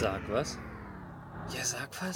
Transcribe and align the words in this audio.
Sag 0.00 0.20
was? 0.30 0.56
Ja, 1.52 1.64
sag 1.64 1.90
was. 2.00 2.14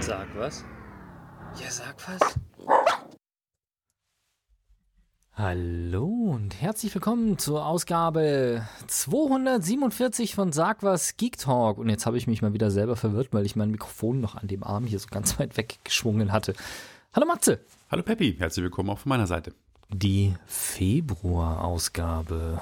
Sag 0.00 0.26
was? 0.36 0.64
Ja, 1.62 1.70
sag 1.70 1.94
was. 2.08 2.20
Hallo 5.34 6.06
und 6.06 6.60
herzlich 6.60 6.92
willkommen 6.92 7.38
zur 7.38 7.66
Ausgabe 7.66 8.66
247 8.88 10.34
von 10.34 10.50
Sag 10.50 10.82
was 10.82 11.16
Geek 11.16 11.38
Talk. 11.38 11.78
Und 11.78 11.88
jetzt 11.88 12.06
habe 12.06 12.16
ich 12.16 12.26
mich 12.26 12.42
mal 12.42 12.52
wieder 12.52 12.72
selber 12.72 12.96
verwirrt, 12.96 13.28
weil 13.30 13.46
ich 13.46 13.54
mein 13.54 13.70
Mikrofon 13.70 14.20
noch 14.20 14.34
an 14.34 14.48
dem 14.48 14.64
Arm 14.64 14.86
hier 14.86 14.98
so 14.98 15.06
ganz 15.08 15.38
weit 15.38 15.56
weggeschwungen 15.56 16.32
hatte. 16.32 16.54
Hallo 17.14 17.28
Matze. 17.28 17.60
Hallo 17.92 18.02
Peppi, 18.02 18.34
herzlich 18.40 18.64
willkommen 18.64 18.90
auch 18.90 18.98
von 18.98 19.10
meiner 19.10 19.28
Seite. 19.28 19.54
Die 19.88 20.34
Februar-Ausgabe. 20.46 22.60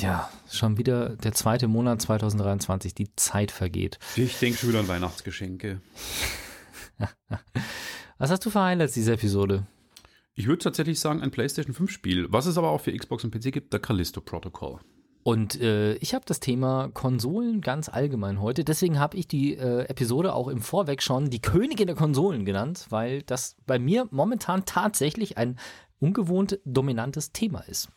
Ja, 0.00 0.30
schon 0.48 0.78
wieder 0.78 1.16
der 1.16 1.32
zweite 1.32 1.66
Monat 1.66 2.00
2023. 2.02 2.94
Die 2.94 3.14
Zeit 3.16 3.50
vergeht. 3.50 3.98
Ich 4.16 4.38
denke 4.38 4.58
schon 4.58 4.68
wieder 4.68 4.80
an 4.80 4.88
Weihnachtsgeschenke. 4.88 5.80
Was 8.18 8.30
hast 8.30 8.46
du 8.46 8.50
für 8.50 8.60
Highlights 8.62 8.94
dieser 8.94 9.14
Episode? 9.14 9.66
Ich 10.34 10.46
würde 10.46 10.62
tatsächlich 10.62 11.00
sagen, 11.00 11.20
ein 11.20 11.32
PlayStation 11.32 11.74
5 11.74 11.90
Spiel, 11.90 12.26
was 12.30 12.46
es 12.46 12.56
aber 12.56 12.70
auch 12.70 12.80
für 12.80 12.96
Xbox 12.96 13.24
und 13.24 13.32
PC 13.32 13.52
gibt, 13.52 13.72
der 13.72 13.80
Callisto 13.80 14.20
Protocol. 14.20 14.78
Und 15.24 15.60
äh, 15.60 15.94
ich 15.94 16.14
habe 16.14 16.24
das 16.26 16.38
Thema 16.38 16.90
Konsolen 16.94 17.60
ganz 17.60 17.88
allgemein 17.88 18.40
heute. 18.40 18.62
Deswegen 18.62 19.00
habe 19.00 19.16
ich 19.16 19.26
die 19.26 19.56
äh, 19.56 19.82
Episode 19.86 20.32
auch 20.32 20.46
im 20.46 20.60
Vorweg 20.60 21.02
schon 21.02 21.28
die 21.28 21.42
Königin 21.42 21.88
der 21.88 21.96
Konsolen 21.96 22.44
genannt, 22.44 22.86
weil 22.90 23.22
das 23.22 23.56
bei 23.66 23.80
mir 23.80 24.06
momentan 24.12 24.64
tatsächlich 24.64 25.36
ein 25.36 25.58
ungewohnt 25.98 26.60
dominantes 26.64 27.32
Thema 27.32 27.60
ist. 27.60 27.88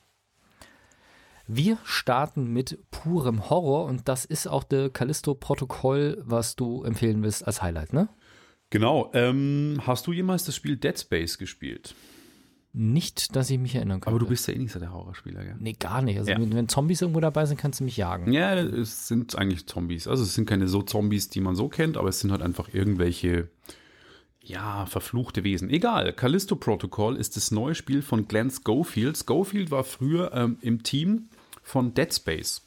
Wir 1.54 1.78
starten 1.84 2.54
mit 2.54 2.80
purem 2.92 3.50
Horror 3.50 3.84
und 3.84 4.08
das 4.08 4.24
ist 4.24 4.48
auch 4.48 4.64
der 4.64 4.90
Callisto-Protokoll, 4.90 6.24
was 6.26 6.56
du 6.56 6.84
empfehlen 6.84 7.22
willst 7.24 7.46
als 7.46 7.62
Highlight, 7.62 7.92
ne? 7.92 8.08
Genau. 8.70 9.12
Ähm, 9.14 9.82
hast 9.86 10.08
du 10.08 10.14
jemals 10.14 10.46
das 10.46 10.56
Spiel 10.56 10.78
Dead 10.78 10.98
Space 10.98 11.38
gespielt? 11.38 11.94
Nicht, 12.72 13.36
dass 13.36 13.50
ich 13.50 13.60
mich 13.60 13.76
erinnern 13.76 14.00
kann. 14.00 14.14
Aber 14.14 14.20
du 14.20 14.28
bist 14.28 14.48
ja 14.48 14.54
eh 14.54 14.60
nicht 14.60 14.72
so 14.72 14.80
der 14.80 14.94
Horrorspieler, 14.94 15.44
gell? 15.44 15.56
Nee, 15.60 15.74
gar 15.74 16.02
nicht. 16.02 16.18
Also, 16.20 16.32
ja. 16.32 16.40
wenn, 16.40 16.56
wenn, 16.56 16.70
Zombies 16.70 17.02
irgendwo 17.02 17.20
dabei 17.20 17.46
sind, 17.46 17.58
kannst 17.60 17.82
du 17.82 17.84
mich 17.84 17.98
jagen. 17.98 18.32
Ja, 18.32 18.54
es 18.56 19.10
sind 19.10 19.38
eigentlich 19.38 19.68
Zombies. 19.68 20.08
Also, 20.08 20.24
es 20.24 20.34
sind 20.34 20.46
keine 20.46 20.70
so 20.70 20.82
Zombies, 20.82 21.28
die 21.28 21.42
man 21.42 21.58
so 21.58 21.68
kennt, 21.68 21.98
aber 21.98 22.08
es 22.08 22.22
sind 22.22 22.32
halt 22.32 22.42
einfach 22.42 22.74
irgendwelche, 22.74 23.50
ja, 24.42 24.86
verfluchte 24.86 25.44
Wesen. 25.44 25.70
Egal. 25.70 26.14
Callisto 26.14 26.56
Protocol 26.56 27.18
ist 27.18 27.36
das 27.36 27.52
neue 27.52 27.76
Spiel 27.76 28.02
von 28.02 28.30
Glenn 28.30 28.50
Schofield. 28.50 29.18
Schofield 29.18 29.70
war 29.70 29.84
früher 29.84 30.32
ähm, 30.34 30.56
im 30.62 30.82
Team 30.82 31.28
von 31.62 31.94
Dead 31.94 32.14
Space. 32.14 32.64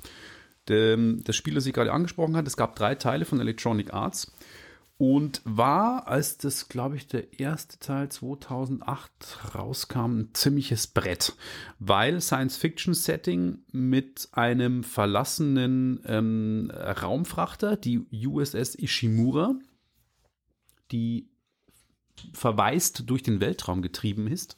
Das 0.66 1.36
Spiel, 1.36 1.54
das 1.54 1.66
ich 1.66 1.74
gerade 1.74 1.92
angesprochen 1.92 2.36
hat, 2.36 2.46
es 2.46 2.56
gab 2.56 2.74
drei 2.74 2.94
Teile 2.94 3.24
von 3.24 3.40
Electronic 3.40 3.92
Arts 3.92 4.32
und 4.96 5.42
war, 5.44 6.06
als 6.06 6.38
das, 6.38 6.68
glaube 6.68 6.96
ich, 6.96 7.08
der 7.08 7.38
erste 7.40 7.78
Teil 7.78 8.08
2008 8.08 9.54
rauskam, 9.54 10.20
ein 10.20 10.30
ziemliches 10.34 10.86
Brett, 10.86 11.34
weil 11.80 12.20
Science-Fiction-Setting 12.20 13.64
mit 13.72 14.28
einem 14.32 14.84
verlassenen 14.84 16.00
ähm, 16.06 16.70
Raumfrachter, 16.72 17.76
die 17.76 18.06
USS 18.26 18.76
Ishimura, 18.76 19.56
die 20.92 21.28
verwaist 22.32 23.10
durch 23.10 23.24
den 23.24 23.40
Weltraum 23.40 23.82
getrieben 23.82 24.28
ist. 24.28 24.54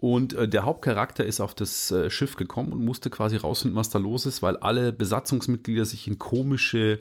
Und 0.00 0.32
äh, 0.32 0.48
der 0.48 0.64
Hauptcharakter 0.64 1.24
ist 1.24 1.40
auf 1.40 1.54
das 1.54 1.90
äh, 1.90 2.08
Schiff 2.08 2.36
gekommen 2.36 2.72
und 2.72 2.84
musste 2.84 3.10
quasi 3.10 3.36
rausfinden, 3.36 3.78
was 3.78 3.90
da 3.90 3.98
los 3.98 4.24
ist, 4.24 4.42
weil 4.42 4.56
alle 4.56 4.92
Besatzungsmitglieder 4.92 5.84
sich 5.84 6.08
in 6.08 6.18
komische 6.18 7.00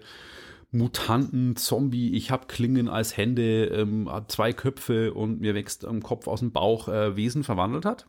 Mutanten, 0.71 1.55
Zombie, 1.55 2.13
ich 2.13 2.29
habe 2.29 2.47
Klingen 2.47 2.89
als 2.89 3.15
Hände, 3.15 3.65
ähm, 3.67 4.09
zwei 4.27 4.53
Köpfe 4.53 5.13
und 5.13 5.39
mir 5.39 5.55
wächst 5.55 5.85
am 5.85 6.03
Kopf 6.03 6.27
aus 6.27 6.41
dem 6.41 6.51
Bauch 6.51 6.89
äh, 6.89 7.15
Wesen 7.15 7.43
verwandelt 7.43 7.85
hat. 7.85 8.07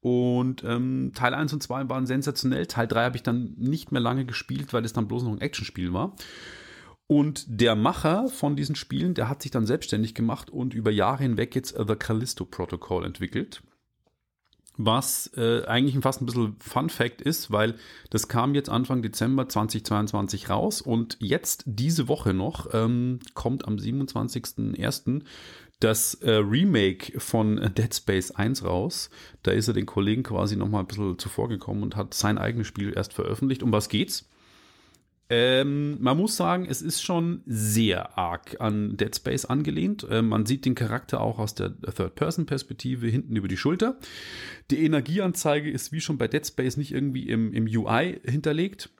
Und 0.00 0.64
ähm, 0.64 1.12
Teil 1.14 1.32
1 1.32 1.52
und 1.52 1.62
2 1.62 1.88
waren 1.88 2.06
sensationell. 2.06 2.66
Teil 2.66 2.88
3 2.88 3.04
habe 3.04 3.16
ich 3.16 3.22
dann 3.22 3.54
nicht 3.56 3.92
mehr 3.92 4.00
lange 4.00 4.24
gespielt, 4.26 4.72
weil 4.72 4.84
es 4.84 4.92
dann 4.92 5.06
bloß 5.06 5.22
noch 5.22 5.32
ein 5.32 5.40
Actionspiel 5.40 5.92
war. 5.92 6.16
Und 7.06 7.44
der 7.48 7.76
Macher 7.76 8.28
von 8.28 8.56
diesen 8.56 8.74
Spielen, 8.74 9.14
der 9.14 9.28
hat 9.28 9.42
sich 9.42 9.52
dann 9.52 9.64
selbstständig 9.64 10.14
gemacht 10.14 10.50
und 10.50 10.74
über 10.74 10.90
Jahre 10.90 11.22
hinweg 11.22 11.54
jetzt 11.54 11.76
The 11.78 11.94
Callisto 11.94 12.44
Protocol 12.44 13.04
entwickelt. 13.04 13.62
Was 14.78 15.30
äh, 15.36 15.64
eigentlich 15.66 16.02
fast 16.02 16.22
ein 16.22 16.26
bisschen 16.26 16.56
Fun 16.58 16.88
Fact 16.88 17.20
ist, 17.20 17.50
weil 17.50 17.74
das 18.10 18.28
kam 18.28 18.54
jetzt 18.54 18.70
Anfang 18.70 19.02
Dezember 19.02 19.48
2022 19.48 20.48
raus 20.48 20.80
und 20.80 21.18
jetzt 21.20 21.64
diese 21.66 22.08
Woche 22.08 22.32
noch 22.32 22.72
ähm, 22.72 23.18
kommt 23.34 23.66
am 23.68 23.76
27.01. 23.76 25.22
das 25.80 26.14
äh, 26.14 26.30
Remake 26.30 27.20
von 27.20 27.56
Dead 27.76 27.94
Space 27.94 28.30
1 28.30 28.64
raus. 28.64 29.10
Da 29.42 29.50
ist 29.50 29.68
er 29.68 29.74
den 29.74 29.86
Kollegen 29.86 30.22
quasi 30.22 30.56
nochmal 30.56 30.80
ein 30.80 30.86
bisschen 30.86 31.18
zuvor 31.18 31.50
gekommen 31.50 31.82
und 31.82 31.94
hat 31.94 32.14
sein 32.14 32.38
eigenes 32.38 32.66
Spiel 32.66 32.94
erst 32.96 33.12
veröffentlicht. 33.12 33.62
Um 33.62 33.72
was 33.72 33.90
geht's? 33.90 34.26
Ähm, 35.28 35.96
man 36.00 36.18
muss 36.18 36.36
sagen, 36.36 36.66
es 36.68 36.82
ist 36.82 37.02
schon 37.02 37.42
sehr 37.46 38.18
arg 38.18 38.60
an 38.60 38.96
Dead 38.96 39.14
Space 39.14 39.44
angelehnt. 39.44 40.06
Ähm, 40.10 40.28
man 40.28 40.44
sieht 40.44 40.64
den 40.66 40.74
Charakter 40.74 41.20
auch 41.20 41.38
aus 41.38 41.54
der 41.54 41.80
Third-Person-Perspektive 41.80 43.06
hinten 43.06 43.36
über 43.36 43.48
die 43.48 43.56
Schulter. 43.56 43.98
Die 44.70 44.84
Energieanzeige 44.84 45.70
ist 45.70 45.90
wie 45.92 46.00
schon 46.00 46.18
bei 46.18 46.28
Dead 46.28 46.46
Space 46.46 46.76
nicht 46.76 46.92
irgendwie 46.92 47.28
im, 47.28 47.52
im 47.54 47.64
UI 47.64 48.20
hinterlegt, 48.24 48.90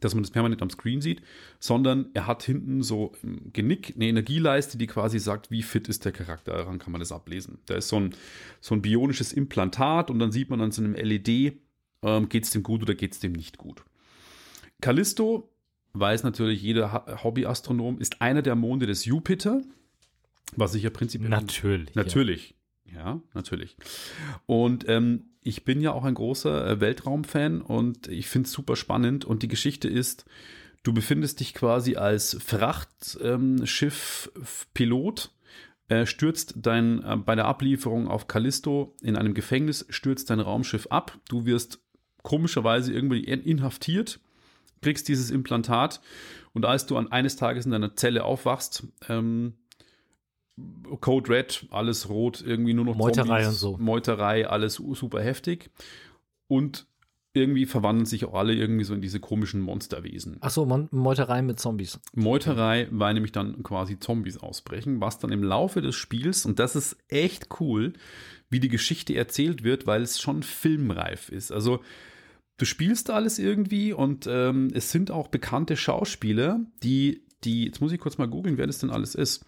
dass 0.00 0.14
man 0.14 0.24
das 0.24 0.30
permanent 0.30 0.62
am 0.62 0.70
Screen 0.70 1.00
sieht, 1.00 1.22
sondern 1.58 2.10
er 2.14 2.26
hat 2.26 2.42
hinten 2.42 2.82
so 2.82 3.12
im 3.22 3.52
Genick 3.52 3.94
eine 3.94 4.06
Energieleiste, 4.06 4.78
die 4.78 4.86
quasi 4.86 5.18
sagt, 5.18 5.50
wie 5.50 5.62
fit 5.62 5.88
ist 5.88 6.04
der 6.04 6.12
Charakter. 6.12 6.52
Daran 6.52 6.78
kann 6.78 6.92
man 6.92 7.00
das 7.00 7.12
ablesen. 7.12 7.58
Da 7.66 7.76
ist 7.76 7.88
so 7.88 8.00
ein, 8.00 8.14
so 8.60 8.74
ein 8.74 8.82
bionisches 8.82 9.32
Implantat 9.32 10.10
und 10.10 10.18
dann 10.18 10.32
sieht 10.32 10.50
man 10.50 10.60
an 10.60 10.72
so 10.72 10.82
einem 10.82 10.94
LED, 10.94 11.58
ähm, 12.02 12.28
geht 12.28 12.44
es 12.44 12.50
dem 12.50 12.62
gut 12.62 12.82
oder 12.82 12.94
geht 12.94 13.12
es 13.12 13.20
dem 13.20 13.32
nicht 13.32 13.58
gut. 13.58 13.84
Callisto, 14.80 15.50
weiß 15.94 16.22
natürlich 16.22 16.62
jeder 16.62 17.20
Hobbyastronom, 17.22 17.98
ist 17.98 18.20
einer 18.20 18.42
der 18.42 18.54
Monde 18.54 18.86
des 18.86 19.04
Jupiter, 19.04 19.62
was 20.56 20.74
ich 20.74 20.82
ja 20.82 20.90
prinzipiell. 20.90 21.30
Natürlich. 21.30 21.94
Natürlich. 21.94 22.54
Ja, 22.84 22.94
ja 22.94 23.20
natürlich. 23.34 23.76
Und 24.46 24.88
ähm, 24.88 25.30
ich 25.40 25.64
bin 25.64 25.80
ja 25.80 25.92
auch 25.92 26.04
ein 26.04 26.14
großer 26.14 26.68
äh, 26.68 26.80
Weltraumfan 26.80 27.62
und 27.62 28.08
ich 28.08 28.28
finde 28.28 28.46
es 28.46 28.52
super 28.52 28.76
spannend. 28.76 29.24
Und 29.24 29.42
die 29.42 29.48
Geschichte 29.48 29.88
ist, 29.88 30.24
du 30.82 30.92
befindest 30.92 31.40
dich 31.40 31.54
quasi 31.54 31.96
als 31.96 32.36
Frachtschiff-Pilot. 32.40 35.24
Ähm, 35.24 35.30
äh, 35.88 36.04
stürzt 36.04 36.54
dein 36.56 37.00
äh, 37.04 37.16
bei 37.16 37.36
der 37.36 37.44
Ablieferung 37.44 38.08
auf 38.08 38.26
Callisto 38.26 38.96
in 39.02 39.14
einem 39.14 39.34
Gefängnis 39.34 39.86
stürzt 39.88 40.30
dein 40.30 40.40
Raumschiff 40.40 40.88
ab. 40.88 41.16
Du 41.28 41.46
wirst 41.46 41.80
komischerweise 42.24 42.92
irgendwie 42.92 43.22
inhaftiert 43.22 44.18
kriegst 44.82 45.08
dieses 45.08 45.30
Implantat 45.30 46.00
und 46.52 46.64
als 46.64 46.86
du 46.86 46.96
an 46.96 47.12
eines 47.12 47.36
Tages 47.36 47.66
in 47.66 47.72
deiner 47.72 47.96
Zelle 47.96 48.24
aufwachst, 48.24 48.86
ähm, 49.08 49.54
Code 51.00 51.30
Red, 51.30 51.66
alles 51.70 52.08
rot, 52.08 52.42
irgendwie 52.44 52.72
nur 52.72 52.86
noch 52.86 52.96
Meuterei 52.96 53.42
Zombies, 53.42 53.48
und 53.48 53.54
so. 53.54 53.76
Meuterei, 53.78 54.48
alles 54.48 54.74
super 54.74 55.20
heftig. 55.20 55.70
Und 56.48 56.86
irgendwie 57.34 57.66
verwandeln 57.66 58.06
sich 58.06 58.24
auch 58.24 58.32
alle 58.32 58.54
irgendwie 58.54 58.84
so 58.84 58.94
in 58.94 59.02
diese 59.02 59.20
komischen 59.20 59.60
Monsterwesen. 59.60 60.38
Achso, 60.40 60.64
Meuterei 60.90 61.42
mit 61.42 61.60
Zombies. 61.60 62.00
Meuterei, 62.14 62.88
weil 62.90 63.12
nämlich 63.12 63.32
dann 63.32 63.62
quasi 63.62 63.98
Zombies 64.00 64.38
ausbrechen, 64.38 65.02
was 65.02 65.18
dann 65.18 65.32
im 65.32 65.42
Laufe 65.42 65.82
des 65.82 65.94
Spiels, 65.94 66.46
und 66.46 66.58
das 66.58 66.74
ist 66.74 66.96
echt 67.08 67.60
cool, 67.60 67.92
wie 68.48 68.60
die 68.60 68.70
Geschichte 68.70 69.14
erzählt 69.14 69.64
wird, 69.64 69.86
weil 69.86 70.00
es 70.00 70.20
schon 70.20 70.42
filmreif 70.42 71.28
ist. 71.28 71.52
Also 71.52 71.80
du 72.56 72.64
spielst 72.64 73.10
alles 73.10 73.38
irgendwie 73.38 73.92
und 73.92 74.26
ähm, 74.28 74.70
es 74.72 74.90
sind 74.90 75.10
auch 75.10 75.28
bekannte 75.28 75.76
Schauspieler, 75.76 76.60
die, 76.82 77.22
die, 77.44 77.66
jetzt 77.66 77.80
muss 77.80 77.92
ich 77.92 78.00
kurz 78.00 78.18
mal 78.18 78.28
googeln, 78.28 78.58
wer 78.58 78.66
das 78.66 78.78
denn 78.78 78.90
alles 78.90 79.14
ist, 79.14 79.44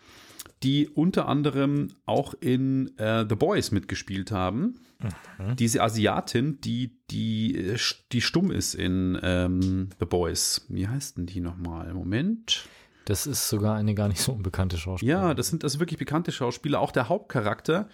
die 0.62 0.88
unter 0.88 1.28
anderem 1.28 1.88
auch 2.04 2.34
in 2.40 2.96
äh, 2.98 3.24
The 3.28 3.36
Boys 3.36 3.70
mitgespielt 3.70 4.32
haben. 4.32 4.80
Mhm. 5.38 5.56
Diese 5.56 5.82
Asiatin, 5.82 6.60
die, 6.60 6.96
die, 7.10 7.76
die 8.12 8.20
stumm 8.20 8.50
ist 8.50 8.74
in 8.74 9.18
ähm, 9.22 9.90
The 10.00 10.06
Boys. 10.06 10.66
Wie 10.68 10.88
heißt 10.88 11.16
denn 11.16 11.26
die 11.26 11.40
nochmal? 11.40 11.94
Moment. 11.94 12.68
Das 13.04 13.26
ist 13.26 13.48
sogar 13.48 13.76
eine 13.76 13.94
gar 13.94 14.08
nicht 14.08 14.20
so 14.20 14.32
unbekannte 14.32 14.76
Schauspielerin. 14.76 15.22
Ja, 15.22 15.34
das 15.34 15.48
sind 15.48 15.64
also 15.64 15.80
wirklich 15.80 15.98
bekannte 15.98 16.30
Schauspieler. 16.30 16.80
Auch 16.80 16.90
der 16.90 17.08
Hauptcharakter, 17.08 17.88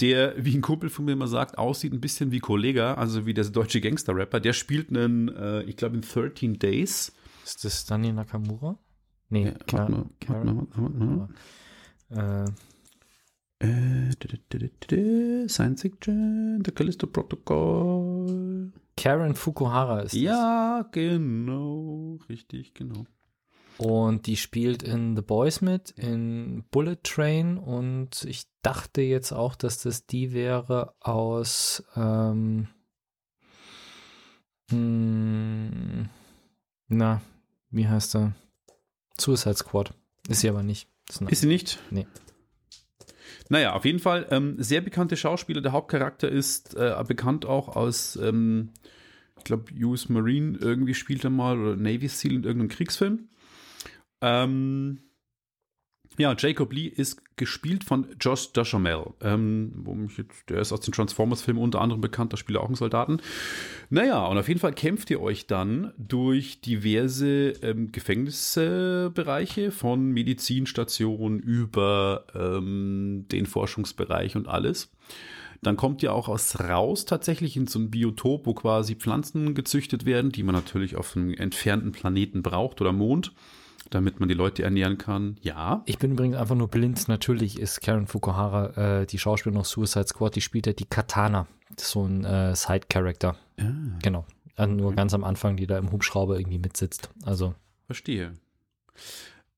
der, 0.00 0.34
wie 0.36 0.54
ein 0.54 0.62
Kumpel 0.62 0.90
von 0.90 1.04
mir 1.06 1.12
immer 1.12 1.28
sagt, 1.28 1.58
aussieht 1.58 1.92
ein 1.92 2.00
bisschen 2.00 2.30
wie 2.30 2.38
Kollega, 2.38 2.94
also 2.94 3.26
wie 3.26 3.34
der 3.34 3.44
deutsche 3.44 3.80
Gangster-Rapper. 3.80 4.40
Der 4.40 4.52
spielt 4.52 4.90
einen, 4.90 5.28
äh, 5.28 5.62
ich 5.62 5.76
glaube, 5.76 5.96
in 5.96 6.02
13 6.02 6.58
Days. 6.58 7.12
Ist 7.44 7.64
das 7.64 7.86
Dani 7.86 8.12
Nakamura? 8.12 8.78
Nee, 9.28 9.46
ja, 9.46 9.52
Karen, 9.66 10.10
Karen, 10.20 10.68
warte 10.74 11.04
mal, 11.04 11.28
Äh, 12.08 12.50
äh, 13.58 15.48
Science 15.48 15.82
Fiction, 15.82 16.62
The 16.64 16.70
Callisto 16.72 17.06
Protocol. 17.06 18.72
Karen 18.96 19.34
Fukuhara 19.34 20.00
ist 20.00 20.14
Ja, 20.14 20.88
genau. 20.92 22.18
Richtig, 22.28 22.74
genau. 22.74 23.06
Und 23.78 24.26
die 24.26 24.36
spielt 24.36 24.82
in 24.82 25.16
The 25.16 25.22
Boys 25.22 25.60
mit, 25.60 25.90
in 25.90 26.64
Bullet 26.70 26.96
Train. 27.02 27.58
Und 27.58 28.24
ich 28.24 28.44
dachte 28.62 29.02
jetzt 29.02 29.32
auch, 29.32 29.54
dass 29.54 29.82
das 29.82 30.06
die 30.06 30.32
wäre 30.32 30.94
aus. 31.00 31.84
Ähm, 31.94 32.68
hm, 34.70 36.08
na, 36.88 37.20
wie 37.70 37.86
heißt 37.86 38.16
er? 38.16 38.34
Suicide 39.18 39.56
Squad. 39.56 39.92
Ist 40.28 40.40
sie 40.40 40.48
aber 40.48 40.62
nicht. 40.62 40.88
Ist, 41.08 41.22
ist 41.22 41.40
sie 41.40 41.46
nicht? 41.46 41.78
Nee. 41.90 42.06
Naja, 43.48 43.74
auf 43.74 43.84
jeden 43.84 44.00
Fall 44.00 44.26
ähm, 44.30 44.56
sehr 44.58 44.80
bekannte 44.80 45.16
Schauspieler. 45.16 45.60
Der 45.60 45.72
Hauptcharakter 45.72 46.28
ist 46.28 46.74
äh, 46.74 46.94
bekannt 47.06 47.46
auch 47.46 47.76
aus, 47.76 48.16
ähm, 48.16 48.70
ich 49.38 49.44
glaube, 49.44 49.72
US 49.82 50.08
Marine 50.08 50.58
irgendwie 50.58 50.94
spielt 50.94 51.22
er 51.22 51.30
mal 51.30 51.58
oder 51.60 51.76
Navy 51.76 52.08
Seal 52.08 52.32
in 52.34 52.44
irgendeinem 52.44 52.68
Kriegsfilm. 52.68 53.28
Ähm, 54.20 55.00
ja, 56.18 56.34
Jacob 56.36 56.72
Lee 56.72 56.86
ist 56.86 57.20
gespielt 57.36 57.84
von 57.84 58.06
Josh 58.18 58.52
Duchamel. 58.52 59.12
Ähm, 59.20 60.08
der 60.48 60.60
ist 60.60 60.72
aus 60.72 60.80
den 60.80 60.92
Transformers-Filmen 60.92 61.62
unter 61.62 61.82
anderem 61.82 62.00
bekannt, 62.00 62.32
da 62.32 62.38
spielt 62.38 62.56
er 62.56 62.62
auch 62.62 62.68
einen 62.68 62.74
Soldaten. 62.74 63.18
Naja, 63.90 64.24
und 64.24 64.38
auf 64.38 64.48
jeden 64.48 64.60
Fall 64.60 64.72
kämpft 64.72 65.10
ihr 65.10 65.20
euch 65.20 65.46
dann 65.46 65.92
durch 65.98 66.62
diverse 66.62 67.50
ähm, 67.62 67.92
Gefängnisbereiche 67.92 69.70
von 69.70 70.10
Medizinstationen 70.10 71.38
über 71.40 72.24
ähm, 72.34 73.26
den 73.30 73.44
Forschungsbereich 73.44 74.36
und 74.36 74.48
alles. 74.48 74.90
Dann 75.62 75.76
kommt 75.76 76.02
ihr 76.02 76.14
auch 76.14 76.28
aus 76.28 76.60
raus 76.60 77.04
tatsächlich 77.04 77.56
in 77.56 77.66
so 77.66 77.78
ein 77.78 77.90
Biotop, 77.90 78.46
wo 78.46 78.54
quasi 78.54 78.94
Pflanzen 78.94 79.54
gezüchtet 79.54 80.06
werden, 80.06 80.32
die 80.32 80.42
man 80.42 80.54
natürlich 80.54 80.96
auf 80.96 81.16
einem 81.16 81.34
entfernten 81.34 81.92
Planeten 81.92 82.42
braucht 82.42 82.80
oder 82.80 82.92
Mond 82.92 83.32
damit 83.90 84.20
man 84.20 84.28
die 84.28 84.34
Leute 84.34 84.62
ernähren 84.62 84.98
kann. 84.98 85.36
Ja. 85.42 85.82
Ich 85.86 85.98
bin 85.98 86.12
übrigens 86.12 86.36
einfach 86.36 86.54
nur 86.54 86.68
blind. 86.68 87.08
Natürlich 87.08 87.58
ist 87.58 87.80
Karen 87.80 88.06
Fukuhara 88.06 89.00
äh, 89.00 89.06
die 89.06 89.18
Schauspielerin 89.18 89.60
aus 89.60 89.70
Suicide 89.70 90.06
Squad, 90.06 90.36
die 90.36 90.40
spielt 90.40 90.66
ja 90.66 90.72
die 90.72 90.86
Katana. 90.86 91.46
So 91.78 92.04
ein 92.04 92.24
äh, 92.24 92.54
Side-Character. 92.54 93.36
Ah. 93.58 93.64
Genau. 94.02 94.24
Also 94.56 94.74
nur 94.74 94.88
okay. 94.88 94.96
ganz 94.96 95.14
am 95.14 95.24
Anfang, 95.24 95.56
die 95.56 95.66
da 95.66 95.78
im 95.78 95.92
Hubschrauber 95.92 96.38
irgendwie 96.38 96.58
mitsitzt. 96.58 97.10
Also. 97.24 97.54
Verstehe. 97.86 98.34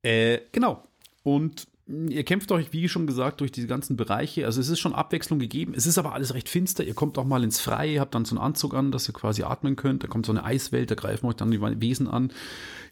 Äh, 0.02 0.40
genau. 0.52 0.84
Und 1.22 1.66
Ihr 1.88 2.22
kämpft 2.24 2.52
euch, 2.52 2.74
wie 2.74 2.86
schon 2.86 3.06
gesagt, 3.06 3.40
durch 3.40 3.50
diese 3.50 3.66
ganzen 3.66 3.96
Bereiche. 3.96 4.44
Also 4.44 4.60
es 4.60 4.68
ist 4.68 4.78
schon 4.78 4.92
Abwechslung 4.92 5.38
gegeben. 5.38 5.72
Es 5.74 5.86
ist 5.86 5.96
aber 5.96 6.12
alles 6.12 6.34
recht 6.34 6.50
finster. 6.50 6.84
Ihr 6.84 6.92
kommt 6.92 7.16
auch 7.16 7.24
mal 7.24 7.42
ins 7.42 7.60
Freie, 7.60 8.00
habt 8.00 8.14
dann 8.14 8.26
so 8.26 8.36
einen 8.36 8.44
Anzug 8.44 8.74
an, 8.74 8.92
dass 8.92 9.08
ihr 9.08 9.14
quasi 9.14 9.42
atmen 9.42 9.74
könnt. 9.74 10.04
Da 10.04 10.06
kommt 10.06 10.26
so 10.26 10.32
eine 10.32 10.44
Eiswelt, 10.44 10.90
da 10.90 10.94
greifen 10.94 11.26
euch 11.26 11.36
dann 11.36 11.50
die 11.50 11.60
Wesen 11.62 12.06
an. 12.06 12.30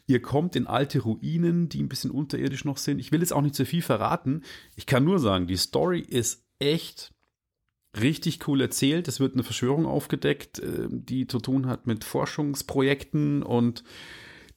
Ihr 0.07 0.19
kommt 0.19 0.55
in 0.55 0.65
alte 0.65 0.99
Ruinen, 0.99 1.69
die 1.69 1.83
ein 1.83 1.89
bisschen 1.89 2.09
unterirdisch 2.09 2.65
noch 2.65 2.77
sind. 2.77 2.97
Ich 2.97 3.11
will 3.11 3.19
jetzt 3.19 3.33
auch 3.33 3.41
nicht 3.41 3.53
zu 3.53 3.65
viel 3.65 3.83
verraten. 3.83 4.41
Ich 4.75 4.87
kann 4.87 5.03
nur 5.03 5.19
sagen, 5.19 5.45
die 5.45 5.57
Story 5.57 5.99
ist 5.99 6.43
echt 6.57 7.13
richtig 7.99 8.47
cool 8.47 8.61
erzählt. 8.61 9.07
Es 9.07 9.19
wird 9.19 9.33
eine 9.33 9.43
Verschwörung 9.43 9.85
aufgedeckt, 9.85 10.57
äh, 10.57 10.87
die 10.89 11.27
zu 11.27 11.39
tun 11.39 11.67
hat 11.67 11.85
mit 11.85 12.03
Forschungsprojekten 12.03 13.43
und 13.43 13.83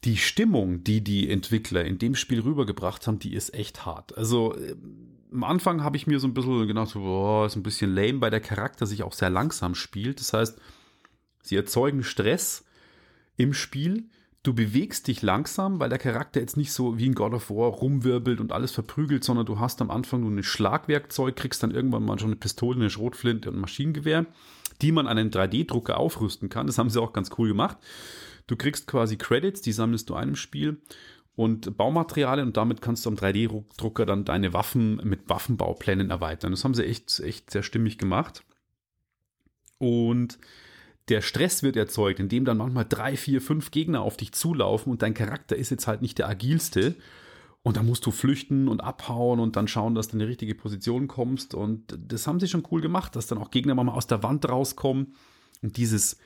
die 0.04 0.16
Stimmung, 0.16 0.82
die 0.82 1.02
die 1.02 1.30
Entwickler 1.30 1.84
in 1.84 1.98
dem 1.98 2.14
Spiel 2.14 2.40
rübergebracht 2.40 3.06
haben, 3.06 3.18
die 3.18 3.34
ist 3.34 3.54
echt 3.54 3.84
hart. 3.84 4.16
Also 4.16 4.54
äh, 4.54 4.74
am 5.32 5.44
Anfang 5.44 5.84
habe 5.84 5.96
ich 5.96 6.06
mir 6.06 6.18
so 6.18 6.26
ein 6.26 6.34
bisschen 6.34 6.66
gedacht, 6.66 6.94
boah, 6.94 7.46
ist 7.46 7.56
ein 7.56 7.62
bisschen 7.62 7.94
lame, 7.94 8.20
weil 8.20 8.30
der 8.30 8.40
Charakter 8.40 8.86
sich 8.86 9.02
auch 9.02 9.12
sehr 9.12 9.30
langsam 9.30 9.74
spielt. 9.74 10.20
Das 10.20 10.32
heißt, 10.32 10.58
sie 11.42 11.56
erzeugen 11.56 12.02
Stress 12.02 12.64
im 13.36 13.52
Spiel. 13.54 14.08
Du 14.42 14.54
bewegst 14.54 15.06
dich 15.06 15.20
langsam, 15.20 15.80
weil 15.80 15.90
der 15.90 15.98
Charakter 15.98 16.40
jetzt 16.40 16.56
nicht 16.56 16.72
so 16.72 16.98
wie 16.98 17.06
in 17.06 17.14
God 17.14 17.34
of 17.34 17.50
War 17.50 17.68
rumwirbelt 17.68 18.40
und 18.40 18.52
alles 18.52 18.72
verprügelt, 18.72 19.22
sondern 19.22 19.44
du 19.44 19.58
hast 19.58 19.82
am 19.82 19.90
Anfang 19.90 20.22
nur 20.22 20.30
ein 20.30 20.42
Schlagwerkzeug, 20.42 21.36
kriegst 21.36 21.62
dann 21.62 21.72
irgendwann 21.72 22.04
mal 22.04 22.18
schon 22.18 22.30
eine 22.30 22.36
Pistole, 22.36 22.80
eine 22.80 22.88
Schrotflinte 22.88 23.50
und 23.50 23.56
ein 23.56 23.60
Maschinengewehr, 23.60 24.24
die 24.80 24.92
man 24.92 25.06
an 25.06 25.18
einen 25.18 25.30
3D-Drucker 25.30 25.98
aufrüsten 25.98 26.48
kann. 26.48 26.66
Das 26.66 26.78
haben 26.78 26.88
sie 26.88 27.00
auch 27.00 27.12
ganz 27.12 27.30
cool 27.36 27.48
gemacht. 27.48 27.76
Du 28.46 28.56
kriegst 28.56 28.86
quasi 28.86 29.16
Credits, 29.16 29.60
die 29.60 29.72
sammelst 29.72 30.10
du 30.10 30.14
einem 30.14 30.36
Spiel 30.36 30.80
und 31.36 31.76
Baumaterialien 31.76 32.48
und 32.48 32.56
damit 32.56 32.82
kannst 32.82 33.06
du 33.06 33.10
am 33.10 33.16
3D-Drucker 33.16 34.04
dann 34.04 34.24
deine 34.24 34.52
Waffen 34.52 34.96
mit 35.04 35.28
Waffenbauplänen 35.28 36.10
erweitern. 36.10 36.50
Das 36.50 36.64
haben 36.64 36.74
sie 36.74 36.84
echt, 36.84 37.20
echt 37.20 37.50
sehr 37.50 37.62
stimmig 37.62 37.98
gemacht. 37.98 38.44
Und 39.78 40.38
der 41.08 41.22
Stress 41.22 41.62
wird 41.62 41.76
erzeugt, 41.76 42.20
indem 42.20 42.44
dann 42.44 42.58
manchmal 42.58 42.84
drei, 42.88 43.16
vier, 43.16 43.40
fünf 43.40 43.70
Gegner 43.70 44.02
auf 44.02 44.16
dich 44.16 44.32
zulaufen 44.32 44.92
und 44.92 45.02
dein 45.02 45.14
Charakter 45.14 45.56
ist 45.56 45.70
jetzt 45.70 45.86
halt 45.86 46.02
nicht 46.02 46.18
der 46.18 46.28
agilste. 46.28 46.94
Und 47.62 47.76
dann 47.76 47.86
musst 47.86 48.06
du 48.06 48.10
flüchten 48.10 48.68
und 48.68 48.80
abhauen 48.80 49.38
und 49.38 49.56
dann 49.56 49.68
schauen, 49.68 49.94
dass 49.94 50.08
du 50.08 50.14
in 50.14 50.20
die 50.20 50.24
richtige 50.26 50.54
Position 50.54 51.08
kommst. 51.08 51.54
Und 51.54 51.98
das 51.98 52.26
haben 52.26 52.40
sie 52.40 52.48
schon 52.48 52.66
cool 52.70 52.80
gemacht, 52.80 53.16
dass 53.16 53.26
dann 53.26 53.38
auch 53.38 53.50
Gegner 53.50 53.74
mal 53.74 53.88
aus 53.88 54.06
der 54.06 54.22
Wand 54.22 54.48
rauskommen. 54.48 55.14
Und 55.62 55.76
dieses 55.76 56.18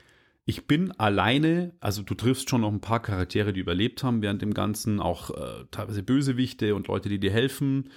ich 0.45 0.67
bin 0.67 0.91
alleine, 0.99 1.73
also 1.79 2.03
du 2.03 2.13
triffst 2.13 2.49
schon 2.49 2.61
noch 2.61 2.71
ein 2.71 2.81
paar 2.81 3.01
Charaktere, 3.01 3.51
die 3.51 3.59
überlebt 3.59 4.03
haben 4.03 4.21
während 4.21 4.43
dem 4.43 4.53
Ganzen, 4.53 4.99
auch 4.99 5.31
äh, 5.31 5.65
teilweise 5.71 6.03
Bösewichte 6.03 6.75
und 6.75 6.87
Leute, 6.87 7.09
die 7.09 7.19
dir 7.19 7.31
helfen. 7.31 7.89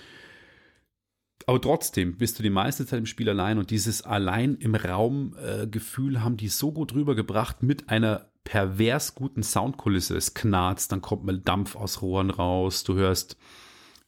Aber 1.46 1.60
trotzdem 1.60 2.16
bist 2.16 2.38
du 2.38 2.42
die 2.42 2.50
meiste 2.50 2.86
Zeit 2.86 2.98
im 2.98 3.06
Spiel 3.06 3.28
allein 3.28 3.58
und 3.58 3.70
dieses 3.70 4.02
allein 4.02 4.56
im 4.56 4.74
Raum 4.74 5.36
äh, 5.42 5.66
Gefühl 5.66 6.22
haben 6.22 6.38
die 6.38 6.48
so 6.48 6.72
gut 6.72 6.94
rübergebracht 6.94 7.62
mit 7.62 7.90
einer 7.90 8.30
pervers 8.44 9.14
guten 9.14 9.42
Soundkulisse. 9.42 10.16
Es 10.16 10.32
knarzt, 10.32 10.90
dann 10.90 11.02
kommt 11.02 11.24
mal 11.24 11.38
Dampf 11.38 11.76
aus 11.76 12.00
Rohren 12.00 12.30
raus, 12.30 12.82
du 12.82 12.94
hörst 12.94 13.36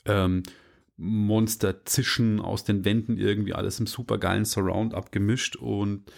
ähm, 0.07 0.43
Monster 0.97 1.85
zischen 1.85 2.41
aus 2.41 2.65
den 2.65 2.87
Wänden 2.87 3.19
irgendwie 3.19 3.53
alles 3.53 3.81
im 3.81 3.87
supergeilen 3.87 4.47
Surround 4.47 4.95
abgemischt 4.95 5.57
und 5.57 6.11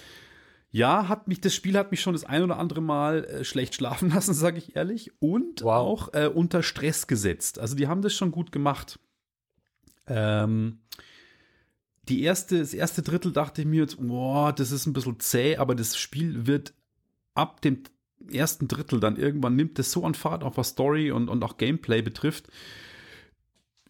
ja, 0.72 1.06
hat 1.06 1.28
mich, 1.28 1.40
das 1.40 1.54
Spiel 1.54 1.76
hat 1.76 1.90
mich 1.90 2.00
schon 2.00 2.14
das 2.14 2.24
ein 2.24 2.42
oder 2.42 2.58
andere 2.58 2.80
Mal 2.80 3.24
äh, 3.24 3.44
schlecht 3.44 3.74
schlafen 3.74 4.10
lassen, 4.14 4.32
sage 4.32 4.58
ich 4.58 4.74
ehrlich. 4.74 5.12
Und 5.20 5.62
wow. 5.62 5.72
auch 5.72 6.14
äh, 6.14 6.26
unter 6.26 6.62
Stress 6.62 7.06
gesetzt. 7.06 7.58
Also 7.58 7.76
die 7.76 7.86
haben 7.86 8.00
das 8.00 8.14
schon 8.14 8.32
gut 8.32 8.50
gemacht. 8.52 8.98
Ähm, 10.06 10.80
die 12.08 12.22
erste, 12.22 12.58
das 12.58 12.74
erste 12.74 13.02
Drittel 13.02 13.32
dachte 13.32 13.60
ich 13.60 13.68
mir 13.68 13.82
jetzt, 13.82 13.98
boah, 14.00 14.52
das 14.52 14.72
ist 14.72 14.86
ein 14.86 14.94
bisschen 14.94 15.20
zäh, 15.20 15.56
aber 15.56 15.74
das 15.74 15.96
Spiel 15.96 16.46
wird 16.46 16.72
ab 17.34 17.60
dem 17.60 17.82
ersten 18.30 18.66
Drittel 18.66 18.98
dann 18.98 19.16
irgendwann 19.16 19.56
nimmt 19.56 19.78
es 19.78 19.92
so 19.92 20.04
an 20.04 20.14
Fahrt 20.14 20.42
auf 20.42 20.56
was 20.56 20.70
Story 20.70 21.10
und, 21.10 21.28
und 21.28 21.44
auch 21.44 21.58
Gameplay 21.58 22.02
betrifft, 22.02 22.48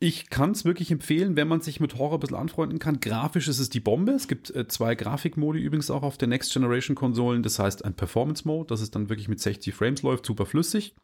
ich 0.03 0.31
kann 0.31 0.51
es 0.51 0.65
wirklich 0.65 0.91
empfehlen, 0.91 1.37
wenn 1.37 1.47
man 1.47 1.61
sich 1.61 1.79
mit 1.79 1.97
Horror 1.97 2.15
ein 2.15 2.21
bisschen 2.21 2.37
anfreunden 2.37 2.81
kann. 2.81 2.99
Grafisch 2.99 3.47
ist 3.47 3.61
es 3.61 3.71
die 3.71 3.79
Bombe. 3.79 4.11
Es 4.11 4.27
gibt 4.27 4.53
äh, 4.53 4.67
zwei 4.67 4.97
Grafikmodi 4.97 5.61
übrigens 5.61 5.93
auch 5.93 6.03
auf 6.03 6.19
der 6.19 6.27
Next 6.27 6.53
Generation 6.53 6.97
Konsolen. 6.97 7.45
Das 7.45 7.61
heißt 7.61 7.85
ein 7.85 7.95
Performance 7.95 8.45
Mode, 8.45 8.67
das 8.67 8.81
es 8.81 8.91
dann 8.91 9.09
wirklich 9.09 9.29
mit 9.29 9.39
60 9.39 9.73
Frames 9.73 10.03
läuft, 10.03 10.27
super 10.27 10.45
flüssig. 10.45 10.97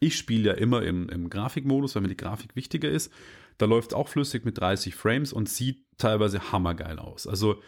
Ich 0.00 0.18
spiele 0.18 0.50
ja 0.50 0.52
immer 0.52 0.82
im, 0.82 1.08
im 1.08 1.30
Grafikmodus, 1.30 1.94
weil 1.94 2.02
mir 2.02 2.08
die 2.08 2.16
Grafik 2.16 2.54
wichtiger 2.54 2.90
ist. 2.90 3.10
Da 3.56 3.64
läuft 3.64 3.92
es 3.92 3.94
auch 3.94 4.08
flüssig 4.08 4.44
mit 4.44 4.58
30 4.58 4.94
Frames 4.94 5.32
und 5.32 5.48
sieht 5.48 5.86
teilweise 5.96 6.52
hammergeil 6.52 6.98
aus. 6.98 7.26
Also 7.26 7.62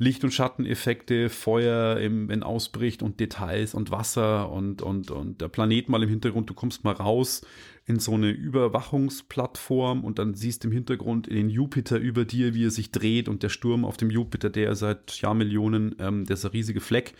Licht- 0.00 0.24
und 0.24 0.32
Schatteneffekte, 0.32 1.28
Feuer, 1.28 1.98
im, 1.98 2.30
wenn 2.30 2.42
ausbricht 2.42 3.02
und 3.02 3.20
Details 3.20 3.74
und 3.74 3.90
Wasser 3.90 4.50
und, 4.50 4.80
und, 4.80 5.10
und 5.10 5.42
der 5.42 5.48
Planet 5.48 5.90
mal 5.90 6.02
im 6.02 6.08
Hintergrund. 6.08 6.48
Du 6.48 6.54
kommst 6.54 6.84
mal 6.84 6.94
raus 6.94 7.42
in 7.84 7.98
so 7.98 8.14
eine 8.14 8.30
Überwachungsplattform 8.30 10.02
und 10.02 10.18
dann 10.18 10.32
siehst 10.32 10.64
im 10.64 10.72
Hintergrund 10.72 11.26
den 11.26 11.50
Jupiter 11.50 11.98
über 11.98 12.24
dir, 12.24 12.54
wie 12.54 12.64
er 12.64 12.70
sich 12.70 12.92
dreht 12.92 13.28
und 13.28 13.42
der 13.42 13.50
Sturm 13.50 13.84
auf 13.84 13.98
dem 13.98 14.08
Jupiter, 14.08 14.48
der 14.48 14.74
seit 14.74 15.20
Jahrmillionen, 15.20 15.96
ähm, 15.98 16.24
dieser 16.24 16.54
riesige 16.54 16.80
Fleck, 16.80 17.12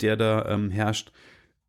der 0.00 0.16
da 0.16 0.48
ähm, 0.48 0.70
herrscht. 0.70 1.10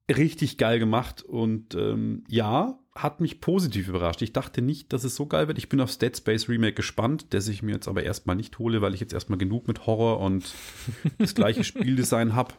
Richtig 0.08 0.60
geil 0.60 0.78
gemacht 0.78 1.24
und 1.24 1.74
ähm, 1.74 2.26
ja, 2.28 2.78
hat 2.96 3.22
mich 3.22 3.42
positiv 3.42 3.88
überrascht. 3.88 4.22
Ich 4.22 4.34
dachte 4.34 4.62
nicht, 4.62 4.94
dass 4.94 5.04
es 5.04 5.16
so 5.16 5.26
geil 5.26 5.48
wird. 5.48 5.58
Ich 5.58 5.70
bin 5.70 5.82
aufs 5.82 5.98
Dead 5.98 6.16
Space 6.16 6.48
Remake 6.48 6.74
gespannt, 6.74 7.28
das 7.32 7.48
ich 7.48 7.64
mir 7.64 7.74
jetzt 7.74 7.88
aber 7.88 8.04
erstmal 8.04 8.36
nicht 8.36 8.60
hole, 8.60 8.82
weil 8.82 8.94
ich 8.94 9.00
jetzt 9.00 9.14
erstmal 9.14 9.40
genug 9.40 9.68
mit 9.68 9.88
Horror 9.88 10.20
und 10.20 10.54
das 11.18 11.34
gleiche 11.34 11.64
Spieldesign 11.64 12.36
habe. 12.36 12.54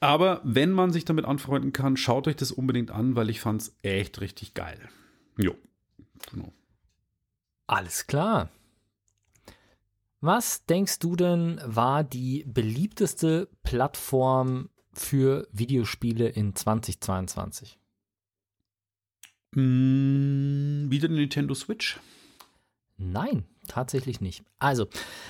Aber 0.00 0.40
wenn 0.42 0.72
man 0.72 0.90
sich 0.90 1.04
damit 1.04 1.24
anfreunden 1.24 1.72
kann, 1.72 1.96
schaut 1.96 2.26
euch 2.26 2.34
das 2.34 2.50
unbedingt 2.50 2.90
an, 2.90 3.14
weil 3.14 3.30
ich 3.30 3.40
fand 3.40 3.62
es 3.62 3.76
echt 3.82 4.20
richtig 4.20 4.54
geil. 4.54 4.80
Jo, 5.36 5.54
genau. 6.32 6.52
Alles 7.68 8.08
klar. 8.08 8.50
Was 10.20 10.66
denkst 10.66 10.98
du 10.98 11.14
denn 11.14 11.60
war 11.64 12.02
die 12.02 12.44
beliebteste 12.46 13.48
Plattform 13.62 14.70
für 14.92 15.48
Videospiele 15.52 16.28
in 16.28 16.54
2022? 16.54 17.78
Mm, 19.54 20.90
wieder 20.90 21.08
Nintendo 21.08 21.54
Switch? 21.54 21.98
Nein, 22.98 23.44
tatsächlich 23.66 24.20
nicht. 24.20 24.44
Also, 24.58 24.86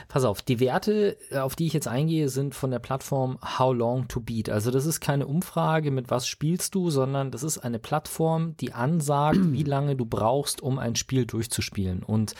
pass 0.08 0.24
auf, 0.24 0.42
die 0.42 0.60
Werte, 0.60 1.16
äh, 1.30 1.38
auf 1.38 1.56
die 1.56 1.66
ich 1.66 1.72
jetzt 1.72 1.88
eingehe, 1.88 2.28
sind 2.28 2.54
von 2.54 2.70
der 2.70 2.80
Plattform 2.80 3.38
How 3.40 3.74
Long 3.74 4.08
to 4.08 4.20
Beat. 4.20 4.50
Also, 4.50 4.70
das 4.70 4.84
ist 4.84 5.00
keine 5.00 5.26
Umfrage, 5.26 5.90
mit 5.90 6.10
was 6.10 6.26
spielst 6.26 6.74
du, 6.74 6.90
sondern 6.90 7.30
das 7.30 7.42
ist 7.42 7.58
eine 7.58 7.78
Plattform, 7.78 8.56
die 8.58 8.72
ansagt, 8.72 9.38
wie 9.52 9.62
lange 9.62 9.96
du 9.96 10.04
brauchst, 10.04 10.60
um 10.60 10.78
ein 10.78 10.96
Spiel 10.96 11.24
durchzuspielen. 11.24 12.02
Und 12.02 12.34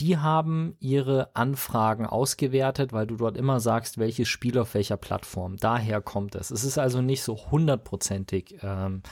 die 0.00 0.18
haben 0.18 0.76
ihre 0.80 1.34
Anfragen 1.34 2.04
ausgewertet, 2.04 2.92
weil 2.92 3.06
du 3.06 3.16
dort 3.16 3.36
immer 3.36 3.60
sagst, 3.60 3.96
welches 3.96 4.28
Spiel 4.28 4.58
auf 4.58 4.74
welcher 4.74 4.98
Plattform. 4.98 5.56
Daher 5.56 6.02
kommt 6.02 6.34
es. 6.34 6.50
Es 6.50 6.64
ist 6.64 6.78
also 6.78 7.00
nicht 7.00 7.22
so 7.22 7.50
hundertprozentig. 7.50 8.56
Ähm, 8.62 9.02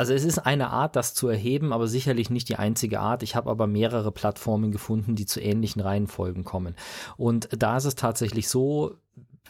also 0.00 0.14
es 0.14 0.24
ist 0.24 0.38
eine 0.38 0.70
Art, 0.70 0.96
das 0.96 1.12
zu 1.12 1.28
erheben, 1.28 1.74
aber 1.74 1.86
sicherlich 1.86 2.30
nicht 2.30 2.48
die 2.48 2.56
einzige 2.56 3.00
Art. 3.00 3.22
Ich 3.22 3.36
habe 3.36 3.50
aber 3.50 3.66
mehrere 3.66 4.10
Plattformen 4.10 4.72
gefunden, 4.72 5.14
die 5.14 5.26
zu 5.26 5.42
ähnlichen 5.42 5.82
Reihenfolgen 5.82 6.42
kommen. 6.42 6.74
Und 7.18 7.50
da 7.52 7.76
ist 7.76 7.84
es 7.84 7.96
tatsächlich 7.96 8.48
so, 8.48 8.94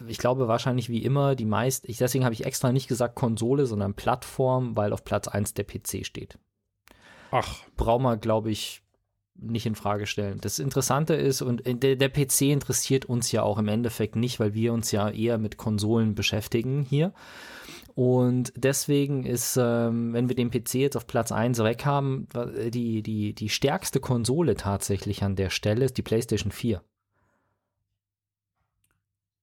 ich 0.09 0.19
glaube 0.19 0.49
wahrscheinlich 0.49 0.89
wie 0.89 1.05
immer, 1.05 1.37
die 1.37 1.45
meist, 1.45 1.89
ich, 1.89 1.99
deswegen 1.99 2.25
habe 2.25 2.35
ich 2.35 2.47
extra 2.47 2.73
nicht 2.73 2.89
gesagt 2.89 3.15
Konsole, 3.15 3.65
sondern 3.67 3.95
Plattform, 3.95 4.77
weil 4.77 4.93
auf 4.93 5.05
Platz 5.05 5.29
1 5.29 5.55
der 5.55 5.63
PC 5.63 6.05
steht. 6.05 6.37
Ach. 7.31 7.61
Braucht 7.77 8.03
man, 8.03 8.21
glaube 8.21 8.51
ich, 8.51 8.83
nicht 9.37 9.67
in 9.67 9.77
Frage 9.77 10.09
stellen. 10.09 10.39
Das 10.41 10.59
Interessante 10.59 11.15
ist, 11.15 11.43
und 11.43 11.63
der, 11.65 11.95
der, 11.95 12.09
PC 12.09 12.43
interessiert 12.43 13.05
uns 13.05 13.31
ja 13.31 13.45
auch 13.45 13.59
im 13.59 13.69
Endeffekt 13.69 14.17
nicht, 14.17 14.41
weil 14.41 14.53
wir 14.53 14.73
uns 14.73 14.91
ja 14.91 15.09
eher 15.09 15.39
mit 15.39 15.59
Konsolen 15.59 16.17
beschäftigen 16.17 16.83
hier. 16.83 17.13
Und 17.95 18.53
deswegen 18.57 19.25
ist, 19.25 19.57
ähm, 19.61 20.13
wenn 20.13 20.29
wir 20.29 20.37
den 20.37 20.51
PC 20.51 20.75
jetzt 20.75 20.97
auf 20.97 21.07
Platz 21.07 21.33
1 21.33 21.59
weg 21.59 21.85
haben, 21.85 22.29
die, 22.73 23.03
die, 23.03 23.35
die 23.35 23.49
stärkste 23.49 24.01
Konsole 24.01 24.55
tatsächlich 24.55 25.23
an 25.23 25.37
der 25.37 25.51
Stelle 25.51 25.85
ist 25.85 25.99
die 25.99 26.03
PlayStation 26.03 26.53
4. 26.53 26.83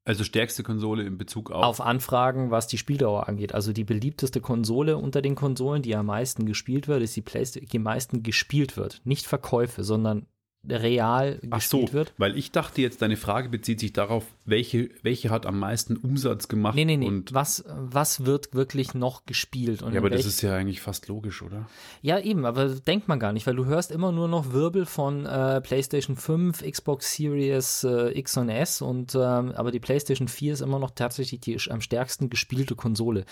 Also 0.07 0.23
stärkste 0.23 0.63
Konsole 0.63 1.03
in 1.03 1.17
Bezug 1.17 1.51
auf? 1.51 1.65
Auf 1.65 1.81
Anfragen, 1.81 2.49
was 2.49 2.67
die 2.67 2.77
Spieldauer 2.77 3.27
angeht. 3.27 3.53
Also 3.53 3.73
die 3.73 3.83
beliebteste 3.83 4.39
Konsole 4.39 4.97
unter 4.97 5.21
den 5.21 5.35
Konsolen, 5.35 5.81
die 5.81 5.97
am 5.97 6.05
meisten 6.05 6.45
gespielt 6.45 6.87
wird, 6.87 7.01
ist 7.01 7.17
die 7.17 7.21
PlayStation, 7.21 7.67
die 7.69 7.77
am 7.77 7.83
meisten 7.83 8.23
gespielt 8.23 8.77
wird. 8.77 9.01
Nicht 9.03 9.27
Verkäufe, 9.27 9.83
sondern 9.83 10.25
real 10.69 11.39
Ach 11.49 11.57
gespielt 11.57 11.89
so, 11.89 11.93
wird. 11.93 12.13
Weil 12.17 12.37
ich 12.37 12.51
dachte 12.51 12.81
jetzt, 12.81 13.01
deine 13.01 13.17
Frage 13.17 13.49
bezieht 13.49 13.79
sich 13.79 13.93
darauf, 13.93 14.25
welche, 14.45 14.89
welche 15.03 15.29
hat 15.29 15.45
am 15.45 15.59
meisten 15.59 15.97
Umsatz 15.97 16.47
gemacht. 16.47 16.75
Nee, 16.75 16.85
nee, 16.85 16.97
nee. 16.97 17.07
Und 17.07 17.33
was, 17.33 17.65
was 17.67 18.25
wird 18.25 18.53
wirklich 18.53 18.93
noch 18.93 19.25
gespielt? 19.25 19.81
Ja, 19.81 19.99
aber 19.99 20.09
das 20.09 20.25
ist 20.25 20.41
ja 20.41 20.55
eigentlich 20.55 20.81
fast 20.81 21.07
logisch, 21.07 21.41
oder? 21.41 21.67
Ja, 22.01 22.19
eben, 22.19 22.45
aber 22.45 22.69
denkt 22.69 23.07
man 23.07 23.19
gar 23.19 23.33
nicht, 23.33 23.47
weil 23.47 23.55
du 23.55 23.65
hörst 23.65 23.91
immer 23.91 24.11
nur 24.11 24.27
noch 24.27 24.53
Wirbel 24.53 24.85
von 24.85 25.25
äh, 25.25 25.61
PlayStation 25.61 26.15
5, 26.15 26.63
Xbox 26.63 27.13
Series 27.13 27.83
äh, 27.83 28.17
X 28.17 28.37
und 28.37 28.49
S 28.49 28.81
und 28.81 29.15
ähm, 29.15 29.51
aber 29.51 29.71
die 29.71 29.79
PlayStation 29.79 30.27
4 30.27 30.53
ist 30.53 30.61
immer 30.61 30.79
noch 30.79 30.91
tatsächlich 30.91 31.41
die 31.41 31.57
am 31.69 31.81
stärksten 31.81 32.29
gespielte 32.29 32.75
Konsole. 32.75 33.25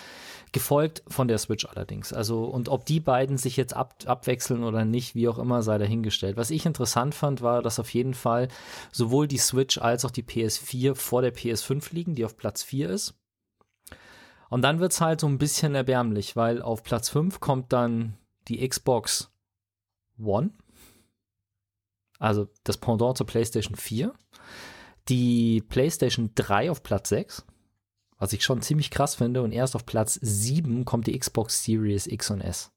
Gefolgt 0.51 1.03
von 1.07 1.27
der 1.27 1.37
Switch 1.37 1.65
allerdings. 1.65 2.13
Also, 2.13 2.45
und 2.45 2.69
ob 2.69 2.85
die 2.85 2.99
beiden 2.99 3.37
sich 3.37 3.57
jetzt 3.57 3.75
ab, 3.75 3.95
abwechseln 4.05 4.63
oder 4.63 4.85
nicht, 4.85 5.15
wie 5.15 5.27
auch 5.27 5.37
immer, 5.37 5.61
sei 5.63 5.77
dahingestellt. 5.77 6.37
Was 6.37 6.49
ich 6.49 6.65
interessant 6.65 7.13
fand, 7.13 7.24
war, 7.41 7.61
dass 7.61 7.79
auf 7.79 7.93
jeden 7.93 8.13
Fall 8.13 8.47
sowohl 8.91 9.27
die 9.27 9.37
Switch 9.37 9.77
als 9.77 10.05
auch 10.05 10.11
die 10.11 10.23
PS4 10.23 10.95
vor 10.95 11.21
der 11.21 11.35
PS5 11.35 11.93
liegen, 11.93 12.15
die 12.15 12.25
auf 12.25 12.37
Platz 12.37 12.63
4 12.63 12.89
ist. 12.89 13.15
Und 14.49 14.61
dann 14.61 14.79
wird 14.79 14.91
es 14.91 15.01
halt 15.01 15.21
so 15.21 15.27
ein 15.27 15.37
bisschen 15.37 15.75
erbärmlich, 15.75 16.35
weil 16.35 16.61
auf 16.61 16.83
Platz 16.83 17.09
5 17.09 17.39
kommt 17.39 17.73
dann 17.73 18.17
die 18.47 18.67
Xbox 18.67 19.31
One, 20.17 20.51
also 22.19 22.47
das 22.63 22.77
Pendant 22.77 23.17
zur 23.17 23.25
PlayStation 23.25 23.75
4, 23.75 24.13
die 25.09 25.61
PlayStation 25.61 26.31
3 26.35 26.71
auf 26.71 26.83
Platz 26.83 27.09
6, 27.09 27.45
was 28.17 28.33
ich 28.33 28.43
schon 28.43 28.61
ziemlich 28.61 28.91
krass 28.91 29.15
finde, 29.15 29.41
und 29.41 29.51
erst 29.51 29.75
auf 29.75 29.85
Platz 29.85 30.19
7 30.21 30.85
kommt 30.85 31.07
die 31.07 31.17
Xbox 31.17 31.63
Series 31.63 32.07
X 32.07 32.31
und 32.31 32.41
S. 32.41 32.71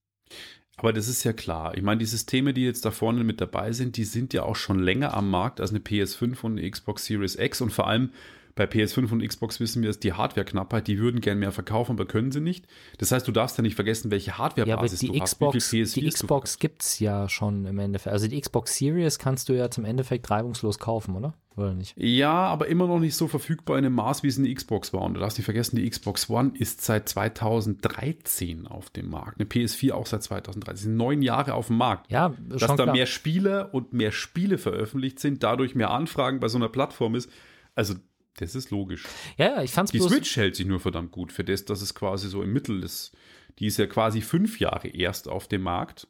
Aber 0.78 0.92
das 0.92 1.08
ist 1.08 1.24
ja 1.24 1.32
klar. 1.32 1.76
Ich 1.76 1.82
meine, 1.82 1.98
die 1.98 2.06
Systeme, 2.06 2.54
die 2.54 2.64
jetzt 2.64 2.84
da 2.84 2.92
vorne 2.92 3.24
mit 3.24 3.40
dabei 3.40 3.72
sind, 3.72 3.96
die 3.96 4.04
sind 4.04 4.32
ja 4.32 4.44
auch 4.44 4.54
schon 4.54 4.78
länger 4.78 5.12
am 5.12 5.28
Markt 5.28 5.60
als 5.60 5.70
eine 5.70 5.80
PS5 5.80 6.40
und 6.42 6.58
eine 6.58 6.70
Xbox 6.70 7.04
Series 7.04 7.34
X. 7.34 7.60
Und 7.60 7.72
vor 7.72 7.88
allem 7.88 8.10
bei 8.58 8.64
PS5 8.64 9.12
und 9.12 9.26
Xbox 9.26 9.60
wissen 9.60 9.82
wir, 9.82 9.90
ist 9.90 10.02
die 10.02 10.12
Hardware-Knappheit. 10.12 10.88
Die 10.88 10.98
würden 10.98 11.20
gern 11.20 11.38
mehr 11.38 11.52
verkaufen, 11.52 11.92
aber 11.92 12.06
können 12.06 12.32
sie 12.32 12.40
nicht. 12.40 12.66
Das 12.98 13.12
heißt, 13.12 13.26
du 13.26 13.32
darfst 13.32 13.56
ja 13.56 13.62
nicht 13.62 13.76
vergessen, 13.76 14.10
welche 14.10 14.36
Hardware-Basis 14.36 15.02
ja, 15.02 15.12
du 15.12 15.20
Xbox, 15.20 15.56
hast. 15.56 15.72
Wie 15.72 16.00
die 16.00 16.08
Xbox 16.08 16.58
gibt 16.58 16.82
es 16.82 16.98
ja 16.98 17.28
schon 17.28 17.64
im 17.66 17.78
Endeffekt. 17.78 18.12
Also 18.12 18.26
die 18.26 18.40
Xbox 18.40 18.76
Series 18.76 19.20
kannst 19.20 19.48
du 19.48 19.52
ja 19.52 19.70
zum 19.70 19.84
Endeffekt 19.84 20.28
reibungslos 20.28 20.80
kaufen, 20.80 21.14
oder? 21.14 21.34
oder 21.56 21.72
nicht? 21.72 21.94
Ja, 21.96 22.32
aber 22.32 22.66
immer 22.66 22.88
noch 22.88 22.98
nicht 22.98 23.14
so 23.14 23.28
verfügbar 23.28 23.78
in 23.78 23.84
dem 23.84 23.92
Maß, 23.92 24.24
wie 24.24 24.28
es 24.28 24.38
eine 24.38 24.52
Xbox 24.52 24.92
war. 24.92 25.02
Und 25.02 25.14
du 25.14 25.20
darfst 25.20 25.38
nicht 25.38 25.44
vergessen, 25.44 25.76
die 25.76 25.88
Xbox 25.88 26.28
One 26.28 26.52
ist 26.54 26.82
seit 26.82 27.08
2013 27.08 28.66
auf 28.66 28.90
dem 28.90 29.08
Markt. 29.08 29.38
Eine 29.38 29.48
PS4 29.48 29.92
auch 29.92 30.06
seit 30.06 30.22
2013. 30.24 30.96
Neun 30.96 31.22
Jahre 31.22 31.54
auf 31.54 31.68
dem 31.68 31.76
Markt. 31.76 32.10
Ja, 32.10 32.34
Dass 32.48 32.62
da 32.62 32.74
klar. 32.74 32.92
mehr 32.92 33.06
Spieler 33.06 33.72
und 33.72 33.92
mehr 33.92 34.10
Spiele 34.10 34.58
veröffentlicht 34.58 35.20
sind, 35.20 35.44
dadurch 35.44 35.76
mehr 35.76 35.90
Anfragen 35.90 36.40
bei 36.40 36.48
so 36.48 36.58
einer 36.58 36.68
Plattform 36.68 37.14
ist. 37.14 37.30
Also, 37.76 37.94
das 38.40 38.54
ist 38.54 38.70
logisch. 38.70 39.04
Ja, 39.36 39.62
ich 39.62 39.70
fand's 39.70 39.92
Die 39.92 40.00
Switch 40.00 40.36
hält 40.36 40.56
sich 40.56 40.66
nur 40.66 40.80
verdammt 40.80 41.12
gut 41.12 41.32
für 41.32 41.44
das, 41.44 41.64
dass 41.64 41.82
es 41.82 41.94
quasi 41.94 42.28
so 42.28 42.42
im 42.42 42.52
Mittel 42.52 42.82
ist. 42.82 43.12
Die 43.58 43.66
ist 43.66 43.78
ja 43.78 43.86
quasi 43.86 44.20
fünf 44.20 44.60
Jahre 44.60 44.88
erst 44.88 45.28
auf 45.28 45.48
dem 45.48 45.62
Markt. 45.62 46.08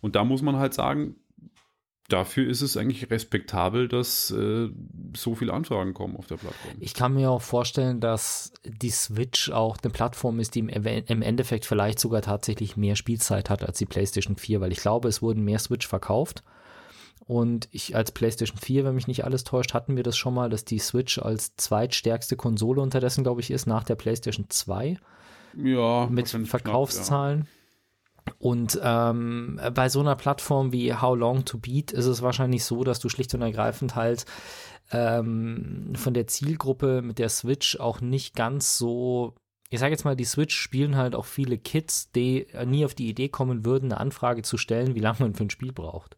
Und 0.00 0.16
da 0.16 0.24
muss 0.24 0.42
man 0.42 0.56
halt 0.56 0.74
sagen, 0.74 1.16
dafür 2.08 2.48
ist 2.48 2.62
es 2.62 2.76
eigentlich 2.76 3.10
respektabel, 3.10 3.86
dass 3.86 4.30
äh, 4.30 4.68
so 5.14 5.34
viele 5.34 5.52
Anfragen 5.52 5.94
kommen 5.94 6.16
auf 6.16 6.26
der 6.26 6.36
Plattform. 6.36 6.74
Ich 6.80 6.94
kann 6.94 7.14
mir 7.14 7.30
auch 7.30 7.42
vorstellen, 7.42 8.00
dass 8.00 8.52
die 8.64 8.90
Switch 8.90 9.50
auch 9.50 9.76
eine 9.82 9.92
Plattform 9.92 10.40
ist, 10.40 10.54
die 10.54 10.60
im, 10.60 10.68
im, 10.70 11.22
Endeffekt 11.22 11.66
vielleicht 11.66 12.00
sogar 12.00 12.22
tatsächlich 12.22 12.76
mehr 12.76 12.96
Spielzeit 12.96 13.50
hat 13.50 13.62
als 13.62 13.78
die 13.78 13.86
PlayStation 13.86 14.36
4, 14.36 14.60
weil 14.60 14.72
ich 14.72 14.80
glaube, 14.80 15.08
es 15.08 15.20
wurden 15.20 15.44
mehr 15.44 15.58
Switch 15.58 15.86
verkauft. 15.86 16.42
Und 17.28 17.68
ich 17.72 17.94
als 17.94 18.10
PlayStation 18.10 18.56
4, 18.56 18.84
wenn 18.84 18.94
mich 18.94 19.06
nicht 19.06 19.22
alles 19.22 19.44
täuscht, 19.44 19.74
hatten 19.74 19.96
wir 19.96 20.02
das 20.02 20.16
schon 20.16 20.32
mal, 20.32 20.48
dass 20.48 20.64
die 20.64 20.78
Switch 20.78 21.18
als 21.18 21.54
zweitstärkste 21.56 22.36
Konsole 22.36 22.80
unterdessen, 22.80 23.22
glaube 23.22 23.42
ich, 23.42 23.50
ist, 23.50 23.66
nach 23.66 23.84
der 23.84 23.96
PlayStation 23.96 24.46
2. 24.48 24.98
Ja, 25.54 26.08
mit 26.10 26.26
Verkaufszahlen. 26.26 27.42
Knapp, 27.42 27.48
ja. 28.28 28.34
Und 28.38 28.80
ähm, 28.82 29.60
bei 29.74 29.90
so 29.90 30.00
einer 30.00 30.16
Plattform 30.16 30.72
wie 30.72 30.94
How 30.94 31.18
Long 31.18 31.44
to 31.44 31.58
Beat 31.58 31.92
ist 31.92 32.06
es 32.06 32.22
wahrscheinlich 32.22 32.64
so, 32.64 32.82
dass 32.82 32.98
du 32.98 33.10
schlicht 33.10 33.34
und 33.34 33.42
ergreifend 33.42 33.94
halt 33.94 34.24
ähm, 34.90 35.92
von 35.96 36.14
der 36.14 36.28
Zielgruppe 36.28 37.02
mit 37.02 37.18
der 37.18 37.28
Switch 37.28 37.78
auch 37.78 38.00
nicht 38.00 38.34
ganz 38.34 38.78
so 38.78 39.34
ich 39.70 39.80
sage 39.80 39.92
jetzt 39.92 40.06
mal, 40.06 40.16
die 40.16 40.24
Switch 40.24 40.56
spielen 40.56 40.96
halt 40.96 41.14
auch 41.14 41.26
viele 41.26 41.58
Kids, 41.58 42.10
die 42.12 42.46
nie 42.64 42.86
auf 42.86 42.94
die 42.94 43.10
Idee 43.10 43.28
kommen 43.28 43.66
würden, 43.66 43.92
eine 43.92 44.00
Anfrage 44.00 44.40
zu 44.40 44.56
stellen, 44.56 44.94
wie 44.94 45.00
lange 45.00 45.18
man 45.20 45.34
für 45.34 45.44
ein 45.44 45.50
Spiel 45.50 45.72
braucht. 45.72 46.16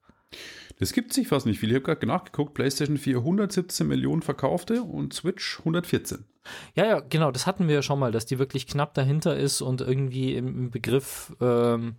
Das 0.80 0.94
gibt 0.94 1.12
sich 1.12 1.28
fast 1.28 1.44
nicht 1.44 1.60
viel. 1.60 1.68
Ich 1.68 1.74
habe 1.74 1.84
gerade 1.84 2.06
nachgeguckt, 2.06 2.54
PlayStation 2.54 2.96
4 2.96 3.18
117 3.18 3.86
Millionen 3.86 4.22
verkaufte 4.22 4.82
und 4.82 5.12
Switch 5.12 5.58
114. 5.58 6.24
Ja, 6.74 6.86
ja, 6.86 7.00
genau, 7.00 7.30
das 7.30 7.46
hatten 7.46 7.68
wir 7.68 7.74
ja 7.74 7.82
schon 7.82 7.98
mal, 7.98 8.12
dass 8.12 8.24
die 8.24 8.38
wirklich 8.38 8.66
knapp 8.66 8.94
dahinter 8.94 9.36
ist 9.36 9.60
und 9.60 9.82
irgendwie 9.82 10.34
im, 10.34 10.48
im 10.48 10.70
Begriff, 10.70 11.36
ähm, 11.42 11.96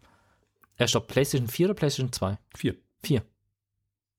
ja, 0.80 0.88
stopp, 0.88 1.08
PlayStation 1.08 1.48
4 1.48 1.68
oder 1.68 1.74
PlayStation 1.76 2.12
2? 2.12 2.40
4. 2.56 2.76
4. 3.04 3.24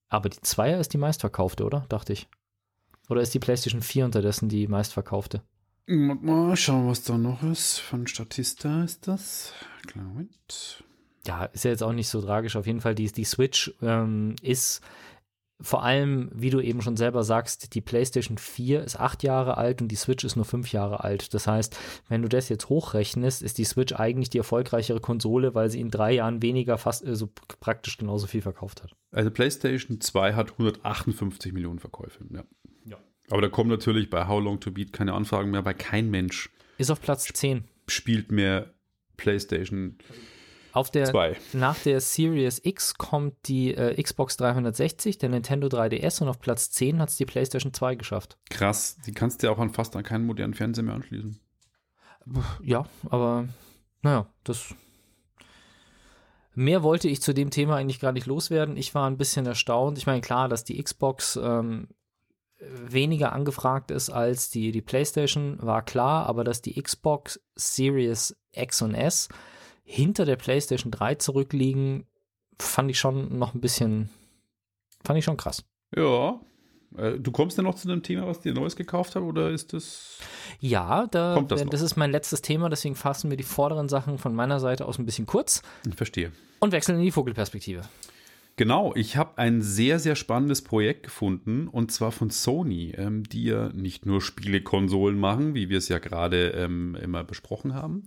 Aber 0.08 0.28
die 0.28 0.38
2er 0.38 0.78
ist 0.78 0.92
die 0.92 0.98
meistverkaufte, 0.98 1.64
oder? 1.64 1.84
Dachte 1.88 2.12
ich. 2.12 2.28
Oder 3.08 3.20
ist 3.20 3.34
die 3.34 3.40
PlayStation 3.40 3.82
4 3.82 4.04
unterdessen 4.04 4.48
die 4.48 4.68
meistverkaufte? 4.68 5.42
Mal 5.86 6.56
schauen, 6.56 6.88
was 6.88 7.02
da 7.02 7.18
noch 7.18 7.42
ist. 7.42 7.80
Von 7.80 8.06
Statista 8.06 8.84
ist 8.84 9.08
das. 9.08 9.52
Klar, 9.88 10.04
Moment. 10.04 10.84
Ja, 11.26 11.44
ist 11.46 11.64
ja 11.64 11.70
jetzt 11.70 11.82
auch 11.82 11.92
nicht 11.92 12.08
so 12.08 12.20
tragisch. 12.20 12.56
Auf 12.56 12.66
jeden 12.66 12.80
Fall, 12.80 12.94
die, 12.94 13.10
die 13.10 13.24
Switch 13.24 13.72
ähm, 13.80 14.34
ist 14.42 14.80
vor 15.60 15.84
allem, 15.84 16.28
wie 16.34 16.50
du 16.50 16.60
eben 16.60 16.82
schon 16.82 16.96
selber 16.96 17.22
sagst, 17.22 17.74
die 17.74 17.80
PlayStation 17.80 18.36
4 18.36 18.82
ist 18.82 18.98
acht 18.98 19.22
Jahre 19.22 19.56
alt 19.56 19.80
und 19.80 19.88
die 19.88 19.96
Switch 19.96 20.24
ist 20.24 20.34
nur 20.34 20.44
fünf 20.44 20.72
Jahre 20.72 21.04
alt. 21.04 21.32
Das 21.34 21.46
heißt, 21.46 21.78
wenn 22.08 22.22
du 22.22 22.28
das 22.28 22.48
jetzt 22.48 22.68
hochrechnest, 22.68 23.42
ist 23.42 23.58
die 23.58 23.64
Switch 23.64 23.94
eigentlich 23.94 24.30
die 24.30 24.38
erfolgreichere 24.38 25.00
Konsole, 25.00 25.54
weil 25.54 25.70
sie 25.70 25.80
in 25.80 25.90
drei 25.90 26.14
Jahren 26.14 26.42
weniger 26.42 26.78
fast 26.78 27.06
äh, 27.06 27.14
so 27.14 27.30
praktisch 27.60 27.96
genauso 27.96 28.26
viel 28.26 28.42
verkauft 28.42 28.82
hat. 28.82 28.92
Also 29.12 29.30
PlayStation 29.30 30.00
2 30.00 30.34
hat 30.34 30.52
158 30.52 31.52
Millionen 31.52 31.78
Verkäufe. 31.78 32.24
Ja. 32.30 32.42
ja. 32.84 32.98
Aber 33.30 33.40
da 33.40 33.48
kommen 33.48 33.70
natürlich 33.70 34.10
bei 34.10 34.26
How 34.26 34.42
Long 34.42 34.58
to 34.58 34.72
Beat 34.72 34.92
keine 34.92 35.12
Anfragen 35.14 35.50
mehr, 35.50 35.64
weil 35.64 35.74
kein 35.74 36.10
Mensch 36.10 36.50
ist 36.78 36.90
auf 36.90 37.00
Platz 37.00 37.24
10. 37.32 37.64
Spielt 37.86 38.32
mehr 38.32 38.74
PlayStation. 39.16 39.96
Auf 40.72 40.90
der, 40.90 41.06
Zwei. 41.06 41.36
Nach 41.52 41.78
der 41.78 42.00
Series 42.00 42.60
X 42.64 42.94
kommt 42.94 43.34
die 43.46 43.74
äh, 43.74 44.00
Xbox 44.02 44.36
360, 44.38 45.18
der 45.18 45.28
Nintendo 45.28 45.68
3DS 45.68 46.22
und 46.22 46.28
auf 46.28 46.40
Platz 46.40 46.70
10 46.70 47.00
hat 47.00 47.10
es 47.10 47.16
die 47.16 47.26
PlayStation 47.26 47.74
2 47.74 47.96
geschafft. 47.96 48.38
Krass, 48.50 48.96
die 49.06 49.12
kannst 49.12 49.42
du 49.42 49.46
ja 49.46 49.52
auch 49.52 49.58
an 49.58 49.70
fast 49.70 49.94
an 49.96 50.02
keinen 50.02 50.26
modernen 50.26 50.54
Fernseher 50.54 50.84
mehr 50.84 50.94
anschließen. 50.94 51.38
Ja, 52.62 52.86
aber 53.10 53.48
naja, 54.02 54.26
das 54.44 54.74
Mehr 56.54 56.82
wollte 56.82 57.08
ich 57.08 57.22
zu 57.22 57.32
dem 57.32 57.50
Thema 57.50 57.76
eigentlich 57.76 58.00
gar 58.00 58.12
nicht 58.12 58.26
loswerden. 58.26 58.76
Ich 58.76 58.94
war 58.94 59.08
ein 59.08 59.16
bisschen 59.16 59.46
erstaunt. 59.46 59.96
Ich 59.96 60.06
meine, 60.06 60.20
klar, 60.20 60.48
dass 60.48 60.64
die 60.64 60.82
Xbox 60.82 61.40
ähm, 61.42 61.88
weniger 62.58 63.32
angefragt 63.32 63.90
ist 63.90 64.10
als 64.10 64.50
die, 64.50 64.70
die 64.70 64.82
PlayStation, 64.82 65.56
war 65.62 65.82
klar, 65.82 66.26
aber 66.26 66.44
dass 66.44 66.60
die 66.60 66.80
Xbox 66.80 67.40
Series 67.54 68.36
X 68.52 68.82
und 68.82 68.94
S 68.94 69.28
hinter 69.92 70.24
der 70.24 70.36
PlayStation 70.36 70.90
3 70.90 71.16
zurückliegen, 71.16 72.06
fand 72.58 72.90
ich 72.90 72.98
schon 72.98 73.38
noch 73.38 73.54
ein 73.54 73.60
bisschen, 73.60 74.08
fand 75.04 75.18
ich 75.18 75.24
schon 75.24 75.36
krass. 75.36 75.64
Ja. 75.94 76.40
Äh, 76.96 77.18
du 77.18 77.30
kommst 77.30 77.56
ja 77.58 77.62
noch 77.62 77.74
zu 77.74 77.88
dem 77.88 78.02
Thema, 78.02 78.26
was 78.26 78.40
dir 78.40 78.54
Neues 78.54 78.74
gekauft 78.76 79.14
hat, 79.16 79.22
oder 79.22 79.50
ist 79.50 79.72
das. 79.74 80.18
Ja, 80.60 81.06
da, 81.08 81.34
Kommt 81.34 81.50
das 81.52 81.60
das, 81.64 81.80
noch? 81.80 81.86
ist 81.86 81.96
mein 81.96 82.10
letztes 82.10 82.40
Thema, 82.40 82.68
deswegen 82.70 82.94
fassen 82.94 83.28
wir 83.30 83.36
die 83.36 83.42
vorderen 83.44 83.88
Sachen 83.88 84.16
von 84.18 84.34
meiner 84.34 84.60
Seite 84.60 84.86
aus 84.86 84.98
ein 84.98 85.04
bisschen 85.06 85.26
kurz 85.26 85.62
Ich 85.86 85.94
verstehe. 85.94 86.32
und 86.60 86.72
wechseln 86.72 86.96
in 86.98 87.02
die 87.04 87.10
Vogelperspektive. 87.10 87.82
Genau, 88.56 88.94
ich 88.94 89.16
habe 89.16 89.38
ein 89.38 89.62
sehr, 89.62 89.98
sehr 89.98 90.14
spannendes 90.14 90.62
Projekt 90.62 91.04
gefunden 91.04 91.68
und 91.68 91.90
zwar 91.90 92.12
von 92.12 92.28
Sony, 92.28 92.92
ähm, 92.98 93.24
die 93.24 93.44
ja 93.44 93.70
nicht 93.70 94.04
nur 94.04 94.20
Spielekonsolen 94.20 95.18
machen, 95.18 95.54
wie 95.54 95.70
wir 95.70 95.78
es 95.78 95.88
ja 95.88 95.98
gerade 95.98 96.50
ähm, 96.50 96.94
immer 97.00 97.24
besprochen 97.24 97.74
haben, 97.74 98.02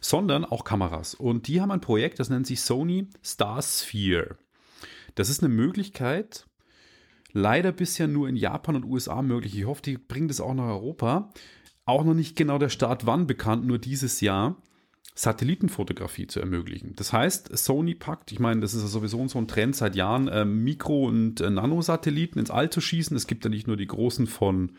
sondern 0.00 0.46
auch 0.46 0.64
Kameras. 0.64 1.14
Und 1.14 1.46
die 1.46 1.60
haben 1.60 1.70
ein 1.70 1.82
Projekt, 1.82 2.20
das 2.20 2.30
nennt 2.30 2.46
sich 2.46 2.62
Sony 2.62 3.08
Starsphere. 3.22 4.38
Das 5.14 5.28
ist 5.28 5.44
eine 5.44 5.52
Möglichkeit, 5.52 6.46
leider 7.32 7.70
bisher 7.70 8.08
nur 8.08 8.30
in 8.30 8.36
Japan 8.36 8.76
und 8.76 8.84
USA 8.84 9.20
möglich. 9.20 9.58
Ich 9.58 9.66
hoffe, 9.66 9.82
die 9.82 9.98
bringen 9.98 10.28
das 10.28 10.40
auch 10.40 10.54
nach 10.54 10.68
Europa. 10.68 11.30
Auch 11.84 12.04
noch 12.04 12.14
nicht 12.14 12.34
genau 12.34 12.56
der 12.56 12.70
Start 12.70 13.04
wann 13.04 13.26
bekannt, 13.26 13.66
nur 13.66 13.78
dieses 13.78 14.22
Jahr. 14.22 14.56
Satellitenfotografie 15.14 16.26
zu 16.26 16.40
ermöglichen. 16.40 16.94
Das 16.96 17.12
heißt, 17.12 17.56
Sony 17.56 17.94
packt, 17.94 18.32
ich 18.32 18.38
meine, 18.38 18.60
das 18.60 18.72
ist 18.72 18.82
ja 18.82 18.88
sowieso 18.88 19.26
so 19.28 19.38
ein 19.38 19.46
Trend 19.46 19.76
seit 19.76 19.94
Jahren, 19.94 20.28
äh, 20.28 20.44
Mikro- 20.44 21.06
und 21.06 21.40
äh, 21.40 21.50
Nanosatelliten 21.50 22.38
ins 22.38 22.50
All 22.50 22.70
zu 22.70 22.80
schießen. 22.80 23.16
Es 23.16 23.26
gibt 23.26 23.44
ja 23.44 23.50
nicht 23.50 23.66
nur 23.66 23.76
die 23.76 23.86
großen 23.86 24.26
von 24.26 24.72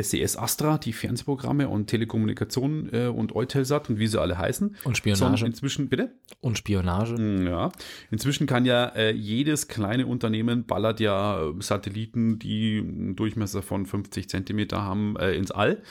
SES 0.00 0.36
Astra, 0.36 0.78
die 0.78 0.92
Fernsehprogramme 0.92 1.68
und 1.68 1.86
Telekommunikation 1.86 2.88
äh, 2.92 3.06
und 3.06 3.34
Eutelsat 3.34 3.90
und 3.90 3.98
wie 3.98 4.06
sie 4.06 4.20
alle 4.20 4.38
heißen. 4.38 4.76
Und 4.84 4.96
Spionage. 4.96 5.44
inzwischen, 5.44 5.88
bitte? 5.88 6.12
Und 6.40 6.58
Spionage. 6.58 7.16
Ja, 7.44 7.72
inzwischen 8.10 8.46
kann 8.46 8.64
ja 8.64 8.86
äh, 8.88 9.12
jedes 9.12 9.68
kleine 9.68 10.06
Unternehmen 10.06 10.66
ballert 10.66 11.00
ja 11.00 11.42
äh, 11.42 11.54
Satelliten, 11.60 12.38
die 12.38 12.78
einen 12.78 13.16
Durchmesser 13.16 13.62
von 13.62 13.86
50 13.86 14.28
Zentimeter 14.28 14.82
haben, 14.82 15.16
äh, 15.16 15.32
ins 15.32 15.50
All 15.50 15.82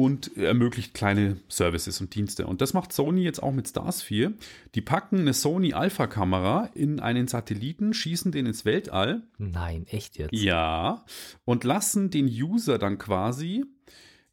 und 0.00 0.34
ermöglicht 0.38 0.94
kleine 0.94 1.36
Services 1.50 2.00
und 2.00 2.14
Dienste. 2.14 2.46
Und 2.46 2.62
das 2.62 2.72
macht 2.72 2.90
Sony 2.90 3.20
jetzt 3.20 3.42
auch 3.42 3.52
mit 3.52 3.68
Stars 3.68 4.00
4. 4.00 4.32
Die 4.74 4.80
packen 4.80 5.18
eine 5.18 5.34
Sony 5.34 5.74
Alpha-Kamera 5.74 6.70
in 6.72 7.00
einen 7.00 7.28
Satelliten, 7.28 7.92
schießen 7.92 8.32
den 8.32 8.46
ins 8.46 8.64
Weltall 8.64 9.24
Nein, 9.36 9.86
echt 9.90 10.16
jetzt. 10.16 10.32
ja, 10.32 11.04
und 11.44 11.64
lassen 11.64 12.08
den 12.08 12.28
User 12.28 12.78
dann 12.78 12.96
quasi 12.96 13.66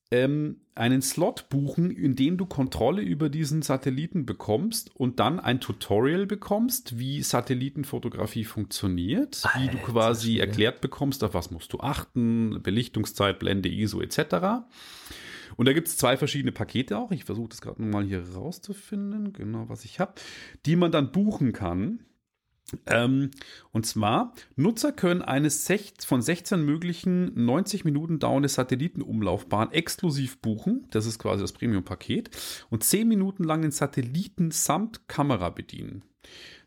ähm, 0.09 0.61
einen 0.73 1.01
Slot 1.01 1.49
buchen, 1.49 1.91
in 1.91 2.15
dem 2.15 2.37
du 2.37 2.45
Kontrolle 2.45 3.01
über 3.01 3.27
diesen 3.27 3.61
Satelliten 3.61 4.25
bekommst 4.25 4.95
und 4.95 5.19
dann 5.19 5.37
ein 5.37 5.59
Tutorial 5.59 6.25
bekommst, 6.27 6.97
wie 6.97 7.21
Satellitenfotografie 7.21 8.45
funktioniert, 8.45 9.43
wie 9.57 9.65
du 9.65 9.79
Alter 9.79 9.91
quasi 9.91 10.37
erklärt 10.37 10.79
bekommst, 10.79 11.25
auf 11.25 11.33
was 11.33 11.51
musst 11.51 11.73
du 11.73 11.81
achten, 11.81 12.61
Belichtungszeit, 12.63 13.37
Blende, 13.37 13.67
ISO 13.67 13.99
etc. 13.99 14.63
Und 15.57 15.67
da 15.67 15.73
gibt 15.73 15.87
es 15.87 15.97
zwei 15.97 16.15
verschiedene 16.15 16.51
Pakete 16.51 16.97
auch. 16.97 17.11
Ich 17.11 17.25
versuche 17.25 17.49
das 17.49 17.61
gerade 17.61 17.81
mal 17.81 18.05
hier 18.05 18.23
rauszufinden, 18.33 19.33
genau 19.33 19.67
was 19.67 19.83
ich 19.83 19.99
habe, 19.99 20.13
die 20.65 20.75
man 20.75 20.91
dann 20.91 21.11
buchen 21.11 21.51
kann. 21.51 21.99
Ähm, 22.85 23.31
und 23.71 23.85
zwar, 23.85 24.33
Nutzer 24.55 24.91
können 24.91 25.21
eine 25.21 25.49
von 25.49 26.21
16 26.21 26.63
möglichen 26.63 27.45
90 27.45 27.85
Minuten 27.85 28.19
dauernde 28.19 28.49
Satellitenumlaufbahn 28.49 29.71
exklusiv 29.71 30.39
buchen. 30.41 30.85
Das 30.91 31.05
ist 31.05 31.19
quasi 31.19 31.41
das 31.41 31.53
Premium-Paket. 31.53 32.29
Und 32.69 32.83
10 32.83 33.07
Minuten 33.07 33.43
lang 33.43 33.61
den 33.61 33.71
Satelliten 33.71 34.51
samt 34.51 35.07
Kamera 35.07 35.49
bedienen. 35.49 36.03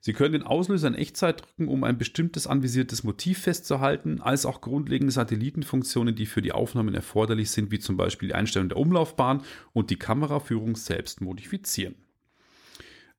Sie 0.00 0.14
können 0.14 0.32
den 0.32 0.42
Auslöser 0.42 0.88
in 0.88 0.94
Echtzeit 0.94 1.42
drücken, 1.42 1.68
um 1.68 1.84
ein 1.84 1.98
bestimmtes 1.98 2.46
anvisiertes 2.46 3.04
Motiv 3.04 3.40
festzuhalten, 3.40 4.20
als 4.22 4.46
auch 4.46 4.62
grundlegende 4.62 5.12
Satellitenfunktionen, 5.12 6.14
die 6.14 6.26
für 6.26 6.40
die 6.40 6.52
Aufnahmen 6.52 6.94
erforderlich 6.94 7.50
sind, 7.50 7.70
wie 7.70 7.78
zum 7.78 7.98
Beispiel 7.98 8.28
die 8.28 8.34
Einstellung 8.34 8.70
der 8.70 8.78
Umlaufbahn 8.78 9.42
und 9.74 9.90
die 9.90 9.98
Kameraführung 9.98 10.74
selbst 10.74 11.20
modifizieren. 11.20 11.96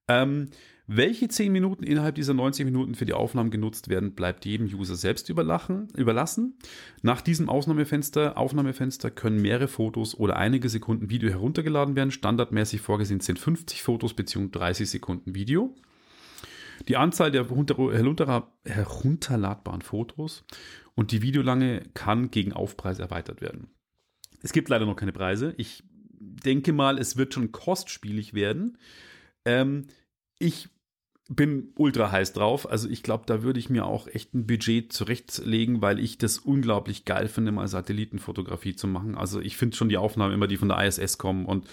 Ähm, 0.07 0.49
welche 0.87 1.27
10 1.27 1.51
Minuten 1.51 1.83
innerhalb 1.83 2.15
dieser 2.15 2.33
90 2.33 2.65
Minuten 2.65 2.95
für 2.95 3.05
die 3.05 3.13
Aufnahmen 3.13 3.51
genutzt 3.51 3.87
werden, 3.87 4.13
bleibt 4.13 4.45
jedem 4.45 4.65
User 4.65 4.95
selbst 4.95 5.29
überlassen. 5.29 6.57
Nach 7.01 7.21
diesem 7.21 7.47
Ausnahmefenster, 7.47 8.37
Aufnahmefenster 8.37 9.11
können 9.11 9.41
mehrere 9.41 9.67
Fotos 9.69 10.15
oder 10.15 10.35
einige 10.35 10.67
Sekunden 10.67 11.09
Video 11.09 11.29
heruntergeladen 11.29 11.95
werden. 11.95 12.11
Standardmäßig 12.11 12.81
vorgesehen 12.81 13.21
sind 13.21 13.39
50 13.39 13.83
Fotos 13.83 14.15
bzw. 14.15 14.49
30 14.51 14.89
Sekunden 14.89 15.35
Video. 15.35 15.73
Die 16.87 16.97
Anzahl 16.97 17.31
der 17.31 17.43
herunter, 17.43 17.77
herunter, 17.77 18.51
herunterladbaren 18.65 19.81
Fotos 19.81 20.43
und 20.95 21.11
die 21.11 21.21
Videolange 21.21 21.83
kann 21.93 22.31
gegen 22.31 22.53
Aufpreis 22.53 22.99
erweitert 22.99 23.41
werden. 23.41 23.69
Es 24.41 24.53
gibt 24.53 24.69
leider 24.69 24.85
noch 24.85 24.95
keine 24.95 25.11
Preise. 25.11 25.53
Ich 25.57 25.83
denke 26.19 26.73
mal, 26.73 26.97
es 26.97 27.17
wird 27.17 27.33
schon 27.33 27.51
kostspielig 27.51 28.33
werden. 28.33 28.77
Ähm, 29.45 29.87
ich 30.39 30.69
bin 31.29 31.71
ultra 31.75 32.11
heiß 32.11 32.33
drauf. 32.33 32.69
Also 32.69 32.89
ich 32.89 33.03
glaube, 33.03 33.23
da 33.25 33.41
würde 33.41 33.59
ich 33.59 33.69
mir 33.69 33.85
auch 33.85 34.07
echt 34.07 34.33
ein 34.33 34.47
Budget 34.47 34.91
zurechtlegen, 34.91 35.81
weil 35.81 35.99
ich 35.99 36.17
das 36.17 36.39
unglaublich 36.39 37.05
geil 37.05 37.27
finde, 37.27 37.51
mal 37.51 37.67
Satellitenfotografie 37.67 38.75
zu 38.75 38.87
machen. 38.87 39.15
Also 39.15 39.39
ich 39.39 39.55
finde 39.55 39.77
schon 39.77 39.89
die 39.89 39.97
Aufnahmen 39.97 40.33
immer, 40.33 40.47
die 40.47 40.57
von 40.57 40.69
der 40.69 40.85
ISS 40.85 41.17
kommen 41.17 41.45
und 41.45 41.67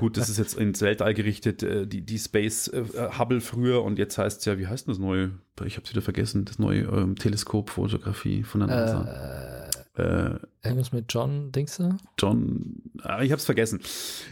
gut, 0.00 0.16
das 0.16 0.28
ist 0.28 0.38
jetzt 0.38 0.58
ins 0.58 0.80
Weltall 0.80 1.14
gerichtet, 1.14 1.62
äh, 1.62 1.86
die, 1.86 2.02
die 2.02 2.18
Space 2.18 2.68
äh, 2.68 2.84
Hubble 3.18 3.40
früher 3.40 3.82
und 3.82 3.98
jetzt 3.98 4.18
heißt 4.18 4.40
es 4.40 4.44
ja, 4.44 4.58
wie 4.58 4.66
heißt 4.66 4.86
denn 4.86 4.92
das 4.92 5.00
neue? 5.00 5.32
Ich 5.64 5.76
habe 5.76 5.84
es 5.84 5.90
wieder 5.90 6.02
vergessen, 6.02 6.44
das 6.44 6.58
neue 6.58 6.82
ähm, 6.82 7.16
Teleskopfotografie 7.16 8.42
von 8.42 8.60
der 8.60 8.68
NASA. 8.68 9.70
Äh, 9.96 10.38
Irgendwas 10.64 10.92
mit 10.92 11.06
John, 11.08 11.52
denkst 11.52 11.76
du? 11.76 11.96
John, 12.18 12.82
ah, 13.02 13.22
ich 13.22 13.30
habe 13.30 13.38
es 13.38 13.44
vergessen. 13.44 13.80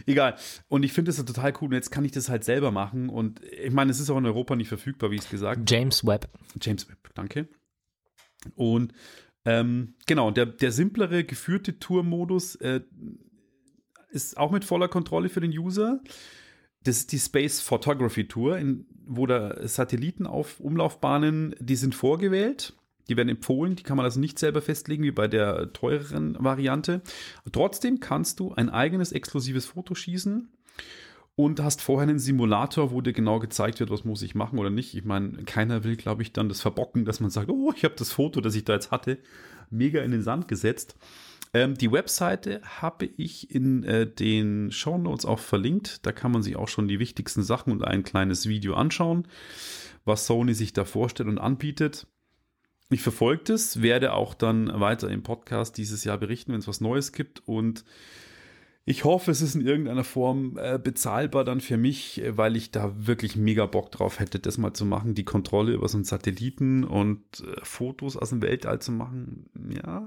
Egal. 0.05 0.35
Und 0.67 0.83
ich 0.83 0.91
finde 0.91 1.09
das 1.09 1.23
total 1.23 1.53
cool. 1.61 1.69
Und 1.69 1.73
jetzt 1.73 1.89
kann 1.89 2.03
ich 2.03 2.11
das 2.11 2.27
halt 2.27 2.43
selber 2.43 2.71
machen. 2.71 3.07
Und 3.07 3.41
ich 3.43 3.71
meine, 3.71 3.91
es 3.91 4.01
ist 4.01 4.09
auch 4.09 4.17
in 4.17 4.25
Europa 4.25 4.57
nicht 4.57 4.67
verfügbar, 4.67 5.11
wie 5.11 5.15
ich 5.15 5.21
es 5.21 5.29
gesagt 5.29 5.69
James 5.69 6.05
Webb. 6.05 6.27
James 6.59 6.89
Webb, 6.89 7.11
danke. 7.13 7.47
Und 8.55 8.93
ähm, 9.45 9.95
genau, 10.05 10.31
der, 10.31 10.45
der 10.45 10.71
simplere 10.71 11.23
geführte 11.23 11.79
Tour-Modus 11.79 12.55
äh, 12.55 12.81
ist 14.13 14.37
auch 14.37 14.51
mit 14.51 14.65
voller 14.65 14.87
Kontrolle 14.87 15.29
für 15.29 15.41
den 15.41 15.51
User. 15.51 15.99
Das 16.83 16.97
ist 16.97 17.11
die 17.11 17.19
Space 17.19 17.61
Photography 17.61 18.27
Tour, 18.27 18.57
in, 18.57 18.85
wo 19.05 19.25
da 19.25 19.67
Satelliten 19.67 20.27
auf 20.27 20.59
Umlaufbahnen, 20.59 21.55
die 21.59 21.75
sind 21.75 21.95
vorgewählt. 21.95 22.73
Die 23.09 23.17
werden 23.17 23.29
empfohlen, 23.29 23.75
die 23.75 23.83
kann 23.83 23.97
man 23.97 24.05
also 24.05 24.19
nicht 24.19 24.39
selber 24.39 24.61
festlegen, 24.61 25.03
wie 25.03 25.11
bei 25.11 25.27
der 25.27 25.73
teureren 25.73 26.37
Variante. 26.39 27.01
Trotzdem 27.51 27.99
kannst 27.99 28.39
du 28.39 28.53
ein 28.53 28.69
eigenes 28.69 29.11
exklusives 29.11 29.65
Foto 29.65 29.93
schießen 29.93 30.49
und 31.35 31.61
hast 31.61 31.81
vorher 31.81 32.07
einen 32.07 32.19
Simulator, 32.19 32.91
wo 32.91 33.01
dir 33.01 33.11
genau 33.11 33.39
gezeigt 33.39 33.79
wird, 33.79 33.89
was 33.89 34.05
muss 34.05 34.21
ich 34.21 34.35
machen 34.35 34.59
oder 34.59 34.69
nicht. 34.69 34.95
Ich 34.95 35.03
meine, 35.03 35.43
keiner 35.43 35.83
will, 35.83 35.97
glaube 35.97 36.21
ich, 36.21 36.31
dann 36.31 36.47
das 36.47 36.61
verbocken, 36.61 37.05
dass 37.05 37.19
man 37.19 37.29
sagt, 37.29 37.49
oh, 37.49 37.73
ich 37.75 37.83
habe 37.83 37.95
das 37.97 38.11
Foto, 38.11 38.39
das 38.39 38.55
ich 38.55 38.63
da 38.63 38.73
jetzt 38.73 38.91
hatte, 38.91 39.17
mega 39.69 40.01
in 40.01 40.11
den 40.11 40.21
Sand 40.21 40.47
gesetzt. 40.47 40.95
Ähm, 41.53 41.75
die 41.75 41.91
Webseite 41.91 42.61
habe 42.63 43.05
ich 43.05 43.53
in 43.53 43.83
äh, 43.83 44.07
den 44.07 44.71
Show 44.71 44.97
Notes 44.97 45.25
auch 45.25 45.39
verlinkt. 45.39 46.05
Da 46.05 46.11
kann 46.11 46.31
man 46.31 46.41
sich 46.41 46.55
auch 46.55 46.67
schon 46.67 46.87
die 46.87 46.99
wichtigsten 46.99 47.43
Sachen 47.43 47.71
und 47.71 47.83
ein 47.83 48.03
kleines 48.03 48.47
Video 48.47 48.73
anschauen, 48.73 49.27
was 50.03 50.25
Sony 50.25 50.53
sich 50.53 50.73
da 50.73 50.83
vorstellt 50.83 51.29
und 51.29 51.37
anbietet. 51.37 52.07
Ich 52.89 53.01
verfolge 53.01 53.43
das, 53.45 53.81
werde 53.81 54.13
auch 54.13 54.33
dann 54.33 54.79
weiter 54.79 55.09
im 55.09 55.23
Podcast 55.23 55.77
dieses 55.77 56.03
Jahr 56.03 56.17
berichten, 56.17 56.53
wenn 56.53 56.59
es 56.59 56.67
was 56.67 56.81
Neues 56.81 57.11
gibt 57.11 57.47
und 57.47 57.85
ich 58.85 59.05
hoffe, 59.05 59.31
es 59.31 59.41
ist 59.41 59.55
in 59.55 59.65
irgendeiner 59.65 60.03
Form 60.03 60.57
äh, 60.57 60.77
bezahlbar 60.77 61.45
dann 61.45 61.61
für 61.61 61.77
mich, 61.77 62.21
äh, 62.21 62.37
weil 62.37 62.55
ich 62.57 62.71
da 62.71 62.93
wirklich 63.07 63.35
mega 63.37 63.65
Bock 63.65 63.91
drauf 63.91 64.19
hätte, 64.19 64.39
das 64.39 64.57
mal 64.57 64.73
zu 64.73 64.85
machen, 64.85 65.15
die 65.15 65.23
Kontrolle 65.23 65.71
über 65.73 65.87
so 65.87 65.97
einen 65.97 66.03
Satelliten 66.03 66.83
und 66.83 67.21
äh, 67.39 67.61
Fotos 67.63 68.17
aus 68.17 68.29
dem 68.31 68.41
Weltall 68.41 68.79
zu 68.81 68.91
machen. 68.91 69.45
Ja, 69.69 70.05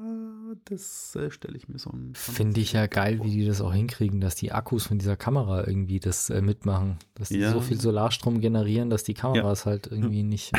das 0.66 1.16
äh, 1.16 1.30
stelle 1.30 1.56
ich 1.56 1.68
mir 1.68 1.78
so 1.78 1.90
ein. 1.90 2.12
Finde 2.14 2.60
ich 2.60 2.72
ja 2.74 2.86
geil, 2.86 3.20
wie 3.22 3.30
die 3.30 3.46
das 3.46 3.60
auch 3.62 3.72
hinkriegen, 3.72 4.20
dass 4.20 4.34
die 4.34 4.52
Akkus 4.52 4.86
von 4.86 4.98
dieser 4.98 5.16
Kamera 5.16 5.66
irgendwie 5.66 5.98
das 6.00 6.28
äh, 6.28 6.42
mitmachen. 6.42 6.98
Dass 7.14 7.30
die 7.30 7.38
Ja. 7.38 7.52
so 7.52 7.60
viel 7.62 7.80
Solarstrom 7.80 8.40
generieren, 8.40 8.90
dass 8.90 9.04
die 9.04 9.14
Kameras 9.14 9.64
halt 9.64 9.86
irgendwie 9.86 10.22
nicht. 10.22 10.52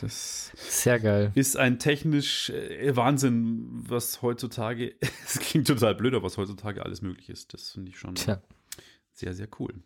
Das 0.00 0.50
Sehr 0.56 0.98
geil. 0.98 1.30
ist 1.34 1.56
ein 1.56 1.78
technisch 1.78 2.50
äh, 2.50 2.96
Wahnsinn, 2.96 3.68
was 3.70 4.20
heutzutage, 4.22 4.94
es 5.26 5.38
klingt 5.38 5.68
total 5.68 5.94
blöd, 5.94 6.14
aber 6.14 6.24
was 6.24 6.36
heutzutage 6.38 6.84
alles 6.84 7.02
möglich 7.02 7.28
ist. 7.28 7.51
Das 7.52 7.70
finde 7.70 7.90
ich 7.90 7.98
schon 7.98 8.14
Tja. 8.14 8.40
sehr, 9.12 9.34
sehr 9.34 9.48
cool. 9.60 9.82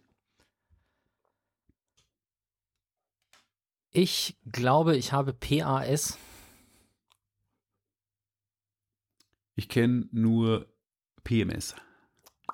Ich 3.90 4.36
glaube, 4.44 4.96
ich 4.96 5.12
habe 5.12 5.32
PAS. 5.32 6.16
Ich 9.56 9.68
kenne 9.68 10.06
nur 10.12 10.66
PMS. 11.24 11.74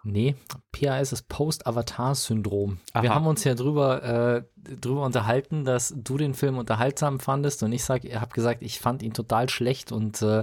Nee, 0.05 0.35
PAS 0.73 1.13
ist 1.13 1.29
Post-Avatar-Syndrom. 1.29 2.79
Wir 2.99 3.15
haben 3.15 3.27
uns 3.27 3.45
ja 3.45 3.55
drüber, 3.55 4.03
äh, 4.03 4.45
drüber 4.57 5.05
unterhalten, 5.05 5.65
dass 5.65 5.93
du 5.95 6.17
den 6.17 6.33
Film 6.33 6.57
unterhaltsam 6.57 7.21
fandest 7.21 7.63
und 7.63 7.73
ich 7.73 7.85
sag, 7.85 8.05
habt 8.05 8.33
gesagt, 8.35 8.63
ich 8.63 8.81
fand 8.81 9.03
ihn 9.03 9.13
total 9.13 9.51
schlecht 9.51 9.93
und 9.93 10.23
äh, 10.23 10.43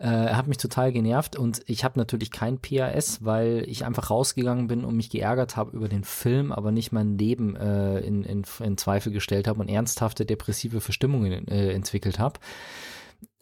äh, 0.00 0.06
er 0.06 0.36
hat 0.38 0.46
mich 0.46 0.56
total 0.56 0.92
genervt 0.92 1.36
und 1.36 1.60
ich 1.66 1.84
habe 1.84 1.98
natürlich 1.98 2.30
kein 2.30 2.58
PAS, 2.58 3.22
weil 3.22 3.64
ich 3.66 3.84
einfach 3.84 4.08
rausgegangen 4.08 4.66
bin 4.66 4.82
und 4.82 4.96
mich 4.96 5.10
geärgert 5.10 5.58
habe 5.58 5.76
über 5.76 5.88
den 5.88 6.04
Film, 6.04 6.52
aber 6.52 6.72
nicht 6.72 6.90
mein 6.90 7.18
Leben 7.18 7.54
äh, 7.54 8.00
in, 8.00 8.24
in, 8.24 8.44
in 8.60 8.78
Zweifel 8.78 9.12
gestellt 9.12 9.46
habe 9.46 9.60
und 9.60 9.68
ernsthafte 9.68 10.24
depressive 10.24 10.80
Verstimmungen 10.80 11.46
äh, 11.48 11.72
entwickelt 11.72 12.18
habe. 12.18 12.40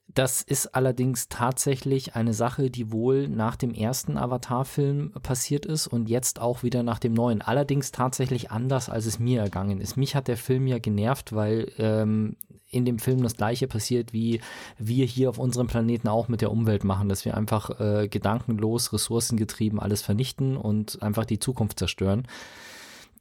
Das 0.09 0.43
ist 0.43 0.75
allerdings 0.75 1.29
tatsächlich 1.29 2.17
eine 2.17 2.35
Sache, 2.35 2.71
die 2.71 2.91
wohl 2.91 3.29
nach 3.29 3.55
dem 3.55 3.73
ersten 3.73 4.17
Avatar-Film 4.17 5.13
passiert 5.23 5.65
ist 5.65 5.87
und 5.87 6.09
jetzt 6.09 6.41
auch 6.41 6.65
wieder 6.65 6.83
nach 6.83 6.99
dem 6.99 7.15
neuen. 7.15 7.41
Allerdings 7.41 7.93
tatsächlich 7.93 8.51
anders, 8.51 8.89
als 8.89 9.07
es 9.07 9.21
mir 9.21 9.43
ergangen 9.43 9.81
ist. 9.81 9.97
Mich 9.97 10.17
hat 10.17 10.27
der 10.27 10.37
Film 10.37 10.67
ja 10.67 10.81
genervt, 10.81 11.35
weil 11.35 11.71
ähm, 11.79 12.35
in 12.71 12.85
dem 12.85 12.99
Film 12.99 13.23
das 13.23 13.37
gleiche 13.37 13.67
passiert, 13.67 14.13
wie 14.13 14.41
wir 14.79 15.07
hier 15.07 15.31
auf 15.31 15.39
unserem 15.39 15.67
Planeten 15.67 16.09
auch 16.09 16.29
mit 16.29 16.41
der 16.41 16.51
Umwelt 16.51 16.85
machen, 16.85 17.09
dass 17.09 17.25
wir 17.25 17.37
einfach 17.37 17.81
äh, 17.81 18.09
gedankenlos, 18.09 18.93
ressourcengetrieben 18.93 19.81
alles 19.81 20.03
vernichten 20.03 20.57
und 20.57 21.03
einfach 21.03 21.25
die 21.25 21.39
Zukunft 21.39 21.79
zerstören. 21.79 22.27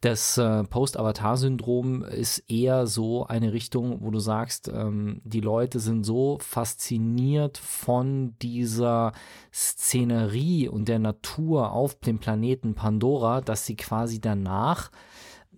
Das 0.01 0.37
äh, 0.37 0.63
Post-Avatar-Syndrom 0.63 2.03
ist 2.03 2.43
eher 2.49 2.85
so 2.85 3.25
eine 3.25 3.51
Richtung, 3.51 4.01
wo 4.01 4.11
du 4.11 4.19
sagst, 4.19 4.67
ähm, 4.67 5.21
die 5.23 5.41
Leute 5.41 5.79
sind 5.79 6.03
so 6.03 6.37
fasziniert 6.39 7.57
von 7.57 8.35
dieser 8.39 9.13
Szenerie 9.51 10.67
und 10.67 10.87
der 10.87 10.99
Natur 10.99 11.71
auf 11.71 11.95
dem 11.95 12.19
Planeten 12.19 12.75
Pandora, 12.75 13.41
dass 13.41 13.65
sie 13.65 13.75
quasi 13.75 14.21
danach 14.21 14.91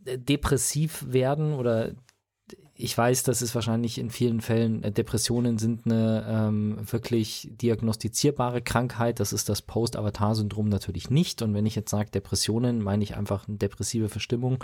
äh, 0.05 0.17
depressiv 0.17 1.05
werden 1.09 1.53
oder 1.53 1.91
ich 2.81 2.97
weiß, 2.97 3.23
dass 3.23 3.41
es 3.41 3.53
wahrscheinlich 3.55 3.97
in 3.97 4.09
vielen 4.09 4.39
Fällen 4.39 4.83
äh, 4.83 4.91
Depressionen 4.93 5.57
sind 5.57 5.85
eine 5.85 6.25
ähm, 6.29 6.77
wirklich 6.89 7.49
diagnostizierbare 7.51 8.61
Krankheit. 8.61 9.19
Das 9.19 9.33
ist 9.33 9.49
das 9.49 9.61
Post-Avatar-Syndrom 9.61 10.69
natürlich 10.69 11.09
nicht. 11.09 11.41
Und 11.41 11.53
wenn 11.53 11.65
ich 11.65 11.75
jetzt 11.75 11.91
sage 11.91 12.09
Depressionen, 12.09 12.81
meine 12.81 13.03
ich 13.03 13.17
einfach 13.17 13.49
eine 13.49 13.57
depressive 13.57 14.07
Verstimmung. 14.07 14.63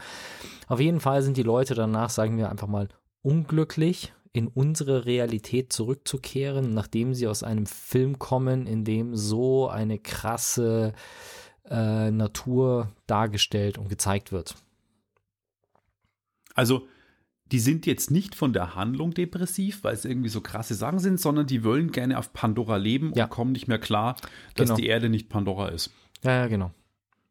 Auf 0.70 0.80
jeden 0.80 1.02
Fall 1.02 1.24
sind 1.24 1.36
die 1.36 1.44
Leute 1.44 1.76
danach, 1.76 2.10
sagen 2.10 2.38
wir 2.38 2.50
einfach 2.50 2.70
mal, 2.70 2.88
unglücklich 3.22 4.14
in 4.32 4.48
unsere 4.48 5.06
Realität 5.06 5.74
zurückzukehren, 5.74 6.74
nachdem 6.74 7.14
sie 7.14 7.28
aus 7.28 7.44
einem 7.44 7.66
Film 7.66 8.18
kommen, 8.18 8.66
in 8.66 8.86
dem 8.86 9.18
so 9.18 9.68
eine 9.68 10.00
krasse 10.00 10.94
äh, 11.70 12.12
Natur 12.12 12.94
dargestellt 13.08 13.78
und 13.78 13.90
gezeigt 13.90 14.32
wird. 14.32 14.56
Also 16.54 16.88
die 17.52 17.60
sind 17.60 17.86
jetzt 17.86 18.10
nicht 18.12 18.34
von 18.36 18.54
der 18.54 18.76
Handlung 18.76 19.14
depressiv, 19.14 19.84
weil 19.84 19.94
es 19.94 20.06
irgendwie 20.06 20.30
so 20.30 20.42
krasse 20.42 20.74
Sachen 20.74 21.00
sind, 21.00 21.20
sondern 21.20 21.46
die 21.46 21.64
wollen 21.64 21.92
gerne 21.92 22.18
auf 22.18 22.34
Pandora 22.34 22.78
leben 22.78 23.12
Ja. 23.16 23.26
und 23.26 23.30
kommen 23.30 23.52
nicht 23.52 23.68
mehr 23.68 23.78
klar, 23.80 24.16
dass 24.56 24.68
Genau. 24.70 24.78
die 24.78 24.88
Erde 24.88 25.10
nicht 25.10 25.30
Pandora 25.30 25.68
ist. 25.70 25.92
Ja, 26.24 26.32
ja, 26.32 26.48
genau. 26.48 26.72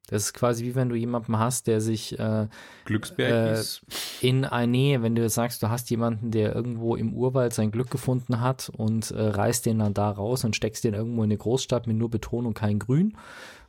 Das 0.08 0.22
ist 0.24 0.34
quasi 0.34 0.64
wie 0.66 0.74
wenn 0.74 0.90
du 0.90 0.94
jemanden 0.96 1.38
hast, 1.38 1.66
der 1.66 1.80
sich 1.80 2.18
äh, 2.18 2.46
Glücksberg 2.84 3.32
Äh, 3.32 3.52
ist. 3.54 3.80
in 4.20 4.44
ein, 4.44 4.70
nee, 4.70 4.98
wenn 5.00 5.14
du 5.14 5.22
jetzt 5.22 5.34
sagst, 5.34 5.62
du 5.62 5.70
hast 5.70 5.88
jemanden, 5.90 6.30
der 6.30 6.54
irgendwo 6.54 6.94
im 6.94 7.14
Urwald 7.14 7.54
sein 7.54 7.70
Glück 7.70 7.90
gefunden 7.90 8.40
hat 8.40 8.70
und 8.76 9.10
äh, 9.12 9.20
reißt 9.20 9.64
den 9.64 9.78
dann 9.78 9.94
da 9.94 10.10
raus 10.10 10.44
und 10.44 10.54
steckst 10.54 10.84
den 10.84 10.92
irgendwo 10.94 11.22
in 11.22 11.28
eine 11.30 11.38
Großstadt 11.38 11.86
mit 11.86 11.96
nur 11.96 12.10
Beton 12.10 12.44
und 12.44 12.52
kein 12.54 12.78
Grün 12.78 13.16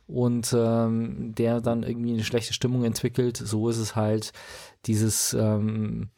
und 0.06 0.54
ähm, 0.56 1.34
der 1.34 1.62
dann 1.62 1.82
irgendwie 1.82 2.12
eine 2.12 2.22
schlechte 2.22 2.52
Stimmung 2.52 2.84
entwickelt, 2.84 3.38
so 3.38 3.68
ist 3.70 3.78
es 3.78 3.96
halt 3.96 4.32
dieses 4.84 5.32
ähm, 5.32 6.10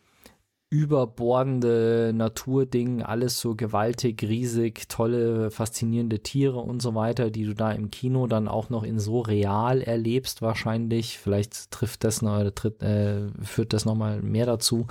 überbordende 0.71 2.13
Naturding, 2.15 3.03
alles 3.03 3.41
so 3.41 3.55
gewaltig, 3.55 4.23
riesig, 4.23 4.89
tolle, 4.89 5.51
faszinierende 5.51 6.21
Tiere 6.21 6.59
und 6.59 6.83
so 6.83 6.95
weiter, 6.95 7.31
die 7.31 7.45
du 7.45 7.55
da 7.55 7.73
im 7.73 7.91
Kino 7.91 8.27
dann 8.27 8.49
auch 8.49 8.69
noch 8.69 8.83
in 8.83 8.99
so 8.99 9.21
real 9.21 9.81
erlebst 9.81 10.43
wahrscheinlich. 10.43 11.19
Vielleicht 11.19 11.71
trifft 11.71 12.05
das 12.05 12.21
noch, 12.21 12.39
oder 12.39 12.55
tritt, 12.55 12.83
äh, 12.83 13.29
führt 13.43 13.73
das 13.73 13.87
nochmal 13.87 14.21
mehr 14.21 14.45
dazu, 14.45 14.87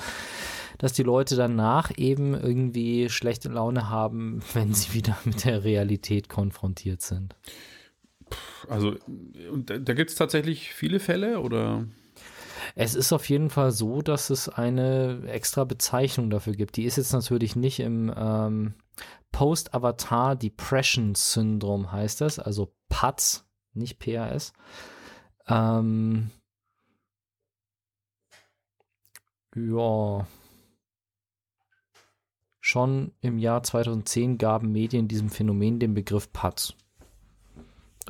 dass 0.79 0.93
die 0.93 1.03
Leute 1.03 1.35
danach 1.35 1.91
eben 1.95 2.33
irgendwie 2.33 3.09
schlechte 3.09 3.49
Laune 3.49 3.87
haben, 3.89 4.41
wenn 4.53 4.73
sie 4.73 4.93
wieder 4.95 5.15
mit 5.25 5.45
der 5.45 5.63
Realität 5.63 6.27
konfrontiert 6.27 7.03
sind. 7.03 7.35
Also, 8.67 8.95
da, 9.55 9.77
da 9.77 9.93
gibt 9.93 10.09
es 10.09 10.15
tatsächlich 10.15 10.73
viele 10.73 10.99
Fälle 10.99 11.39
oder? 11.39 11.85
Es 12.75 12.95
ist 12.95 13.13
auf 13.13 13.29
jeden 13.29 13.49
Fall 13.49 13.71
so, 13.71 14.01
dass 14.01 14.29
es 14.29 14.49
eine 14.49 15.23
extra 15.27 15.63
Bezeichnung 15.63 16.29
dafür 16.29 16.53
gibt. 16.53 16.77
Die 16.77 16.85
ist 16.85 16.97
jetzt 16.97 17.13
natürlich 17.13 17.55
nicht 17.55 17.79
im 17.79 18.13
ähm, 18.15 18.73
Post-Avatar 19.31 20.35
Depression 20.35 21.15
Syndrom 21.15 21.91
heißt 21.91 22.21
das, 22.21 22.39
also 22.39 22.73
PATS, 22.89 23.45
nicht 23.73 23.99
PAS. 23.99 24.53
Ähm, 25.47 26.31
ja. 29.55 30.27
Schon 32.59 33.13
im 33.21 33.37
Jahr 33.37 33.63
2010 33.63 34.37
gaben 34.37 34.71
Medien 34.71 35.07
diesem 35.07 35.29
Phänomen 35.29 35.79
den 35.79 35.93
Begriff 35.93 36.33
PATS. 36.33 36.75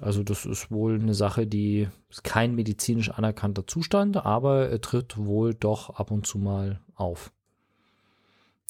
Also 0.01 0.23
das 0.23 0.45
ist 0.45 0.71
wohl 0.71 0.99
eine 0.99 1.13
Sache, 1.13 1.47
die 1.47 1.87
ist 2.09 2.23
kein 2.23 2.55
medizinisch 2.55 3.09
anerkannter 3.09 3.65
Zustand, 3.67 4.17
aber 4.17 4.69
er 4.69 4.81
tritt 4.81 5.17
wohl 5.17 5.53
doch 5.53 5.89
ab 5.91 6.11
und 6.11 6.25
zu 6.25 6.37
mal 6.37 6.81
auf. 6.95 7.31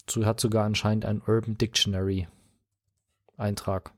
So 0.10 0.26
hat 0.26 0.40
sogar 0.40 0.66
anscheinend 0.66 1.06
ein 1.06 1.22
Urban 1.26 1.58
Dictionary 1.58 2.28
Eintrag 3.38 3.92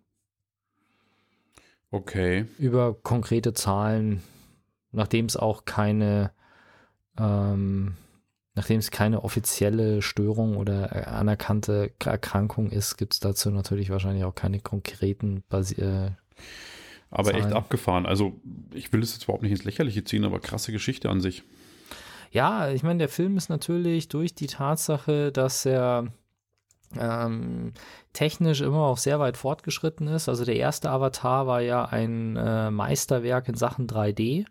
Okay. 1.91 2.45
über 2.59 2.93
konkrete 2.93 3.53
Zahlen, 3.53 4.21
nachdem 4.91 5.25
es 5.25 5.37
auch 5.37 5.65
keine, 5.65 6.31
ähm, 7.17 7.95
nachdem 8.53 8.79
es 8.79 8.91
keine 8.91 9.23
offizielle 9.23 10.03
Störung 10.03 10.55
oder 10.55 11.07
anerkannte 11.07 11.91
Erkrankung 12.03 12.69
ist, 12.69 12.97
gibt 12.97 13.13
es 13.13 13.19
dazu 13.19 13.49
natürlich 13.49 13.89
wahrscheinlich 13.89 14.23
auch 14.23 14.35
keine 14.35 14.59
konkreten 14.59 15.43
Basi 15.49 15.81
äh, 15.81 16.11
Aber 17.11 17.33
echt 17.33 17.43
Zahlen. 17.43 17.53
abgefahren. 17.53 18.05
Also, 18.05 18.33
ich 18.73 18.93
will 18.93 19.01
das 19.01 19.13
jetzt 19.13 19.23
überhaupt 19.23 19.43
nicht 19.43 19.51
ins 19.51 19.63
Lächerliche 19.63 20.03
ziehen, 20.03 20.25
aber 20.25 20.39
krasse 20.39 20.71
Geschichte 20.71 21.09
an 21.09 21.21
sich. 21.21 21.43
Ja, 22.31 22.69
ich 22.69 22.83
meine, 22.83 22.99
der 22.99 23.09
Film 23.09 23.37
ist 23.37 23.49
natürlich 23.49 24.07
durch 24.07 24.35
die 24.35 24.47
Tatsache, 24.47 25.31
dass 25.31 25.65
er 25.65 26.07
ähm, 26.97 27.73
technisch 28.13 28.61
immer 28.61 28.83
auch 28.83 28.97
sehr 28.97 29.19
weit 29.19 29.37
fortgeschritten 29.37 30.07
ist. 30.07 30.29
Also 30.29 30.45
der 30.45 30.55
erste 30.55 30.89
Avatar 30.89 31.47
war 31.47 31.61
ja 31.61 31.85
ein 31.85 32.35
äh, 32.35 32.71
Meisterwerk 32.71 33.47
in 33.47 33.55
Sachen 33.55 33.87
3D. 33.87 34.45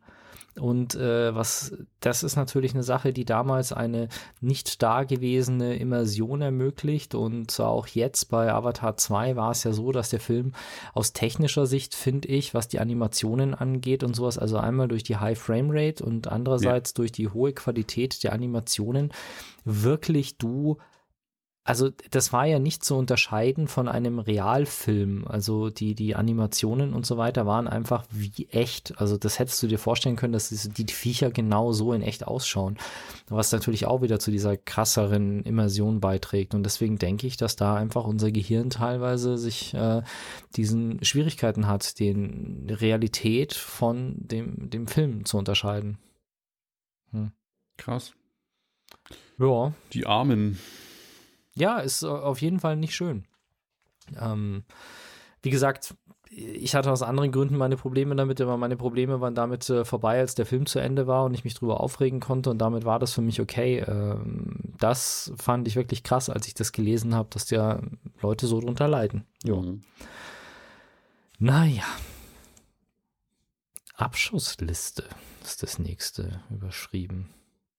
Und 0.58 0.94
äh, 0.94 1.34
was, 1.34 1.74
das 2.00 2.22
ist 2.22 2.36
natürlich 2.36 2.74
eine 2.74 2.82
Sache, 2.82 3.12
die 3.12 3.24
damals 3.24 3.72
eine 3.72 4.08
nicht 4.40 4.82
dagewesene 4.82 5.76
Immersion 5.76 6.42
ermöglicht. 6.42 7.14
Und 7.14 7.58
auch 7.60 7.86
jetzt 7.86 8.26
bei 8.26 8.52
Avatar 8.52 8.96
2 8.96 9.36
war 9.36 9.50
es 9.50 9.64
ja 9.64 9.72
so, 9.72 9.92
dass 9.92 10.10
der 10.10 10.20
Film 10.20 10.52
aus 10.94 11.12
technischer 11.12 11.66
Sicht, 11.66 11.94
finde 11.94 12.28
ich, 12.28 12.54
was 12.54 12.68
die 12.68 12.80
Animationen 12.80 13.54
angeht 13.54 14.02
und 14.02 14.14
sowas, 14.14 14.38
also 14.38 14.58
einmal 14.58 14.88
durch 14.88 15.02
die 15.02 15.16
High 15.16 15.38
Frame 15.38 15.70
Rate 15.70 16.04
und 16.04 16.28
andererseits 16.28 16.94
durch 16.94 17.12
die 17.12 17.28
hohe 17.28 17.52
Qualität 17.52 18.22
der 18.24 18.32
Animationen, 18.32 19.12
wirklich 19.64 20.38
du 20.38 20.78
also 21.68 21.90
das 22.10 22.32
war 22.32 22.46
ja 22.46 22.58
nicht 22.58 22.82
zu 22.82 22.96
unterscheiden 22.96 23.68
von 23.68 23.88
einem 23.88 24.18
Realfilm. 24.18 25.26
Also 25.28 25.68
die, 25.68 25.94
die 25.94 26.14
Animationen 26.16 26.94
und 26.94 27.04
so 27.04 27.18
weiter 27.18 27.44
waren 27.44 27.68
einfach 27.68 28.06
wie 28.10 28.48
echt. 28.50 28.98
Also 28.98 29.18
das 29.18 29.38
hättest 29.38 29.62
du 29.62 29.66
dir 29.66 29.78
vorstellen 29.78 30.16
können, 30.16 30.32
dass 30.32 30.48
diese- 30.48 30.70
die 30.70 30.86
Viecher 30.90 31.30
genau 31.30 31.72
so 31.72 31.92
in 31.92 32.00
echt 32.00 32.26
ausschauen. 32.26 32.78
Was 33.28 33.52
natürlich 33.52 33.84
auch 33.84 34.00
wieder 34.00 34.18
zu 34.18 34.30
dieser 34.30 34.56
krasseren 34.56 35.42
Immersion 35.42 36.00
beiträgt. 36.00 36.54
Und 36.54 36.62
deswegen 36.62 36.96
denke 36.96 37.26
ich, 37.26 37.36
dass 37.36 37.54
da 37.56 37.74
einfach 37.76 38.04
unser 38.04 38.30
Gehirn 38.32 38.70
teilweise 38.70 39.36
sich 39.36 39.74
äh, 39.74 40.00
diesen 40.56 41.04
Schwierigkeiten 41.04 41.66
hat, 41.66 42.00
den 42.00 42.66
Realität 42.70 43.52
von 43.52 44.14
dem, 44.16 44.70
dem 44.70 44.86
Film 44.86 45.26
zu 45.26 45.36
unterscheiden. 45.36 45.98
Krass. 47.76 48.14
Ja. 49.38 49.72
Die 49.92 50.06
Armen. 50.06 50.58
Ja, 51.58 51.78
ist 51.78 52.04
auf 52.04 52.40
jeden 52.40 52.60
Fall 52.60 52.76
nicht 52.76 52.94
schön. 52.94 53.24
Ähm, 54.20 54.64
wie 55.42 55.50
gesagt, 55.50 55.94
ich 56.30 56.74
hatte 56.74 56.92
aus 56.92 57.02
anderen 57.02 57.32
Gründen 57.32 57.56
meine 57.56 57.76
Probleme 57.76 58.14
damit, 58.14 58.40
aber 58.40 58.56
meine 58.56 58.76
Probleme 58.76 59.20
waren 59.20 59.34
damit 59.34 59.68
äh, 59.70 59.84
vorbei, 59.84 60.20
als 60.20 60.34
der 60.34 60.46
Film 60.46 60.66
zu 60.66 60.78
Ende 60.78 61.06
war 61.06 61.24
und 61.24 61.34
ich 61.34 61.44
mich 61.44 61.54
drüber 61.54 61.80
aufregen 61.80 62.20
konnte 62.20 62.50
und 62.50 62.58
damit 62.58 62.84
war 62.84 62.98
das 62.98 63.12
für 63.12 63.22
mich 63.22 63.40
okay. 63.40 63.78
Ähm, 63.80 64.74
das 64.78 65.32
fand 65.36 65.66
ich 65.66 65.76
wirklich 65.76 66.02
krass, 66.02 66.30
als 66.30 66.46
ich 66.46 66.54
das 66.54 66.72
gelesen 66.72 67.14
habe, 67.14 67.28
dass 67.30 67.50
ja 67.50 67.80
Leute 68.20 68.46
so 68.46 68.60
drunter 68.60 68.88
leiden. 68.88 69.24
Jo. 69.42 69.62
Mhm. 69.62 69.82
Naja. 71.38 71.84
Abschussliste 73.94 75.04
ist 75.42 75.62
das 75.62 75.78
nächste 75.78 76.40
überschrieben. 76.50 77.30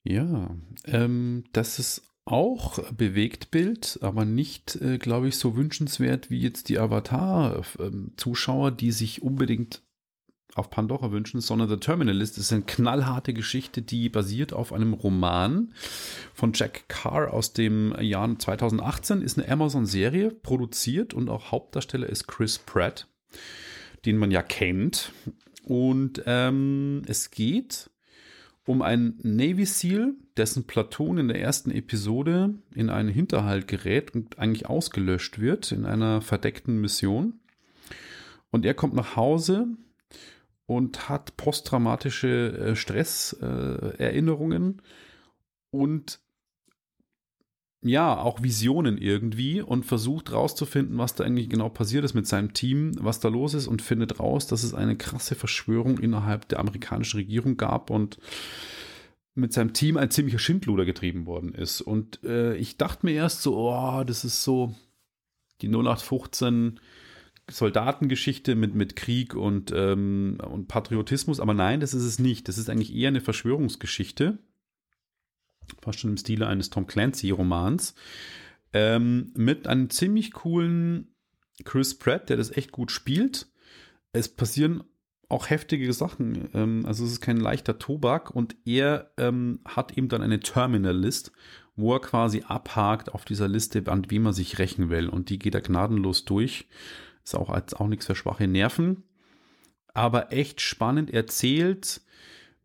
Ja, 0.03 0.49
ähm, 0.85 1.43
das 1.53 1.79
ist 1.79 2.08
auch 2.31 2.79
Bewegtbild, 2.91 3.99
aber 4.01 4.25
nicht, 4.25 4.75
äh, 4.81 4.97
glaube 4.97 5.27
ich, 5.27 5.37
so 5.37 5.55
wünschenswert 5.55 6.29
wie 6.29 6.39
jetzt 6.39 6.69
die 6.69 6.79
Avatar-Zuschauer, 6.79 8.71
die 8.71 8.91
sich 8.91 9.21
unbedingt 9.21 9.81
auf 10.55 10.69
Pandora 10.69 11.11
wünschen, 11.11 11.41
sondern 11.41 11.69
The 11.69 11.77
Terminalist 11.77 12.37
ist 12.37 12.51
eine 12.51 12.63
knallharte 12.63 13.33
Geschichte, 13.33 13.81
die 13.81 14.09
basiert 14.09 14.53
auf 14.53 14.73
einem 14.73 14.93
Roman 14.93 15.73
von 16.33 16.53
Jack 16.53 16.87
Carr 16.87 17.33
aus 17.33 17.53
dem 17.53 17.95
Jahr 17.99 18.37
2018, 18.37 19.21
ist 19.21 19.39
eine 19.39 19.49
Amazon-Serie, 19.49 20.31
produziert 20.31 21.13
und 21.13 21.29
auch 21.29 21.51
Hauptdarsteller 21.51 22.07
ist 22.07 22.27
Chris 22.27 22.57
Pratt, 22.57 23.07
den 24.05 24.17
man 24.17 24.31
ja 24.31 24.41
kennt. 24.41 25.11
Und 25.63 26.23
ähm, 26.25 27.03
es 27.05 27.31
geht 27.31 27.89
um 28.69 28.81
einen 28.83 29.17
Navy 29.23 29.65
SEAL, 29.65 30.13
dessen 30.37 30.67
Platoon 30.67 31.17
in 31.17 31.27
der 31.27 31.41
ersten 31.41 31.71
Episode 31.71 32.53
in 32.75 32.91
einen 32.91 33.09
Hinterhalt 33.09 33.67
gerät 33.67 34.13
und 34.13 34.37
eigentlich 34.37 34.67
ausgelöscht 34.67 35.39
wird 35.39 35.71
in 35.71 35.87
einer 35.87 36.21
verdeckten 36.21 36.79
Mission. 36.79 37.39
Und 38.51 38.67
er 38.67 38.75
kommt 38.75 38.93
nach 38.93 39.15
Hause 39.15 39.65
und 40.67 41.09
hat 41.09 41.35
posttraumatische 41.35 42.59
äh, 42.59 42.75
Stresserinnerungen 42.75 44.77
äh, 44.77 44.81
und 45.71 46.19
ja, 47.81 48.17
auch 48.17 48.43
Visionen 48.43 48.97
irgendwie 48.97 49.61
und 49.61 49.85
versucht 49.85 50.33
rauszufinden, 50.33 50.97
was 50.97 51.15
da 51.15 51.23
eigentlich 51.23 51.49
genau 51.49 51.69
passiert 51.69 52.03
ist 52.03 52.13
mit 52.13 52.27
seinem 52.27 52.53
Team, 52.53 52.91
was 52.99 53.21
da 53.21 53.29
los 53.29 53.53
ist 53.53 53.67
und 53.67 53.81
findet 53.81 54.19
raus, 54.19 54.47
dass 54.47 54.63
es 54.63 54.73
eine 54.73 54.97
krasse 54.97 55.35
Verschwörung 55.35 55.97
innerhalb 55.97 56.47
der 56.49 56.59
amerikanischen 56.59 57.17
Regierung 57.17 57.55
gab 57.55 57.89
und 57.89 58.17
mit 59.33 59.53
seinem 59.53 59.71
Team 59.71 59.95
ein 59.95 60.11
ziemlicher 60.11 60.39
Schindluder 60.39 60.83
getrieben 60.83 61.25
worden 61.25 61.53
ist. 61.53 61.79
Und 61.79 62.21
äh, 62.25 62.55
ich 62.55 62.75
dachte 62.75 63.05
mir 63.05 63.13
erst 63.13 63.43
so, 63.43 63.57
oh, 63.57 64.03
das 64.03 64.25
ist 64.25 64.43
so 64.43 64.75
die 65.61 65.69
0815 65.69 66.81
Soldatengeschichte 67.49 68.55
mit, 68.55 68.75
mit 68.75 68.97
Krieg 68.97 69.35
und, 69.35 69.71
ähm, 69.73 70.37
und 70.51 70.67
Patriotismus, 70.67 71.39
aber 71.39 71.53
nein, 71.53 71.79
das 71.79 71.93
ist 71.93 72.03
es 72.03 72.19
nicht. 72.19 72.49
Das 72.49 72.57
ist 72.57 72.69
eigentlich 72.69 72.93
eher 72.93 73.07
eine 73.07 73.21
Verschwörungsgeschichte 73.21 74.37
fast 75.81 75.99
schon 75.99 76.11
im 76.11 76.17
Stile 76.17 76.47
eines 76.47 76.69
Tom 76.69 76.87
Clancy-Romans, 76.87 77.95
ähm, 78.73 79.31
mit 79.35 79.67
einem 79.67 79.89
ziemlich 79.89 80.31
coolen 80.31 81.15
Chris 81.65 81.97
Pratt, 81.97 82.29
der 82.29 82.37
das 82.37 82.55
echt 82.55 82.71
gut 82.71 82.91
spielt. 82.91 83.47
Es 84.13 84.29
passieren 84.29 84.83
auch 85.27 85.49
heftige 85.49 85.91
Sachen. 85.93 86.49
Ähm, 86.53 86.85
also 86.85 87.05
es 87.05 87.11
ist 87.13 87.21
kein 87.21 87.37
leichter 87.37 87.77
Tobak 87.77 88.31
und 88.31 88.55
er 88.65 89.11
ähm, 89.17 89.59
hat 89.65 89.97
eben 89.97 90.09
dann 90.09 90.21
eine 90.21 90.39
Terminal-List, 90.39 91.31
wo 91.75 91.93
er 91.93 92.01
quasi 92.01 92.43
abhakt 92.47 93.13
auf 93.13 93.25
dieser 93.25 93.47
Liste, 93.47 93.83
an 93.87 94.09
wem 94.09 94.25
er 94.25 94.33
sich 94.33 94.59
rächen 94.59 94.89
will. 94.89 95.07
Und 95.07 95.29
die 95.29 95.39
geht 95.39 95.55
er 95.55 95.61
gnadenlos 95.61 96.25
durch. 96.25 96.67
Ist 97.23 97.35
auch, 97.35 97.49
als 97.49 97.73
auch 97.73 97.87
nichts 97.87 98.07
für 98.07 98.15
schwache 98.15 98.47
Nerven. 98.47 99.03
Aber 99.93 100.33
echt 100.33 100.61
spannend 100.61 101.11
erzählt 101.11 102.01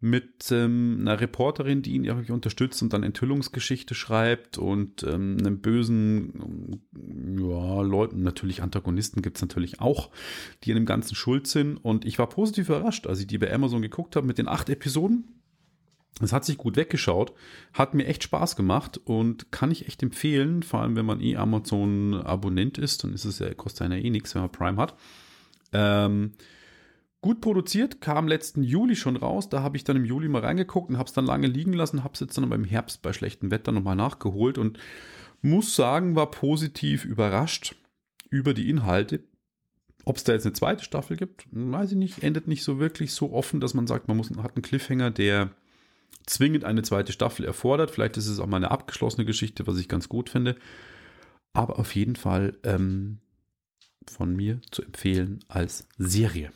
mit 0.05 0.53
ähm, 0.53 0.99
einer 1.01 1.19
Reporterin, 1.19 1.81
die 1.81 1.95
ihn 1.95 2.05
irgendwie 2.05 2.33
unterstützt 2.33 2.83
und 2.83 2.93
dann 2.93 3.03
Enthüllungsgeschichte 3.03 3.95
schreibt 3.95 4.59
und 4.59 5.03
ähm, 5.03 5.39
einem 5.41 5.61
bösen, 5.61 6.83
ja, 7.39 7.81
Leuten, 7.81 8.23
natürlich 8.23 8.63
Antagonisten 8.63 9.23
gibt 9.23 9.39
es 9.39 9.43
natürlich 9.43 9.81
auch, 9.81 10.11
die 10.63 10.73
in 10.73 10.77
dem 10.77 10.85
Ganzen 10.85 11.15
schuld 11.15 11.47
sind. 11.47 11.79
Und 11.79 12.05
ich 12.05 12.19
war 12.19 12.29
positiv 12.29 12.69
überrascht, 12.69 13.07
als 13.07 13.21
ich 13.21 13.27
die 13.27 13.39
bei 13.39 13.51
Amazon 13.51 13.81
geguckt 13.81 14.15
habe 14.15 14.27
mit 14.27 14.37
den 14.37 14.47
acht 14.47 14.69
Episoden. 14.69 15.41
Es 16.21 16.35
hat 16.35 16.45
sich 16.45 16.59
gut 16.59 16.77
weggeschaut, 16.77 17.33
hat 17.73 17.95
mir 17.95 18.05
echt 18.05 18.25
Spaß 18.25 18.57
gemacht 18.57 19.01
und 19.05 19.53
kann 19.53 19.71
ich 19.71 19.89
echt 19.89 20.03
empfehlen, 20.03 20.63
vor 20.63 20.83
allem 20.83 20.97
wenn 20.97 21.07
man 21.07 21.23
eh 21.23 21.37
Amazon-Abonnent 21.37 22.77
ist, 22.77 23.05
dann 23.05 23.15
ist 23.15 23.25
es 23.25 23.39
ja, 23.39 23.55
kostet 23.55 23.87
einer 23.87 23.97
eh 23.97 24.11
nichts, 24.11 24.35
wenn 24.35 24.43
man 24.43 24.53
Prime 24.53 24.77
hat. 24.77 24.97
Ähm, 25.73 26.33
Gut 27.25 27.41
produziert, 27.41 28.03
kam 28.03 28.29
letzten 28.29 28.63
Juli 28.63 28.97
schon 28.97 29.17
raus. 29.17 29.49
Da 29.49 29.63
habe 29.63 29.79
ich 29.79 29.85
dann 29.85 29.97
im 29.97 30.05
Juli 30.05 30.29
mal 30.29 30.43
reingeguckt 30.43 30.91
und 30.91 30.99
habe 30.99 31.07
es 31.07 31.15
dann 31.15 31.25
lange 31.25 31.47
liegen 31.47 31.73
lassen, 31.73 32.05
habe 32.05 32.13
es 32.13 32.21
jetzt 32.21 32.37
dann 32.37 32.51
beim 32.51 32.65
Herbst 32.65 33.01
bei 33.01 33.15
schlechtem 33.15 33.51
Wetter 33.51 33.73
nochmal 33.73 33.97
nachgeholt 33.97 34.59
und 34.59 34.79
muss 35.41 35.75
sagen, 35.75 36.17
war 36.17 36.31
positiv 36.31 37.07
überrascht 37.07 37.77
über 38.29 38.53
die 38.53 38.69
Inhalte. 38.69 39.25
Ob 40.05 40.19
es 40.19 40.25
da 40.25 40.35
jetzt 40.35 40.45
eine 40.45 40.53
zweite 40.53 40.85
Staffel 40.85 41.17
gibt, 41.17 41.47
weiß 41.51 41.93
ich 41.93 41.97
nicht. 41.97 42.23
Endet 42.23 42.47
nicht 42.47 42.63
so 42.63 42.79
wirklich 42.79 43.15
so 43.15 43.33
offen, 43.33 43.59
dass 43.59 43.73
man 43.73 43.87
sagt, 43.87 44.07
man 44.07 44.19
muss, 44.19 44.29
hat 44.29 44.57
einen 44.57 44.63
Cliffhanger, 44.63 45.11
der 45.11 45.49
zwingend 46.27 46.65
eine 46.65 46.83
zweite 46.83 47.13
Staffel 47.13 47.47
erfordert. 47.47 47.91
Vielleicht 47.91 48.19
ist 48.19 48.29
es 48.29 48.39
auch 48.39 48.47
mal 48.47 48.59
eine 48.59 48.71
abgeschlossene 48.71 49.25
Geschichte, 49.25 49.67
was 49.67 49.79
ich 49.79 49.89
ganz 49.89 50.11
gut 50.11 50.29
finde. 50.29 50.57
Aber 51.55 51.79
auf 51.79 51.95
jeden 51.95 52.17
Fall 52.17 52.59
ähm, 52.65 53.21
von 54.07 54.37
mir 54.37 54.61
zu 54.71 54.83
empfehlen 54.83 55.41
als 55.49 55.89
Serie. 55.97 56.53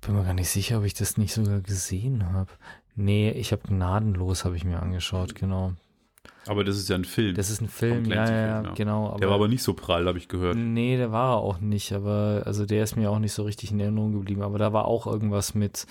Ich 0.00 0.06
bin 0.06 0.16
mir 0.16 0.24
gar 0.24 0.34
nicht 0.34 0.48
sicher, 0.48 0.78
ob 0.78 0.84
ich 0.84 0.94
das 0.94 1.16
nicht 1.16 1.34
sogar 1.34 1.60
gesehen 1.60 2.32
habe. 2.32 2.50
Nee, 2.94 3.30
ich 3.30 3.52
habe 3.52 3.62
Gnadenlos, 3.66 4.44
habe 4.44 4.56
ich 4.56 4.64
mir 4.64 4.80
angeschaut, 4.80 5.34
genau. 5.34 5.74
Aber 6.46 6.64
das 6.64 6.76
ist 6.76 6.88
ja 6.88 6.96
ein 6.96 7.04
Film. 7.04 7.34
Das 7.34 7.50
ist 7.50 7.60
ein 7.60 7.68
Film, 7.68 8.06
ja, 8.06 8.24
ja, 8.24 8.30
ja, 8.30 8.62
ja, 8.62 8.72
genau. 8.74 9.08
Aber, 9.08 9.18
der 9.18 9.28
war 9.28 9.34
aber 9.34 9.48
nicht 9.48 9.62
so 9.62 9.74
prall, 9.74 10.06
habe 10.06 10.18
ich 10.18 10.28
gehört. 10.28 10.56
Nee, 10.56 10.96
der 10.96 11.12
war 11.12 11.34
er 11.34 11.38
auch 11.38 11.60
nicht, 11.60 11.92
aber 11.92 12.42
also 12.46 12.64
der 12.64 12.84
ist 12.84 12.96
mir 12.96 13.10
auch 13.10 13.18
nicht 13.18 13.32
so 13.32 13.42
richtig 13.42 13.70
in 13.70 13.80
Erinnerung 13.80 14.12
geblieben. 14.12 14.42
Aber 14.42 14.58
da 14.58 14.72
war 14.72 14.86
auch 14.86 15.06
irgendwas 15.06 15.54
mit, 15.54 15.86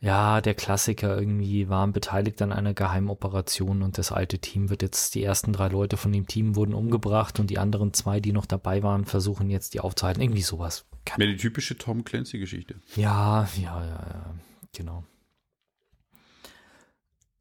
ja, 0.00 0.40
der 0.40 0.54
Klassiker 0.54 1.18
irgendwie 1.18 1.68
waren 1.68 1.92
beteiligt 1.92 2.40
an 2.42 2.52
einer 2.52 2.74
Geheimoperation 2.74 3.82
und 3.82 3.98
das 3.98 4.12
alte 4.12 4.38
Team 4.38 4.70
wird 4.70 4.82
jetzt, 4.82 5.14
die 5.14 5.22
ersten 5.22 5.52
drei 5.52 5.68
Leute 5.68 5.96
von 5.96 6.10
dem 6.10 6.26
Team 6.26 6.56
wurden 6.56 6.74
umgebracht 6.74 7.38
und 7.38 7.50
die 7.50 7.58
anderen 7.58 7.92
zwei, 7.92 8.18
die 8.18 8.32
noch 8.32 8.46
dabei 8.46 8.82
waren, 8.82 9.04
versuchen 9.04 9.50
jetzt 9.50 9.74
die 9.74 9.80
aufzuhalten. 9.80 10.22
Irgendwie 10.22 10.42
sowas. 10.42 10.86
Mehr 11.16 11.28
die 11.28 11.36
typische 11.36 11.76
Tom 11.76 12.04
Clancy-Geschichte. 12.04 12.76
Ja, 12.96 13.48
ja, 13.56 13.84
ja, 13.84 13.84
ja, 13.84 14.34
genau. 14.72 15.04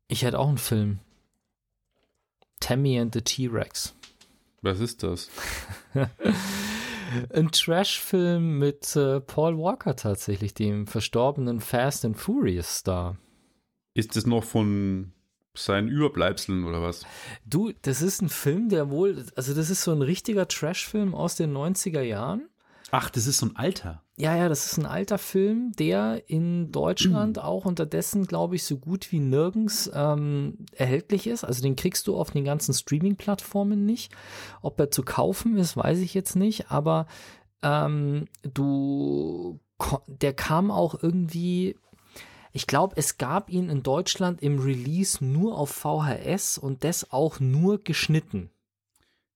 Ich 0.08 0.24
hätte 0.24 0.40
auch 0.40 0.50
einen 0.50 0.58
Film. 0.58 1.00
Tammy 2.60 3.00
and 3.00 3.14
the 3.14 3.22
T-Rex. 3.22 3.96
Was 4.62 4.80
ist 4.80 5.04
das? 5.04 5.30
Ein 7.34 7.52
Trash-Film 7.52 8.60
mit 8.60 8.96
äh, 8.96 9.20
Paul 9.20 9.58
Walker 9.58 9.96
tatsächlich, 9.96 10.54
dem 10.54 10.88
verstorbenen 10.88 11.60
Fast 11.60 12.06
and 12.06 12.18
Furious 12.18 12.78
Star. 12.78 13.18
Ist 13.94 14.16
das 14.16 14.26
noch 14.26 14.44
von 14.44 15.12
seinen 15.54 15.90
Überbleibseln 15.90 16.64
oder 16.64 16.82
was? 16.82 17.06
Du, 17.46 17.74
das 17.82 18.02
ist 18.02 18.22
ein 18.22 18.30
Film, 18.30 18.70
der 18.70 18.90
wohl, 18.90 19.26
also 19.36 19.54
das 19.54 19.70
ist 19.70 19.84
so 19.84 19.92
ein 19.92 20.02
richtiger 20.02 20.48
Trash-Film 20.48 21.14
aus 21.14 21.36
den 21.36 21.54
90er 21.54 22.02
Jahren. 22.02 22.48
Ach, 22.92 23.10
das 23.10 23.26
ist 23.26 23.38
so 23.38 23.46
ein 23.46 23.56
alter. 23.56 24.04
Ja, 24.18 24.36
ja, 24.36 24.50
das 24.50 24.66
ist 24.66 24.78
ein 24.78 24.86
alter 24.86 25.18
Film, 25.18 25.72
der 25.80 26.30
in 26.30 26.72
Deutschland 26.72 27.40
auch 27.40 27.66
unterdessen, 27.66 28.28
glaube 28.28 28.56
ich, 28.56 28.66
so 28.66 28.78
gut 28.78 29.12
wie 29.12 29.20
nirgends 29.20 29.90
ähm, 29.94 30.66
erhältlich 30.74 31.26
ist. 31.26 31.46
Also 31.46 31.62
den 31.62 31.78
kriegst 31.78 32.08
du 32.08 32.18
auf 32.18 32.32
den 32.32 32.44
ganzen 32.44 32.74
Streaming-Plattformen 32.74 33.86
nicht. 33.86 34.14
Ob 34.62 34.80
er 34.80 34.92
zu 34.92 35.04
kaufen 35.04 35.58
ist, 35.58 35.78
weiß 35.78 36.00
ich 36.00 36.14
jetzt 36.14 36.36
nicht, 36.36 36.70
aber 36.70 37.08
ähm, 37.64 38.26
du, 38.44 39.60
der 40.08 40.34
kam 40.34 40.70
auch 40.70 41.02
irgendwie 41.02 41.76
ich 42.54 42.68
glaube, 42.68 42.96
es 42.98 43.18
gab 43.18 43.50
ihn 43.50 43.70
in 43.70 43.82
Deutschland 43.82 44.42
im 44.42 44.60
Release 44.60 45.24
nur 45.24 45.58
auf 45.58 45.70
VHS 45.70 46.58
und 46.58 46.84
das 46.84 47.12
auch 47.12 47.40
nur 47.40 47.82
geschnitten. 47.82 48.50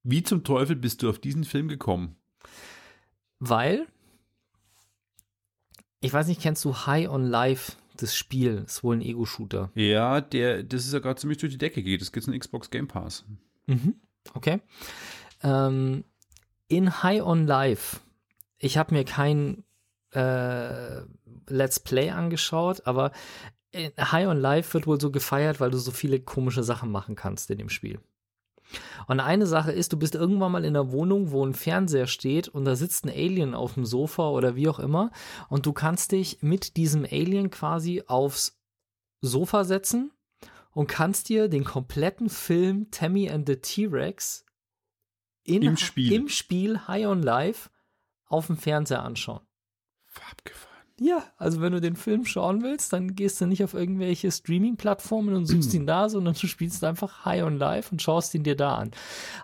Wie 0.04 0.22
zum 0.22 0.44
Teufel 0.44 0.76
bist 0.76 1.02
du 1.02 1.10
auf 1.10 1.20
diesen 1.20 1.46
Film 1.46 1.70
gekommen? 1.70 2.18
Weil, 3.40 3.88
ich 6.02 6.14
weiß 6.14 6.28
nicht, 6.28 6.42
kennst 6.42 6.64
du 6.66 6.76
High 6.76 7.10
on 7.10 7.26
Life, 7.26 7.74
das 7.98 8.16
Spiel? 8.16 8.64
Ist 8.66 8.84
wohl 8.84 8.98
ein 8.98 9.02
Ego-Shooter. 9.02 9.72
Ja, 9.76 10.22
der, 10.22 10.64
das 10.64 10.86
ist 10.86 10.94
ja 10.94 11.00
gerade 11.00 11.20
ziemlich 11.20 11.40
durch 11.40 11.52
die 11.52 11.58
Decke 11.58 11.84
geht. 11.84 12.02
Das 12.02 12.12
gibt 12.12 12.28
es 12.28 12.34
in 12.34 12.40
Xbox 12.40 12.70
Game 12.70 12.88
Pass. 12.88 13.26
Mhm, 13.68 13.96
okay. 14.34 14.62
Ähm, 15.44 16.04
in 16.68 17.04
High 17.04 17.22
on 17.22 17.48
Life, 17.48 18.00
ich 18.58 18.78
habe 18.78 18.94
mir 18.94 19.06
kein 19.06 19.64
äh, 20.12 21.02
Let's 21.48 21.80
Play 21.80 22.10
angeschaut, 22.10 22.86
aber 22.86 23.12
High 23.76 24.28
on 24.28 24.40
Life 24.40 24.74
wird 24.74 24.88
wohl 24.88 25.00
so 25.00 25.12
gefeiert, 25.12 25.60
weil 25.60 25.72
du 25.72 25.78
so 25.78 25.92
viele 25.92 26.20
komische 26.20 26.64
Sachen 26.64 26.92
machen 26.92 27.16
kannst 27.16 27.50
in 27.52 27.58
dem 27.58 27.70
Spiel. 27.70 28.00
Und 29.08 29.20
eine 29.20 29.46
Sache 29.46 29.72
ist, 29.72 29.94
du 29.94 29.98
bist 29.98 30.16
irgendwann 30.16 30.52
mal 30.52 30.66
in 30.66 30.74
der 30.74 30.92
Wohnung, 30.92 31.32
wo 31.32 31.46
ein 31.46 31.54
Fernseher 31.54 32.08
steht 32.08 32.48
und 32.48 32.66
da 32.66 32.76
sitzt 32.76 33.06
ein 33.06 33.10
Alien 33.10 33.54
auf 33.54 33.76
dem 33.76 33.86
Sofa 33.86 34.30
oder 34.30 34.56
wie 34.56 34.68
auch 34.68 34.80
immer 34.80 35.12
und 35.50 35.66
du 35.66 35.74
kannst 35.74 36.12
dich 36.12 36.42
mit 36.42 36.78
diesem 36.78 37.06
Alien 37.06 37.50
quasi 37.50 38.04
aufs 38.08 38.60
Sofa 39.22 39.64
setzen 39.64 40.12
und 40.72 40.88
kannst 40.88 41.30
dir 41.30 41.48
den 41.48 41.64
kompletten 41.64 42.30
Film 42.30 42.92
Tammy 42.92 43.30
and 43.30 43.48
the 43.48 43.56
T-Rex 43.56 44.46
Im 45.44 45.78
Spiel. 45.78 46.12
im 46.12 46.28
Spiel 46.28 46.88
High 46.88 47.08
on 47.08 47.22
Life 47.22 47.70
auf 48.26 48.48
dem 48.48 48.58
Fernseher 48.58 49.04
anschauen. 49.04 49.42
Abgefahren. 50.32 50.75
Ja, 50.98 51.26
also 51.38 51.60
wenn 51.60 51.74
du 51.74 51.82
den 51.82 51.98
Film 51.98 52.26
schauen 52.26 52.64
willst, 52.64 52.94
dann 52.94 53.16
gehst 53.16 53.42
du 53.42 53.48
nicht 53.48 53.62
auf 53.66 53.74
irgendwelche 53.74 54.32
Streaming-Plattformen 54.32 55.36
und 55.36 55.46
suchst 55.46 55.74
ihn 55.74 55.86
da, 55.86 56.08
sondern 56.08 56.36
du 56.40 56.48
spielst 56.48 56.82
einfach 56.86 57.26
High 57.26 57.44
on 57.44 57.58
Life 57.58 57.92
und 57.92 58.02
schaust 58.02 58.34
ihn 58.34 58.44
dir 58.44 58.56
da 58.56 58.76
an. 58.76 58.92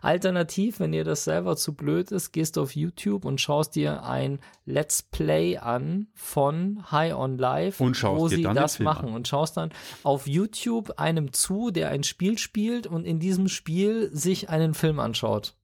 Alternativ, 0.01 0.79
wenn 0.79 0.93
dir 0.93 1.03
das 1.03 1.25
selber 1.25 1.57
zu 1.57 1.73
blöd 1.73 2.11
ist, 2.11 2.31
gehst 2.31 2.55
du 2.55 2.61
auf 2.61 2.73
YouTube 2.73 3.25
und 3.25 3.41
schaust 3.41 3.75
dir 3.75 4.03
ein 4.03 4.39
Let's 4.65 5.03
Play 5.03 5.57
an 5.57 6.07
von 6.13 6.89
High 6.89 7.15
on 7.15 7.37
Life, 7.37 7.83
Und 7.83 7.97
schaust 7.97 8.21
wo 8.21 8.27
sie 8.29 8.43
das 8.43 8.79
machen 8.79 9.09
an. 9.09 9.15
und 9.15 9.27
schaust 9.27 9.57
dann 9.57 9.71
auf 10.03 10.27
YouTube 10.27 10.93
einem 10.99 11.33
zu, 11.33 11.69
der 11.69 11.89
ein 11.89 12.03
Spiel 12.03 12.37
spielt 12.37 12.87
und 12.87 13.03
in 13.03 13.19
diesem 13.19 13.49
Spiel 13.49 14.09
sich 14.13 14.49
einen 14.49 14.73
Film 14.73 15.01
anschaut. 15.01 15.55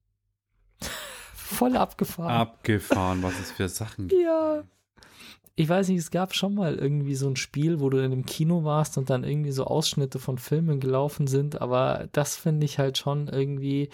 Voll 1.34 1.78
abgefahren. 1.78 2.30
Abgefahren, 2.30 3.22
was 3.22 3.40
es 3.40 3.52
für 3.52 3.70
Sachen 3.70 4.08
gibt. 4.08 4.20
Ja. 4.22 4.64
Ich 5.60 5.68
weiß 5.68 5.88
nicht, 5.88 5.98
es 5.98 6.12
gab 6.12 6.36
schon 6.36 6.54
mal 6.54 6.76
irgendwie 6.76 7.16
so 7.16 7.26
ein 7.26 7.34
Spiel, 7.34 7.80
wo 7.80 7.90
du 7.90 7.98
in 7.98 8.12
einem 8.12 8.24
Kino 8.24 8.62
warst 8.62 8.96
und 8.96 9.10
dann 9.10 9.24
irgendwie 9.24 9.50
so 9.50 9.64
Ausschnitte 9.64 10.20
von 10.20 10.38
Filmen 10.38 10.78
gelaufen 10.78 11.26
sind, 11.26 11.60
aber 11.60 12.08
das 12.12 12.36
finde 12.36 12.64
ich 12.64 12.78
halt 12.78 12.96
schon 12.96 13.26
irgendwie, 13.26 13.90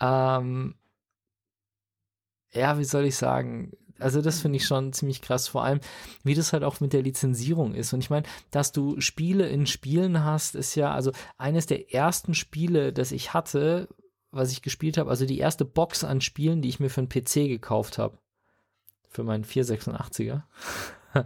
ähm, 0.00 0.74
ja, 2.52 2.80
wie 2.80 2.84
soll 2.84 3.04
ich 3.04 3.14
sagen? 3.14 3.70
Also 4.00 4.22
das 4.22 4.40
finde 4.40 4.56
ich 4.56 4.64
schon 4.64 4.92
ziemlich 4.92 5.22
krass, 5.22 5.46
vor 5.46 5.62
allem 5.62 5.78
wie 6.24 6.34
das 6.34 6.52
halt 6.52 6.64
auch 6.64 6.80
mit 6.80 6.92
der 6.92 7.02
Lizenzierung 7.02 7.74
ist. 7.74 7.92
Und 7.92 8.00
ich 8.00 8.10
meine, 8.10 8.26
dass 8.50 8.72
du 8.72 9.00
Spiele 9.00 9.48
in 9.48 9.66
Spielen 9.66 10.24
hast, 10.24 10.56
ist 10.56 10.74
ja 10.74 10.90
also 10.92 11.12
eines 11.36 11.66
der 11.66 11.94
ersten 11.94 12.34
Spiele, 12.34 12.92
das 12.92 13.12
ich 13.12 13.34
hatte, 13.34 13.88
was 14.32 14.50
ich 14.50 14.62
gespielt 14.62 14.98
habe, 14.98 15.10
also 15.10 15.26
die 15.26 15.38
erste 15.38 15.64
Box 15.64 16.02
an 16.02 16.20
Spielen, 16.20 16.60
die 16.60 16.70
ich 16.70 16.80
mir 16.80 16.90
für 16.90 17.02
einen 17.02 17.08
PC 17.08 17.46
gekauft 17.46 17.98
habe 17.98 18.18
für 19.10 19.24
meinen 19.24 19.44
486er. 19.44 20.42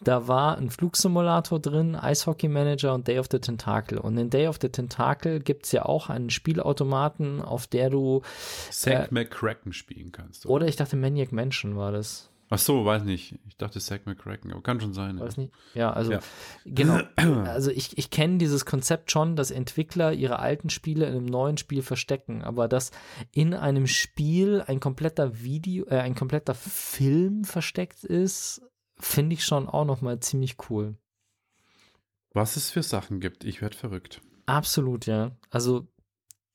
da 0.00 0.28
war 0.28 0.56
ein 0.58 0.70
Flugsimulator 0.70 1.60
drin, 1.60 1.96
Eishockey 1.96 2.48
Manager 2.48 2.94
und 2.94 3.08
Day 3.08 3.18
of 3.18 3.26
the 3.30 3.38
Tentacle. 3.38 3.98
Und 4.00 4.16
in 4.16 4.30
Day 4.30 4.46
of 4.46 4.58
the 4.60 4.68
Tentacle 4.68 5.40
gibt 5.40 5.66
es 5.66 5.72
ja 5.72 5.84
auch 5.84 6.08
einen 6.08 6.30
Spielautomaten, 6.30 7.42
auf 7.42 7.66
der 7.66 7.90
du, 7.90 8.22
Zack 8.70 9.12
McCracken 9.12 9.72
spielen 9.72 10.12
kannst. 10.12 10.44
du. 10.44 10.48
oder 10.48 10.66
ich 10.66 10.76
dachte 10.76 10.96
Maniac 10.96 11.32
Mansion 11.32 11.76
war 11.76 11.92
das. 11.92 12.30
Ach 12.50 12.58
so, 12.58 12.84
weiß 12.84 13.02
nicht. 13.04 13.38
Ich 13.46 13.56
dachte 13.56 13.78
Zack 13.78 14.06
McCracken, 14.06 14.52
aber 14.52 14.62
kann 14.62 14.80
schon 14.80 14.94
sein. 14.94 15.18
Ja. 15.18 15.24
Weiß 15.24 15.36
nicht. 15.36 15.52
Ja, 15.74 15.92
also 15.92 16.12
Ja. 16.12 16.20
genau. 16.64 17.00
Also 17.46 17.70
ich, 17.70 17.98
ich 17.98 18.10
kenne 18.10 18.38
dieses 18.38 18.64
Konzept 18.64 19.10
schon, 19.10 19.36
dass 19.36 19.50
Entwickler 19.50 20.12
ihre 20.12 20.38
alten 20.38 20.70
Spiele 20.70 21.06
in 21.06 21.16
einem 21.16 21.26
neuen 21.26 21.58
Spiel 21.58 21.82
verstecken, 21.82 22.42
aber 22.42 22.68
dass 22.68 22.90
in 23.32 23.52
einem 23.54 23.86
Spiel 23.86 24.62
ein 24.66 24.80
kompletter 24.80 25.42
Video, 25.42 25.86
äh, 25.86 25.98
ein 25.98 26.14
kompletter 26.14 26.54
Film 26.54 27.44
versteckt 27.44 28.04
ist, 28.04 28.62
finde 28.98 29.34
ich 29.34 29.44
schon 29.44 29.68
auch 29.68 29.84
nochmal 29.84 30.20
ziemlich 30.20 30.56
cool. 30.70 30.96
Was 32.32 32.56
es 32.56 32.70
für 32.70 32.82
Sachen 32.82 33.20
gibt, 33.20 33.44
ich 33.44 33.60
werde 33.60 33.76
verrückt. 33.76 34.20
Absolut, 34.46 35.06
ja. 35.06 35.32
Also 35.50 35.86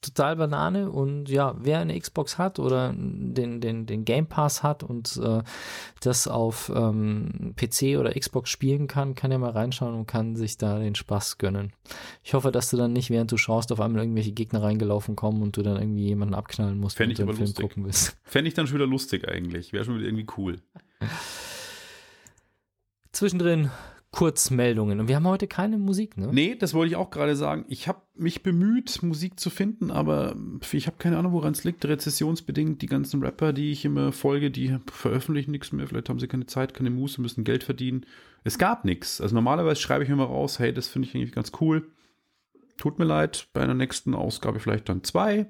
total 0.04 0.36
Banane 0.36 0.92
und 0.92 1.30
ja, 1.30 1.56
wer 1.58 1.80
eine 1.80 2.00
Xbox 2.00 2.38
hat 2.38 2.60
oder 2.60 2.94
den, 2.96 3.62
den, 3.62 3.86
den 3.86 4.06
Game 4.06 4.28
Pass 4.28 4.62
hat 4.64 4.84
und 4.84 5.18
äh, 5.18 5.42
das 6.02 6.28
auf 6.28 6.72
ähm, 6.76 7.56
PC 7.56 7.98
oder 8.00 8.12
Xbox 8.14 8.50
spielen 8.50 8.88
kann, 8.88 9.16
kann 9.16 9.32
ja 9.32 9.38
mal 9.38 9.52
reinschauen 9.52 9.96
und 9.96 10.06
kann 10.06 10.36
sich 10.36 10.58
da 10.58 10.80
den 10.80 10.96
Spaß 10.96 11.38
gönnen. 11.38 11.74
Ich 12.24 12.34
hoffe, 12.34 12.52
dass 12.52 12.70
du 12.70 12.78
dann 12.78 12.94
nicht, 12.94 13.10
während 13.10 13.32
du 13.32 13.38
schaust, 13.38 13.72
auf 13.72 13.80
einmal 13.80 14.02
irgendwelche 14.04 14.32
Gegner 14.34 14.62
reingelaufen 14.62 15.16
kommen 15.16 15.42
und 15.42 15.58
du 15.58 15.64
dann 15.64 15.78
irgendwie 15.78 16.06
jemanden 16.06 16.36
abknallen 16.36 16.78
musst, 16.78 16.98
Fänd 16.98 17.12
ich 17.12 17.18
du 17.18 17.26
den 17.26 17.34
Film 17.36 17.48
lustig. 17.48 17.64
gucken 17.70 17.86
willst. 17.86 18.18
Fände 18.24 18.48
ich 18.48 18.54
dann 18.54 18.68
schon 18.68 18.76
wieder 18.76 18.88
lustig 18.88 19.28
eigentlich. 19.28 19.74
Wäre 19.74 19.86
schon 19.86 19.96
wieder 19.96 20.06
irgendwie 20.08 20.28
cool. 20.38 20.60
Zwischendrin 23.12 23.70
Kurzmeldungen 24.14 25.00
und 25.00 25.08
wir 25.08 25.16
haben 25.16 25.28
heute 25.28 25.48
keine 25.48 25.80
Musik, 25.80 26.18
ne? 26.18 26.30
Nee, 26.32 26.56
das 26.56 26.76
wollte 26.76 26.92
ich 26.92 26.96
auch 26.96 27.10
gerade 27.10 27.36
sagen. 27.36 27.66
Ich 27.68 27.88
habe 27.88 28.04
mich 28.14 28.44
bemüht, 28.44 29.02
Musik 29.02 29.40
zu 29.40 29.50
finden, 29.50 29.90
aber 29.90 30.36
ich 30.72 30.86
habe 30.86 30.98
keine 31.00 31.18
Ahnung, 31.18 31.34
woran 31.34 31.54
es 31.54 31.64
liegt. 31.64 31.84
Rezessionsbedingt, 31.84 32.84
die 32.84 32.86
ganzen 32.86 33.24
Rapper, 33.24 33.54
die 33.54 33.72
ich 33.72 33.86
immer 33.86 34.12
folge, 34.12 34.52
die 34.52 34.78
veröffentlichen 34.92 35.50
nichts 35.50 35.72
mehr. 35.72 35.88
Vielleicht 35.88 36.10
haben 36.10 36.20
sie 36.20 36.28
keine 36.28 36.46
Zeit, 36.46 36.76
keine 36.76 36.92
Muße, 36.92 37.22
müssen 37.22 37.44
Geld 37.44 37.64
verdienen. 37.64 38.06
Es 38.44 38.60
gab 38.60 38.86
nichts. 38.86 39.20
Also 39.20 39.34
normalerweise 39.34 39.82
schreibe 39.82 40.04
ich 40.04 40.12
immer 40.12 40.26
raus, 40.26 40.60
hey, 40.60 40.72
das 40.72 40.88
finde 40.88 41.08
ich 41.08 41.16
eigentlich 41.16 41.32
ganz 41.32 41.52
cool. 41.60 41.90
Tut 42.78 43.00
mir 43.00 43.06
leid, 43.06 43.48
bei 43.54 43.62
einer 43.62 43.74
nächsten 43.74 44.14
Ausgabe 44.14 44.60
vielleicht 44.60 44.90
dann 44.90 45.04
zwei. 45.04 45.48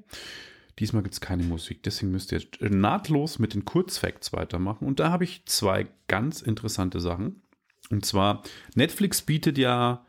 Diesmal 0.79 1.03
gibt 1.03 1.15
es 1.15 1.21
keine 1.21 1.43
Musik, 1.43 1.83
deswegen 1.83 2.13
müsst 2.13 2.31
ihr 2.31 2.41
nahtlos 2.61 3.39
mit 3.39 3.53
den 3.55 3.65
Kurzfacts 3.65 4.31
weitermachen. 4.31 4.87
Und 4.87 5.01
da 5.01 5.11
habe 5.11 5.25
ich 5.25 5.45
zwei 5.47 5.87
ganz 6.07 6.41
interessante 6.41 7.01
Sachen. 7.01 7.41
Und 7.93 8.05
zwar, 8.05 8.41
Netflix 8.73 9.21
bietet 9.21 9.57
ja, 9.59 10.03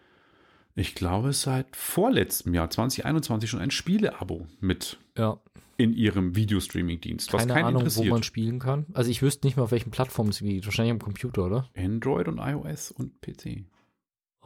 ich 0.75 0.95
glaube, 0.95 1.33
seit 1.35 1.77
vorletztem 1.77 2.55
Jahr, 2.55 2.71
2021, 2.71 3.51
schon 3.51 3.61
ein 3.61 3.71
Spieleabo 3.71 4.47
mit 4.61 4.99
Ja, 5.19 5.39
in 5.77 5.93
ihrem 5.93 6.35
Videostreaming-Dienst, 6.35 7.33
was 7.33 7.43
keine 7.43 7.53
keinen 7.53 7.65
Ahnung, 7.67 7.83
wo 7.83 7.87
interessiert. 7.87 8.11
man 8.11 8.23
spielen 8.23 8.59
kann. 8.59 8.87
Also 8.95 9.11
ich 9.11 9.21
wüsste 9.21 9.47
nicht 9.47 9.57
mal, 9.57 9.65
auf 9.65 9.71
welchen 9.71 9.91
Plattformen 9.91 10.31
es 10.31 10.41
liegt. 10.41 10.65
Wahrscheinlich 10.65 10.93
am 10.93 10.99
Computer, 10.99 11.45
oder? 11.45 11.69
Android 11.77 12.27
und 12.29 12.39
iOS 12.39 12.91
und 12.91 13.21
PC. 13.21 13.65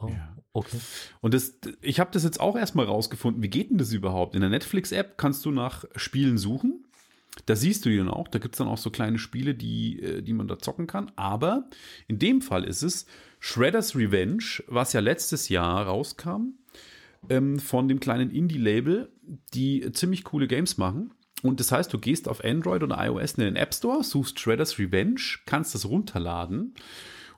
Oh, 0.01 0.07
Ja. 0.09 0.35
okay. 0.53 0.77
Und 1.21 1.33
das, 1.33 1.59
ich 1.81 1.99
habe 2.01 2.09
das 2.11 2.23
jetzt 2.23 2.39
auch 2.41 2.57
erstmal 2.57 2.87
rausgefunden. 2.87 3.41
Wie 3.41 3.49
geht 3.49 3.69
denn 3.69 3.77
das 3.77 3.93
überhaupt? 3.93 4.35
In 4.35 4.41
der 4.41 4.49
Netflix-App 4.49 5.17
kannst 5.17 5.45
du 5.45 5.51
nach 5.51 5.85
Spielen 5.95 6.37
suchen. 6.37 6.83
Da 7.45 7.55
siehst 7.55 7.85
du 7.85 7.89
die 7.89 8.01
auch. 8.01 8.27
Da 8.27 8.39
gibt 8.39 8.55
es 8.55 8.59
dann 8.59 8.67
auch 8.67 8.77
so 8.77 8.89
kleine 8.89 9.19
Spiele, 9.19 9.55
die, 9.55 10.01
äh, 10.01 10.21
die 10.21 10.33
man 10.33 10.47
da 10.47 10.59
zocken 10.59 10.87
kann. 10.87 11.11
Aber 11.15 11.69
in 12.07 12.19
dem 12.19 12.41
Fall 12.41 12.63
ist 12.63 12.83
es 12.83 13.05
Shredder's 13.39 13.95
Revenge, 13.95 14.63
was 14.67 14.93
ja 14.93 14.99
letztes 14.99 15.49
Jahr 15.49 15.85
rauskam, 15.85 16.53
ähm, 17.29 17.59
von 17.59 17.87
dem 17.87 17.99
kleinen 17.99 18.31
Indie-Label, 18.31 19.11
die 19.53 19.91
ziemlich 19.93 20.23
coole 20.23 20.47
Games 20.47 20.77
machen. 20.77 21.11
Und 21.41 21.59
das 21.59 21.71
heißt, 21.71 21.93
du 21.93 21.99
gehst 21.99 22.27
auf 22.27 22.43
Android 22.43 22.83
oder 22.83 22.97
iOS 23.05 23.33
in 23.33 23.45
den 23.45 23.55
App 23.55 23.73
Store, 23.73 24.03
suchst 24.03 24.39
Shredder's 24.39 24.77
Revenge, 24.77 25.21
kannst 25.45 25.73
das 25.73 25.87
runterladen. 25.87 26.73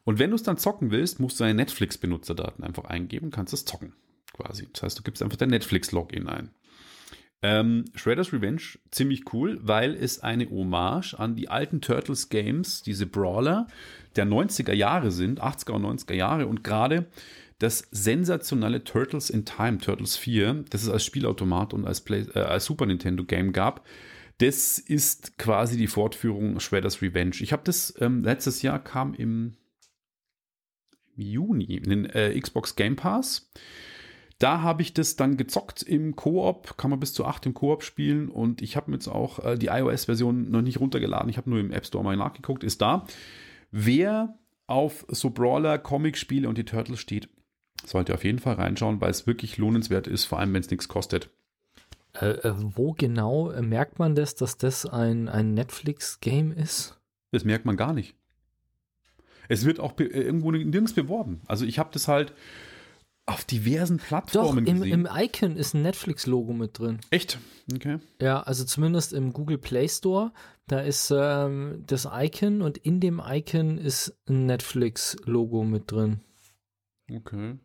Und 0.04 0.18
wenn 0.18 0.32
du 0.32 0.36
es 0.36 0.44
dann 0.44 0.58
zocken 0.58 0.90
willst, 0.90 1.20
musst 1.20 1.40
du 1.40 1.44
deine 1.44 1.56
Netflix-Benutzerdaten 1.56 2.64
einfach 2.64 2.86
eingeben, 2.86 3.30
kannst 3.30 3.54
es 3.54 3.66
zocken. 3.66 3.94
Quasi. 4.34 4.68
Das 4.74 4.84
heißt, 4.84 5.00
du 5.00 5.04
gibst 5.04 5.22
einfach 5.22 5.38
dein 5.38 5.50
Netflix-Login 5.50 6.28
ein. 6.28 6.50
Ähm, 7.44 7.86
Shredder's 7.96 8.32
Revenge, 8.32 8.62
ziemlich 8.92 9.34
cool, 9.34 9.60
weil 9.64 9.96
es 9.96 10.20
eine 10.20 10.50
Hommage 10.50 11.16
an 11.16 11.36
die 11.36 11.50
alten 11.50 11.82
Turtles 11.82 12.30
Games, 12.30 12.84
diese 12.84 13.08
Brawler 13.08 13.68
der 14.16 14.26
90er 14.26 14.74
Jahre 14.74 15.12
sind, 15.12 15.42
80er 15.42 15.72
und 15.72 15.86
90er 15.86 16.14
Jahre 16.14 16.46
und 16.46 16.64
gerade 16.64 17.08
das 17.58 17.88
sensationelle 17.92 18.84
Turtles 18.84 19.30
in 19.30 19.46
Time, 19.46 19.80
Turtles 19.80 20.18
4, 20.18 20.66
das 20.70 20.84
es 20.84 20.90
als 20.90 21.06
Spielautomat 21.06 21.74
und 21.74 21.86
als, 21.86 22.02
Play, 22.02 22.26
äh, 22.34 22.40
als 22.40 22.66
Super 22.66 22.86
Nintendo 22.86 23.24
Game 23.24 23.54
gab, 23.54 23.86
das 24.40 24.80
ist 24.80 25.38
quasi 25.38 25.78
die 25.78 25.88
Fortführung 25.88 26.60
Shredder's 26.60 27.02
Revenge. 27.02 27.36
Ich 27.42 27.54
habe 27.54 27.62
das 27.64 27.94
ähm, 28.00 28.24
letztes 28.24 28.64
Jahr 28.64 28.84
kam 28.84 29.14
im 29.14 29.54
Juni 31.16 31.76
in 31.76 31.90
den 31.90 32.06
äh, 32.06 32.40
Xbox 32.40 32.76
Game 32.76 32.96
Pass. 32.96 33.52
Da 34.42 34.62
habe 34.62 34.82
ich 34.82 34.96
das 34.96 35.18
dann 35.18 35.38
gezockt 35.38 35.84
im 35.84 36.16
Koop, 36.16 36.76
kann 36.76 36.90
man 36.90 37.00
bis 37.00 37.14
zu 37.14 37.26
acht 37.26 37.46
im 37.46 37.54
Koop 37.54 37.84
spielen 37.84 38.28
und 38.28 38.64
ich 38.64 38.76
habe 38.76 38.90
mir 38.90 38.98
jetzt 38.98 39.08
auch 39.08 39.38
äh, 39.46 39.56
die 39.56 39.68
iOS-Version 39.68 40.50
noch 40.50 40.64
nicht 40.64 40.80
runtergeladen. 40.80 41.30
Ich 41.30 41.38
habe 41.38 41.48
nur 41.48 41.60
im 41.60 41.72
App 41.72 41.86
Store 41.86 42.04
mal 42.04 42.18
nachgeguckt, 42.18 42.64
ist 42.64 42.82
da. 42.82 43.06
Wer 43.70 44.34
auf 44.66 45.06
so 45.10 45.30
Brawler, 45.30 45.78
Comic-Spiele 45.78 46.50
und 46.50 46.58
die 46.58 46.66
Turtles 46.66 47.00
steht, 47.00 47.30
sollte 47.86 48.16
auf 48.16 48.24
jeden 48.24 48.40
Fall 48.40 48.56
reinschauen, 48.56 49.00
weil 49.00 49.12
es 49.12 49.28
wirklich 49.28 49.60
lohnenswert 49.60 50.08
ist, 50.08 50.26
vor 50.26 50.40
allem 50.40 50.56
wenn 50.56 50.62
es 50.62 50.72
nichts 50.72 50.88
kostet. 50.88 51.30
Äh, 52.14 52.32
äh, 52.32 52.54
wo 52.58 52.94
genau 52.94 53.52
äh, 53.52 53.62
merkt 53.62 54.00
man 54.00 54.16
das, 54.16 54.34
dass 54.34 54.58
das 54.58 54.88
ein, 54.88 55.30
ein 55.30 55.54
Netflix-Game 55.54 56.52
ist? 56.52 57.00
Das 57.32 57.46
merkt 57.46 57.66
man 57.66 57.78
gar 57.78 57.94
nicht. 57.94 58.16
Es 59.50 59.66
wird 59.66 59.80
auch 59.80 60.00
äh, 60.00 60.06
irgendwo 60.06 60.52
nirgends 60.52 60.94
beworben. 60.94 61.42
Also 61.46 61.64
ich 61.64 61.78
habe 61.78 61.92
das 61.94 62.08
halt 62.08 62.34
auf 63.32 63.46
diversen 63.46 63.98
Doch, 63.98 64.06
Plattformen 64.06 64.66
im, 64.66 64.82
gesehen. 64.82 65.06
im 65.06 65.08
Icon 65.12 65.56
ist 65.56 65.74
ein 65.74 65.82
Netflix-Logo 65.82 66.54
mit 66.54 66.80
drin. 66.80 67.00
Echt? 67.10 67.40
Okay. 67.74 68.00
Ja, 68.22 68.42
also 68.42 68.64
zumindest 68.66 69.14
im 69.14 69.34
Google 69.34 69.58
Play 69.58 69.88
Store. 69.88 70.32
Da 70.68 70.80
ist 70.80 71.14
ähm, 71.16 71.84
das 71.86 72.08
Icon 72.12 72.62
und 72.62 72.78
in 72.78 73.00
dem 73.00 73.22
Icon 73.26 73.78
ist 73.78 74.18
ein 74.28 74.46
Netflix-Logo 74.46 75.64
mit 75.64 75.92
drin. 75.92 76.22
Okay. 77.12 77.58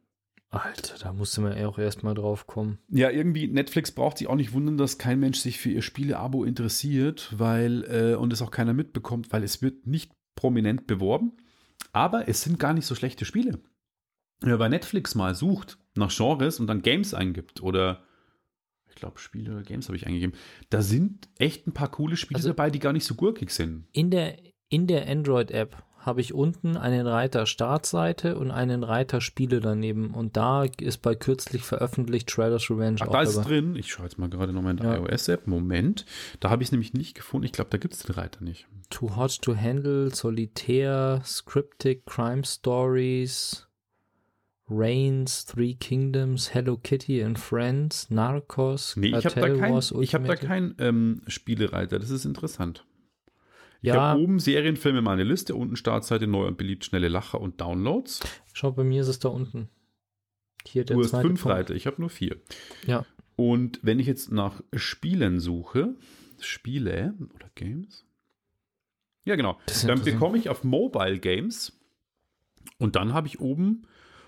Alter, 0.51 0.95
da 0.99 1.13
musste 1.13 1.41
man 1.41 1.53
auch 1.65 1.79
erstmal 1.79 2.15
drauf 2.15 2.47
kommen. 2.47 2.79
Ja, 2.89 3.11
irgendwie, 3.11 3.49
Netflix 3.49 3.93
braucht 3.93 4.19
sich 4.19 4.29
auch 4.29 4.37
nicht 4.37 4.53
wundern, 4.53 4.79
dass 4.79 4.97
kein 4.99 5.21
Mensch 5.21 5.39
sich 5.39 5.59
für 5.59 5.71
ihr 5.71 5.83
Spiele-Abo 5.83 6.45
interessiert, 6.45 7.35
weil, 7.37 7.85
äh, 7.85 8.15
und 8.15 8.33
es 8.33 8.43
auch 8.43 8.51
keiner 8.51 8.73
mitbekommt, 8.73 9.33
weil 9.33 9.43
es 9.43 9.61
wird 9.61 9.87
nicht 9.87 10.13
prominent 10.35 10.87
beworben. 10.87 11.33
Aber 11.93 12.29
es 12.29 12.43
sind 12.43 12.59
gar 12.59 12.75
nicht 12.75 12.87
so 12.87 12.95
schlechte 12.95 13.25
Spiele. 13.25 13.59
Man 14.43 14.59
bei 14.59 14.69
Netflix 14.69 15.15
mal 15.15 15.35
sucht 15.35 15.79
nach 15.95 16.15
Genres 16.15 16.61
und 16.61 16.67
dann 16.67 16.83
Games 16.83 17.15
eingibt 17.15 17.63
oder 17.63 18.03
ich 18.89 18.95
glaube 18.97 19.19
Spiele 19.19 19.53
oder 19.53 19.63
Games 19.63 19.89
habe 19.89 19.97
ich 19.97 20.07
eingegeben, 20.07 20.37
da 20.71 20.81
sind 20.83 21.29
echt 21.39 21.67
ein 21.67 21.73
paar 21.73 21.91
coole 21.91 22.17
Spiele 22.17 22.37
Also- 22.39 22.49
dabei, 22.49 22.71
die 22.71 22.79
gar 22.79 22.93
nicht 22.93 23.05
so 23.05 23.15
gurkig 23.15 23.51
sind. 23.51 23.87
In 23.93 24.11
der, 24.11 24.37
in 24.69 24.87
der 24.87 25.09
Android-App 25.09 25.83
habe 25.99 26.21
ich 26.21 26.33
unten 26.35 26.77
einen 26.77 27.07
Reiter 27.09 27.47
Startseite 27.47 28.39
und 28.39 28.53
einen 28.53 28.85
Reiter 28.85 29.21
Spiele 29.21 29.59
daneben. 29.61 30.15
Und 30.15 30.37
da 30.37 30.63
ist 30.65 30.99
bei 31.03 31.17
kürzlich 31.17 31.63
veröffentlicht 31.63 32.31
Shredder's 32.31 32.71
Revenge 32.71 32.99
Ach, 33.01 33.09
auch 33.09 33.13
da 33.13 33.23
ist 33.23 33.37
dabei. 33.37 33.49
drin. 33.49 33.75
Ich 33.75 33.91
schaue 33.91 34.07
jetzt 34.07 34.17
mal 34.17 34.29
gerade 34.31 34.53
nochmal 34.53 34.71
in 34.73 34.77
der 34.77 34.93
Ja. 34.93 34.99
iOS-App. 34.99 35.49
Moment. 35.49 36.07
Da 36.39 36.49
habe 36.51 36.63
ich 36.63 36.69
es 36.69 36.73
nämlich 36.73 36.93
nicht 36.95 37.17
gefunden. 37.17 37.45
Ich 37.45 37.51
glaube, 37.53 37.71
da 37.71 37.79
gibt 37.79 37.95
es 37.95 38.05
den 38.05 38.15
Reiter 38.15 38.45
nicht. 38.45 38.69
Too 38.89 39.17
Hot 39.17 39.43
to 39.43 39.57
Handle, 39.57 40.15
Solitaire, 40.15 41.23
Scriptic, 41.25 42.07
Crime 42.07 42.45
Stories, 42.45 43.66
Reigns, 44.69 45.47
Three 45.47 45.75
Kingdoms, 45.75 46.53
Hello 46.53 46.77
Kitty 46.77 47.23
and 47.23 47.39
Friends, 47.39 48.11
Narcos, 48.11 48.97
Nee, 48.97 49.17
ich 49.17 49.25
habe 49.27 49.41
da 49.41 49.49
keinen 49.49 49.77
hab 49.81 50.25
da 50.27 50.37
kein, 50.37 50.75
ähm, 50.79 51.23
Spielereiter. 51.29 51.99
Das 51.99 52.11
ist 52.11 52.25
interessant. 52.25 52.85
Ich 53.81 53.89
Ja. 53.89 54.01
habe 54.01 54.21
oben 54.21 54.41
Serienfilme 54.41 55.03
meine 55.03 55.23
Liste, 55.23 55.55
unten 55.55 55.77
Startseite, 55.77 56.27
neu 56.27 56.47
und 56.47 56.59
beliebt, 56.59 56.85
schnelle 56.85 57.09
Lacher 57.09 57.41
und 57.41 57.61
Downloads. 57.61 58.21
Schau, 58.53 58.73
bei 58.73 58.83
mir 58.83 59.03
ist 59.03 59.09
es 59.09 59.21
da 59.21 59.29
unten. 59.29 59.69
Hier 60.67 60.85
der 60.85 60.97
Du 60.97 61.03
hast 61.05 61.11
fünf 61.13 61.43
Punkt. 61.43 61.57
Reiter, 61.57 61.75
ich 61.75 61.87
habe 61.87 62.01
nur 62.01 62.11
vier. 62.11 62.41
Ja. 62.87 63.07
Und 63.37 63.79
wenn 63.83 64.01
ich 64.01 64.07
jetzt 64.07 64.33
nach 64.33 64.63
Spielen 64.75 65.39
suche, 65.39 65.95
Spiele 66.41 67.15
oder 67.35 67.51
Games? 67.55 68.05
Ja, 69.25 69.37
genau. 69.37 69.59
Dann 69.87 70.03
bekomme 70.03 70.39
ich 70.39 70.49
auf 70.49 70.65
Mobile 70.65 71.19
Games 71.21 71.79
und 72.79 72.97
dann 72.97 73.13
habe 73.13 73.29
ich 73.29 73.41
oben 73.41 73.83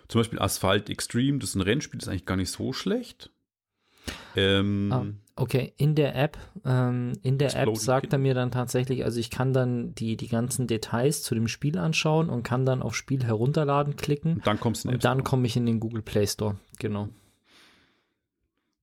zum 0.08 0.20
Beispiel 0.20 0.38
Asphalt 0.38 0.90
Extreme, 0.90 1.38
das 1.38 1.50
ist 1.50 1.54
ein 1.54 1.60
Rennspiel, 1.62 1.98
das 1.98 2.06
ist 2.06 2.10
eigentlich 2.10 2.26
gar 2.26 2.36
nicht 2.36 2.50
so 2.50 2.72
schlecht. 2.72 3.30
Ähm, 4.36 4.92
Ah, 4.92 5.06
okay, 5.36 5.74
in 5.76 5.94
der 5.94 6.16
App, 6.16 6.38
ähm, 6.64 7.12
in 7.22 7.38
der 7.38 7.54
App 7.56 7.76
sagt 7.76 8.12
er 8.12 8.18
mir 8.18 8.34
dann 8.34 8.50
tatsächlich, 8.50 9.04
also 9.04 9.20
ich 9.20 9.30
kann 9.30 9.52
dann 9.52 9.94
die, 9.94 10.16
die 10.16 10.28
ganzen 10.28 10.66
Details 10.66 11.22
zu 11.22 11.34
dem 11.34 11.48
Spiel 11.48 11.78
anschauen 11.78 12.30
und 12.30 12.42
kann 12.42 12.64
dann 12.64 12.82
auf 12.82 12.94
Spiel 12.94 13.24
herunterladen 13.24 13.96
klicken 13.96 14.34
Und 14.34 14.46
dann 14.46 14.60
kommst 14.60 14.84
du 14.84 14.88
in 14.88 14.94
und 14.94 15.04
dann 15.04 15.24
komme 15.24 15.46
ich 15.46 15.56
in 15.56 15.66
den 15.66 15.80
Google 15.80 16.02
Play 16.02 16.26
Store. 16.26 16.56
Genau. 16.78 17.08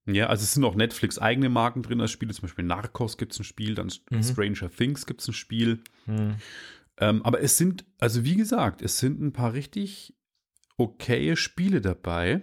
Ja, 0.08 0.28
also 0.28 0.44
es 0.44 0.54
sind 0.54 0.64
auch 0.64 0.76
Netflix 0.76 1.18
eigene 1.18 1.50
Marken 1.50 1.82
drin 1.82 2.00
als 2.00 2.12
Spiele, 2.12 2.32
zum 2.34 2.44
Beispiel 2.44 2.66
Narcos 2.66 3.18
gibt 3.18 3.34
es 3.34 3.40
ein 3.40 3.44
Spiel, 3.44 3.74
dann 3.74 3.92
Mhm. 4.12 4.24
Stranger 4.24 4.70
Things 4.70 5.08
gibt 5.08 5.22
es 5.22 5.28
ein 5.28 5.34
Spiel. 5.34 5.80
Hm. 6.06 6.36
Ähm, 6.98 7.26
aber 7.26 7.42
es 7.42 7.58
sind, 7.58 7.86
also 8.00 8.24
wie 8.24 8.36
gesagt, 8.36 8.82
es 8.84 9.00
sind 9.00 9.20
ein 9.20 9.34
paar 9.34 9.54
richtig 9.54 10.14
okaye 10.78 11.36
Spiele 11.36 11.82
dabei, 11.82 12.42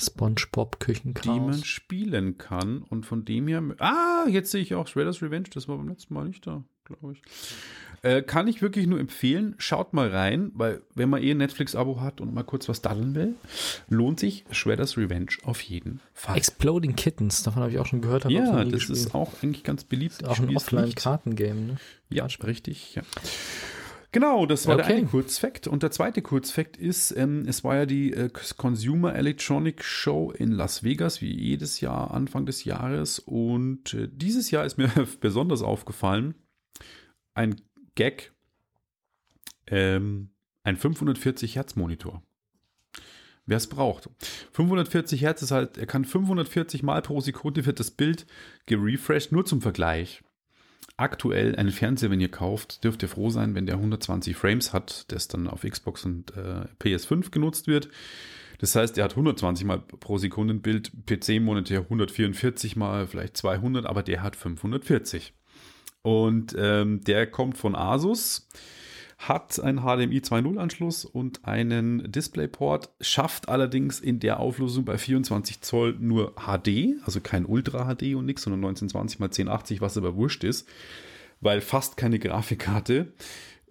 SpongeBob 0.00 0.78
die 0.86 0.92
man 1.04 1.14
Küchenchaos. 1.14 1.66
spielen 1.66 2.38
kann. 2.38 2.82
Und 2.82 3.06
von 3.06 3.24
dem 3.24 3.48
her. 3.48 3.62
Ah, 3.78 4.26
jetzt 4.28 4.50
sehe 4.50 4.62
ich 4.62 4.74
auch 4.74 4.88
Shredder's 4.88 5.22
Revenge, 5.22 5.48
das 5.52 5.68
war 5.68 5.76
beim 5.76 5.88
letzten 5.88 6.14
Mal 6.14 6.26
nicht 6.26 6.46
da, 6.46 6.64
glaube 6.84 7.12
ich. 7.14 7.22
Äh, 8.02 8.20
kann 8.20 8.48
ich 8.48 8.60
wirklich 8.60 8.86
nur 8.86 9.00
empfehlen. 9.00 9.54
Schaut 9.56 9.94
mal 9.94 10.08
rein, 10.08 10.50
weil 10.54 10.82
wenn 10.94 11.08
man 11.08 11.22
eh 11.22 11.30
ein 11.30 11.38
Netflix-Abo 11.38 12.02
hat 12.02 12.20
und 12.20 12.34
mal 12.34 12.42
kurz 12.42 12.68
was 12.68 12.82
daddeln 12.82 13.14
will, 13.14 13.34
lohnt 13.88 14.20
sich 14.20 14.44
Shredder's 14.50 14.98
Revenge 14.98 15.30
auf 15.44 15.62
jeden 15.62 16.00
Fall. 16.12 16.36
Exploding 16.36 16.96
Kittens, 16.96 17.44
davon 17.44 17.62
habe 17.62 17.72
ich 17.72 17.78
auch 17.78 17.86
schon 17.86 18.02
gehört. 18.02 18.28
ja, 18.30 18.62
das 18.64 18.72
gespielt. 18.72 18.98
ist 18.98 19.14
auch 19.14 19.32
eigentlich 19.42 19.64
ganz 19.64 19.84
beliebt. 19.84 20.16
Ist 20.20 20.26
auch 20.28 20.38
ein. 20.38 20.54
Offline-Kartengame, 20.54 21.60
ne? 21.60 21.76
Ja, 22.10 22.26
richtig. 22.42 22.96
Ja. 22.96 23.02
Genau, 24.14 24.46
das 24.46 24.68
war 24.68 24.76
der 24.76 24.84
Okay. 24.84 24.94
eine 24.98 25.06
Kurzfakt. 25.06 25.66
Und 25.66 25.82
der 25.82 25.90
zweite 25.90 26.22
Kurzfakt 26.22 26.76
ist, 26.76 27.10
ähm, 27.16 27.42
es 27.48 27.64
war 27.64 27.74
ja 27.74 27.84
die 27.84 28.12
äh, 28.12 28.30
Consumer 28.56 29.12
Electronic 29.12 29.82
Show 29.82 30.30
in 30.30 30.52
Las 30.52 30.84
Vegas, 30.84 31.20
wie 31.20 31.34
jedes 31.34 31.80
Jahr 31.80 32.12
Anfang 32.14 32.46
des 32.46 32.62
Jahres. 32.62 33.18
Und 33.18 33.92
äh, 33.92 34.08
dieses 34.08 34.52
Jahr 34.52 34.64
ist 34.64 34.78
mir 34.78 34.88
besonders 35.20 35.62
aufgefallen, 35.62 36.36
ein 37.34 37.60
Gag, 37.96 38.32
ähm, 39.66 40.30
ein 40.62 40.76
540 40.76 41.56
Hertz 41.56 41.74
Monitor. 41.74 42.22
Wer 43.46 43.56
es 43.56 43.66
braucht. 43.66 44.08
540 44.52 45.22
Hertz 45.22 45.42
ist 45.42 45.50
halt, 45.50 45.76
er 45.76 45.86
kann 45.86 46.04
540 46.04 46.84
Mal 46.84 47.02
pro 47.02 47.20
Sekunde 47.20 47.66
wird 47.66 47.80
das 47.80 47.90
Bild 47.90 48.26
gerefreshed, 48.66 49.32
nur 49.32 49.44
zum 49.44 49.60
Vergleich 49.60 50.22
aktuell 50.96 51.56
einen 51.56 51.70
Fernseher, 51.70 52.10
wenn 52.10 52.20
ihr 52.20 52.30
kauft, 52.30 52.84
dürft 52.84 53.02
ihr 53.02 53.08
froh 53.08 53.30
sein, 53.30 53.54
wenn 53.54 53.66
der 53.66 53.76
120 53.76 54.36
Frames 54.36 54.72
hat, 54.72 55.10
das 55.12 55.28
dann 55.28 55.48
auf 55.48 55.62
Xbox 55.62 56.04
und 56.04 56.36
äh, 56.36 56.66
PS5 56.80 57.30
genutzt 57.30 57.66
wird. 57.66 57.88
Das 58.58 58.76
heißt, 58.76 58.96
er 58.98 59.04
hat 59.04 59.12
120 59.12 59.66
mal 59.66 59.80
pro 59.80 60.18
Sekunde 60.18 60.54
ein 60.54 60.62
Bild, 60.62 60.92
PC-Monitor 61.06 61.80
144 61.80 62.76
mal, 62.76 63.06
vielleicht 63.06 63.36
200, 63.36 63.86
aber 63.86 64.02
der 64.02 64.22
hat 64.22 64.36
540. 64.36 65.34
Und 66.02 66.54
ähm, 66.58 67.02
der 67.02 67.26
kommt 67.26 67.56
von 67.56 67.74
Asus, 67.74 68.48
hat 69.28 69.58
einen 69.60 69.78
HDMI 69.78 70.18
2.0 70.18 70.58
Anschluss 70.58 71.04
und 71.04 71.44
einen 71.44 72.10
DisplayPort, 72.10 72.90
schafft 73.00 73.48
allerdings 73.48 74.00
in 74.00 74.20
der 74.20 74.40
Auflösung 74.40 74.84
bei 74.84 74.98
24 74.98 75.60
Zoll 75.60 75.96
nur 75.98 76.34
HD, 76.36 76.96
also 77.04 77.20
kein 77.20 77.46
Ultra 77.46 77.94
HD 77.94 78.14
und 78.14 78.26
nichts, 78.26 78.42
sondern 78.42 78.60
1920 78.60 79.20
x 79.20 79.38
1080, 79.38 79.80
was 79.80 79.96
aber 79.96 80.16
wurscht 80.16 80.44
ist, 80.44 80.68
weil 81.40 81.60
fast 81.60 81.96
keine 81.96 82.18
Grafikkarte 82.18 83.12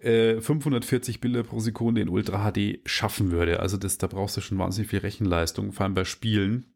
äh, 0.04 0.40
540 0.40 1.20
Bilder 1.20 1.42
pro 1.42 1.60
Sekunde 1.60 2.00
in 2.00 2.08
Ultra 2.08 2.50
HD 2.50 2.80
schaffen 2.84 3.30
würde. 3.30 3.60
Also 3.60 3.76
das, 3.76 3.98
da 3.98 4.06
brauchst 4.06 4.36
du 4.36 4.40
schon 4.40 4.58
wahnsinnig 4.58 4.90
viel 4.90 5.00
Rechenleistung, 5.00 5.72
vor 5.72 5.84
allem 5.84 5.94
bei 5.94 6.04
Spielen. 6.04 6.66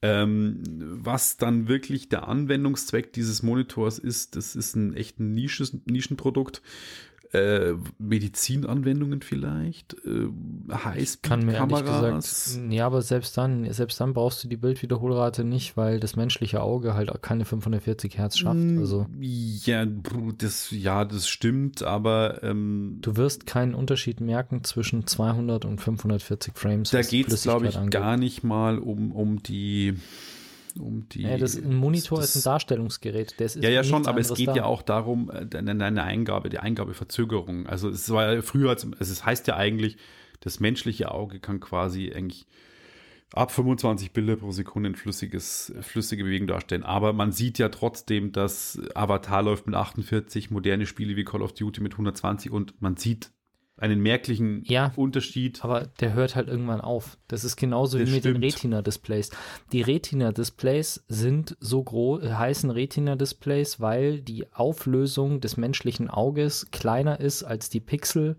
Ähm, 0.00 0.62
was 0.68 1.38
dann 1.38 1.66
wirklich 1.66 2.08
der 2.08 2.28
Anwendungszweck 2.28 3.12
dieses 3.12 3.42
Monitors 3.42 3.98
ist, 3.98 4.36
das 4.36 4.54
ist 4.54 4.76
ein 4.76 4.94
echt 4.94 5.18
ein 5.18 5.34
Nisches, 5.34 5.76
Nischenprodukt. 5.86 6.62
Äh, 7.32 7.74
Medizinanwendungen 7.98 9.20
vielleicht, 9.20 9.94
äh, 10.06 10.28
Kann 11.22 11.44
mir 11.44 11.54
ehrlich 11.56 11.76
Highspeed-Kameras. 11.76 12.44
gesagt, 12.54 12.72
ja, 12.72 12.86
aber 12.86 13.02
selbst 13.02 13.36
dann, 13.36 13.70
selbst 13.72 14.00
dann 14.00 14.14
brauchst 14.14 14.42
du 14.44 14.48
die 14.48 14.56
Bildwiederholrate 14.56 15.44
nicht, 15.44 15.76
weil 15.76 16.00
das 16.00 16.16
menschliche 16.16 16.62
Auge 16.62 16.94
halt 16.94 17.10
auch 17.12 17.20
keine 17.20 17.44
540 17.44 18.16
Hertz 18.16 18.38
schafft. 18.38 18.58
Mm, 18.58 18.78
Also 18.78 19.06
Ja, 19.20 19.84
das, 20.38 20.70
ja, 20.70 21.04
das 21.04 21.28
stimmt, 21.28 21.82
aber 21.82 22.42
ähm, 22.42 22.98
du 23.02 23.16
wirst 23.16 23.46
keinen 23.46 23.74
Unterschied 23.74 24.20
merken 24.20 24.64
zwischen 24.64 25.06
200 25.06 25.64
und 25.66 25.80
540 25.80 26.54
Frames. 26.56 26.90
da 26.90 27.02
geht 27.02 27.28
es, 27.28 27.42
glaube 27.42 27.66
ich, 27.68 27.76
angeht. 27.76 27.92
gar 27.92 28.16
nicht 28.16 28.42
mal 28.42 28.78
um, 28.78 29.12
um 29.12 29.42
die 29.42 29.94
um 30.78 31.08
die. 31.08 31.22
Ja, 31.22 31.36
das, 31.38 31.56
ein 31.56 31.74
Monitor 31.74 32.20
das, 32.20 32.36
ist 32.36 32.44
ein 32.46 32.50
Darstellungsgerät. 32.52 33.34
Das 33.38 33.56
ist 33.56 33.62
Ja, 33.64 33.70
ja, 33.70 33.84
schon, 33.84 34.06
aber 34.06 34.20
es 34.20 34.32
geht 34.34 34.48
da. 34.48 34.54
ja 34.56 34.64
auch 34.64 34.82
darum, 34.82 35.30
äh, 35.30 35.46
deine, 35.46 35.76
deine 35.76 36.02
Eingabe, 36.02 36.48
die 36.48 36.58
Eingabeverzögerung. 36.58 37.66
Also 37.66 37.88
es 37.88 38.08
war 38.10 38.34
ja 38.34 38.42
früher, 38.42 38.70
als- 38.70 38.84
also 38.84 39.12
es 39.12 39.24
heißt 39.24 39.46
ja 39.46 39.56
eigentlich, 39.56 39.96
das 40.40 40.60
menschliche 40.60 41.10
Auge 41.12 41.40
kann 41.40 41.60
quasi 41.60 42.12
eigentlich 42.12 42.46
ab 43.34 43.50
25 43.52 44.12
Bilder 44.12 44.36
pro 44.36 44.52
Sekunde 44.52 44.90
ein 44.90 44.94
flüssiges, 44.94 45.72
flüssige 45.82 46.24
Bewegung 46.24 46.46
darstellen. 46.46 46.82
Aber 46.82 47.12
man 47.12 47.32
sieht 47.32 47.58
ja 47.58 47.68
trotzdem, 47.68 48.32
dass 48.32 48.80
Avatar 48.94 49.42
läuft 49.42 49.66
mit 49.66 49.74
48, 49.74 50.50
moderne 50.50 50.86
Spiele 50.86 51.16
wie 51.16 51.24
Call 51.24 51.42
of 51.42 51.52
Duty 51.52 51.80
mit 51.82 51.92
120 51.92 52.50
und 52.50 52.80
man 52.80 52.96
sieht 52.96 53.30
einen 53.78 54.00
merklichen 54.00 54.62
Ja. 54.64 54.92
Unterschied. 54.96 55.64
Aber 55.64 55.86
der 56.00 56.12
hört 56.12 56.36
halt 56.36 56.48
irgendwann 56.48 56.80
auf. 56.80 57.16
Das 57.28 57.44
ist 57.44 57.56
genauso 57.56 57.98
Das 57.98 58.08
wie 58.08 58.12
mit 58.14 58.24
den. 58.24 58.36
Retina-Displays. 58.36 59.30
Die 59.72 59.82
Retina-Displays 59.82 61.04
sind 61.08 61.56
so 61.60 61.82
groß, 61.82 62.24
heißen 62.24 62.70
Retina-Displays, 62.70 63.80
weil 63.80 64.20
die 64.20 64.46
Auflösung 64.52 65.40
des 65.40 65.56
menschlichen 65.56 66.10
Auges 66.10 66.66
kleiner 66.70 67.20
ist 67.20 67.42
als 67.44 67.70
die 67.70 67.80
Pixel, 67.80 68.36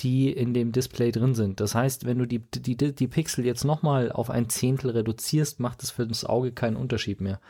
die 0.00 0.30
in 0.30 0.54
dem 0.54 0.70
Display 0.70 1.10
drin 1.10 1.34
sind. 1.34 1.58
Das 1.58 1.74
heißt, 1.74 2.06
wenn 2.06 2.18
du 2.18 2.26
die, 2.26 2.38
die, 2.38 2.76
die 2.76 3.08
Pixel 3.08 3.44
jetzt 3.44 3.64
nochmal 3.64 4.12
auf 4.12 4.30
ein 4.30 4.48
Zehntel 4.48 4.90
reduzierst, 4.90 5.58
macht 5.58 5.82
es 5.82 5.90
für 5.90 6.06
das 6.06 6.24
Auge 6.24 6.52
keinen 6.52 6.76
Unterschied 6.76 7.20
mehr. 7.20 7.40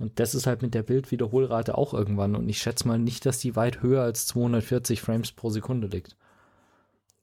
Und 0.00 0.18
das 0.18 0.34
ist 0.34 0.48
halt 0.48 0.62
mit 0.62 0.74
der 0.74 0.82
Bildwiederholrate 0.82 1.78
auch 1.78 1.94
irgendwann. 1.94 2.34
Und 2.34 2.48
ich 2.48 2.58
schätze 2.58 2.88
mal 2.88 2.98
nicht, 2.98 3.24
dass 3.26 3.38
die 3.38 3.54
weit 3.54 3.80
höher 3.82 4.02
als 4.02 4.26
240 4.26 5.00
Frames 5.00 5.30
pro 5.30 5.50
Sekunde 5.50 5.86
liegt. 5.86 6.16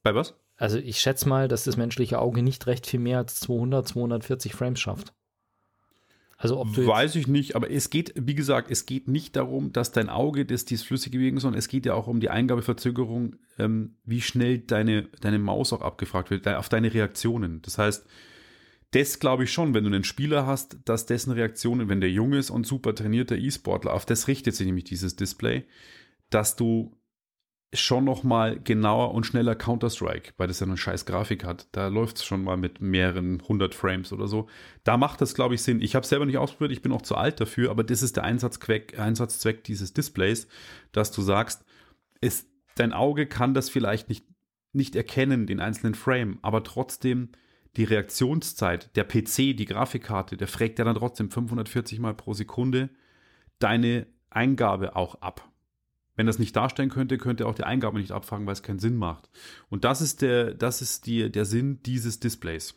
Bei 0.02 0.14
was? 0.14 0.34
Also 0.56 0.78
ich 0.78 1.00
schätze 1.00 1.28
mal, 1.28 1.48
dass 1.48 1.64
das 1.64 1.76
menschliche 1.76 2.18
Auge 2.18 2.42
nicht 2.42 2.66
recht 2.66 2.86
viel 2.86 3.00
mehr 3.00 3.18
als 3.18 3.40
200, 3.40 3.86
240 3.88 4.54
Frames 4.54 4.80
schafft. 4.80 5.12
Also 6.42 6.58
ob 6.58 6.74
du 6.74 6.84
Weiß 6.84 7.14
ich 7.14 7.28
nicht, 7.28 7.54
aber 7.54 7.70
es 7.70 7.88
geht, 7.88 8.14
wie 8.16 8.34
gesagt, 8.34 8.68
es 8.68 8.84
geht 8.84 9.06
nicht 9.06 9.36
darum, 9.36 9.72
dass 9.72 9.92
dein 9.92 10.08
Auge 10.08 10.44
das 10.44 10.64
dies 10.64 10.82
flüssige 10.82 11.18
Bewegung, 11.18 11.38
sondern 11.38 11.58
es 11.58 11.68
geht 11.68 11.86
ja 11.86 11.94
auch 11.94 12.08
um 12.08 12.18
die 12.18 12.30
Eingabeverzögerung, 12.30 13.36
ähm, 13.60 13.94
wie 14.04 14.20
schnell 14.20 14.58
deine, 14.58 15.04
deine 15.20 15.38
Maus 15.38 15.72
auch 15.72 15.82
abgefragt 15.82 16.30
wird, 16.30 16.48
auf 16.48 16.68
deine 16.68 16.92
Reaktionen. 16.92 17.62
Das 17.62 17.78
heißt, 17.78 18.04
das 18.90 19.20
glaube 19.20 19.44
ich 19.44 19.52
schon, 19.52 19.72
wenn 19.72 19.84
du 19.84 19.90
einen 19.90 20.02
Spieler 20.02 20.44
hast, 20.44 20.78
dass 20.84 21.06
dessen 21.06 21.30
Reaktionen, 21.30 21.88
wenn 21.88 22.00
der 22.00 22.10
jung 22.10 22.32
ist 22.32 22.50
und 22.50 22.66
super 22.66 22.94
trainierter 22.94 23.36
E-Sportler, 23.36 23.94
auf 23.94 24.04
das 24.04 24.26
richtet 24.26 24.56
sich 24.56 24.66
nämlich 24.66 24.84
dieses 24.84 25.14
Display, 25.14 25.64
dass 26.28 26.56
du 26.56 26.96
schon 27.74 28.04
noch 28.04 28.22
mal 28.22 28.60
genauer 28.60 29.14
und 29.14 29.24
schneller 29.24 29.54
Counter-Strike, 29.54 30.34
weil 30.36 30.48
das 30.48 30.60
ja 30.60 30.66
eine 30.66 30.76
scheiß 30.76 31.06
Grafik 31.06 31.44
hat. 31.44 31.68
Da 31.72 31.88
läuft 31.88 32.18
es 32.18 32.24
schon 32.24 32.44
mal 32.44 32.56
mit 32.56 32.80
mehreren 32.82 33.42
hundert 33.48 33.74
Frames 33.74 34.12
oder 34.12 34.28
so. 34.28 34.48
Da 34.84 34.98
macht 34.98 35.20
das, 35.22 35.34
glaube 35.34 35.54
ich, 35.54 35.62
Sinn. 35.62 35.80
Ich 35.80 35.94
habe 35.94 36.06
selber 36.06 36.26
nicht 36.26 36.36
ausprobiert, 36.36 36.72
ich 36.72 36.82
bin 36.82 36.92
auch 36.92 37.02
zu 37.02 37.16
alt 37.16 37.40
dafür, 37.40 37.70
aber 37.70 37.82
das 37.82 38.02
ist 38.02 38.16
der 38.16 38.24
Einsatzzweck, 38.24 38.98
Einsatzzweck 38.98 39.64
dieses 39.64 39.94
Displays, 39.94 40.48
dass 40.92 41.12
du 41.12 41.22
sagst, 41.22 41.64
ist, 42.20 42.46
dein 42.74 42.92
Auge 42.92 43.26
kann 43.26 43.54
das 43.54 43.70
vielleicht 43.70 44.10
nicht, 44.10 44.26
nicht 44.72 44.94
erkennen, 44.94 45.46
den 45.46 45.60
einzelnen 45.60 45.94
Frame, 45.94 46.38
aber 46.42 46.62
trotzdem 46.64 47.30
die 47.76 47.84
Reaktionszeit, 47.84 48.94
der 48.96 49.04
PC, 49.04 49.56
die 49.56 49.64
Grafikkarte, 49.64 50.36
der 50.36 50.48
fragt 50.48 50.78
ja 50.78 50.84
dann 50.84 50.96
trotzdem 50.96 51.30
540 51.30 52.00
Mal 52.00 52.14
pro 52.14 52.34
Sekunde 52.34 52.90
deine 53.58 54.06
Eingabe 54.28 54.94
auch 54.94 55.16
ab. 55.22 55.51
Wenn 56.14 56.26
das 56.26 56.38
nicht 56.38 56.54
darstellen 56.54 56.90
könnte, 56.90 57.18
könnte 57.18 57.46
auch 57.46 57.54
die 57.54 57.64
Eingabe 57.64 57.98
nicht 57.98 58.12
abfangen, 58.12 58.46
weil 58.46 58.52
es 58.52 58.62
keinen 58.62 58.78
Sinn 58.78 58.96
macht. 58.96 59.30
Und 59.70 59.84
das 59.84 60.00
ist 60.00 60.22
der, 60.22 60.54
das 60.54 60.82
ist 60.82 61.06
die, 61.06 61.30
der 61.30 61.44
Sinn 61.44 61.80
dieses 61.84 62.20
Displays. 62.20 62.74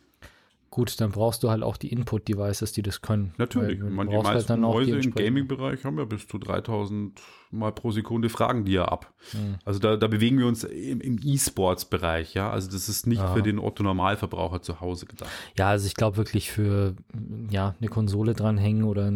Gut, 0.70 1.00
dann 1.00 1.12
brauchst 1.12 1.42
du 1.42 1.50
halt 1.50 1.62
auch 1.62 1.76
die 1.76 1.92
Input-Devices, 1.92 2.72
die 2.72 2.82
das 2.82 3.00
können. 3.00 3.32
Natürlich. 3.38 3.80
Man, 3.80 4.10
die 4.10 4.16
meisten 4.16 4.50
halt 4.50 4.60
Mäuse 4.60 4.98
im 4.98 5.14
Gaming-Bereich 5.14 5.84
haben 5.84 5.98
ja 5.98 6.04
bis 6.04 6.26
zu 6.26 6.38
3000 6.38 7.20
Mal 7.52 7.72
pro 7.72 7.92
Sekunde 7.92 8.28
Fragen 8.28 8.64
die 8.64 8.72
ja 8.72 8.86
ab. 8.86 9.14
Mhm. 9.32 9.56
Also 9.64 9.78
da, 9.78 9.96
da, 9.96 10.08
bewegen 10.08 10.38
wir 10.38 10.46
uns 10.46 10.64
im, 10.64 11.00
im 11.00 11.18
E-Sports-Bereich, 11.22 12.34
ja. 12.34 12.50
Also 12.50 12.70
das 12.70 12.88
ist 12.88 13.06
nicht 13.06 13.20
Aha. 13.20 13.34
für 13.34 13.42
den 13.42 13.60
Otto-Normalverbraucher 13.60 14.62
zu 14.62 14.80
Hause 14.80 15.06
gedacht. 15.06 15.30
Ja, 15.56 15.70
also 15.70 15.86
ich 15.86 15.94
glaube 15.94 16.16
wirklich 16.16 16.50
für 16.50 16.96
ja, 17.48 17.76
eine 17.80 17.88
Konsole 17.88 18.34
dranhängen 18.34 18.82
oder 18.82 19.10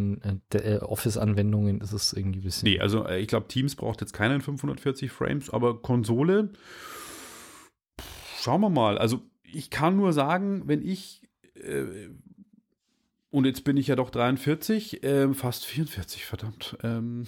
äh, 0.55 0.79
Office-Anwendungen 0.79 1.81
ist 1.81 1.93
es 1.93 2.13
irgendwie 2.13 2.39
ein 2.39 2.45
bisschen. 2.45 2.71
Nee, 2.71 2.79
also 2.79 3.05
äh, 3.05 3.19
ich 3.19 3.27
glaube, 3.27 3.49
Teams 3.49 3.75
braucht 3.75 4.01
jetzt 4.01 4.13
keinen 4.13 4.41
540 4.41 5.11
Frames, 5.11 5.51
aber 5.51 5.83
Konsole, 5.83 6.51
schauen 8.39 8.61
wir 8.61 8.71
mal. 8.71 8.97
Also 8.97 9.21
ich 9.43 9.71
kann 9.71 9.97
nur 9.97 10.13
sagen, 10.13 10.63
wenn 10.67 10.87
ich 10.87 11.20
äh, 11.61 12.11
und 13.33 13.47
jetzt 13.47 13.63
bin 13.63 13.77
ich 13.77 13.87
ja 13.87 13.95
doch 13.95 14.11
43, 14.11 15.05
äh, 15.05 15.33
fast 15.35 15.65
44, 15.65 16.25
verdammt. 16.25 16.77
Ähm, 16.83 17.27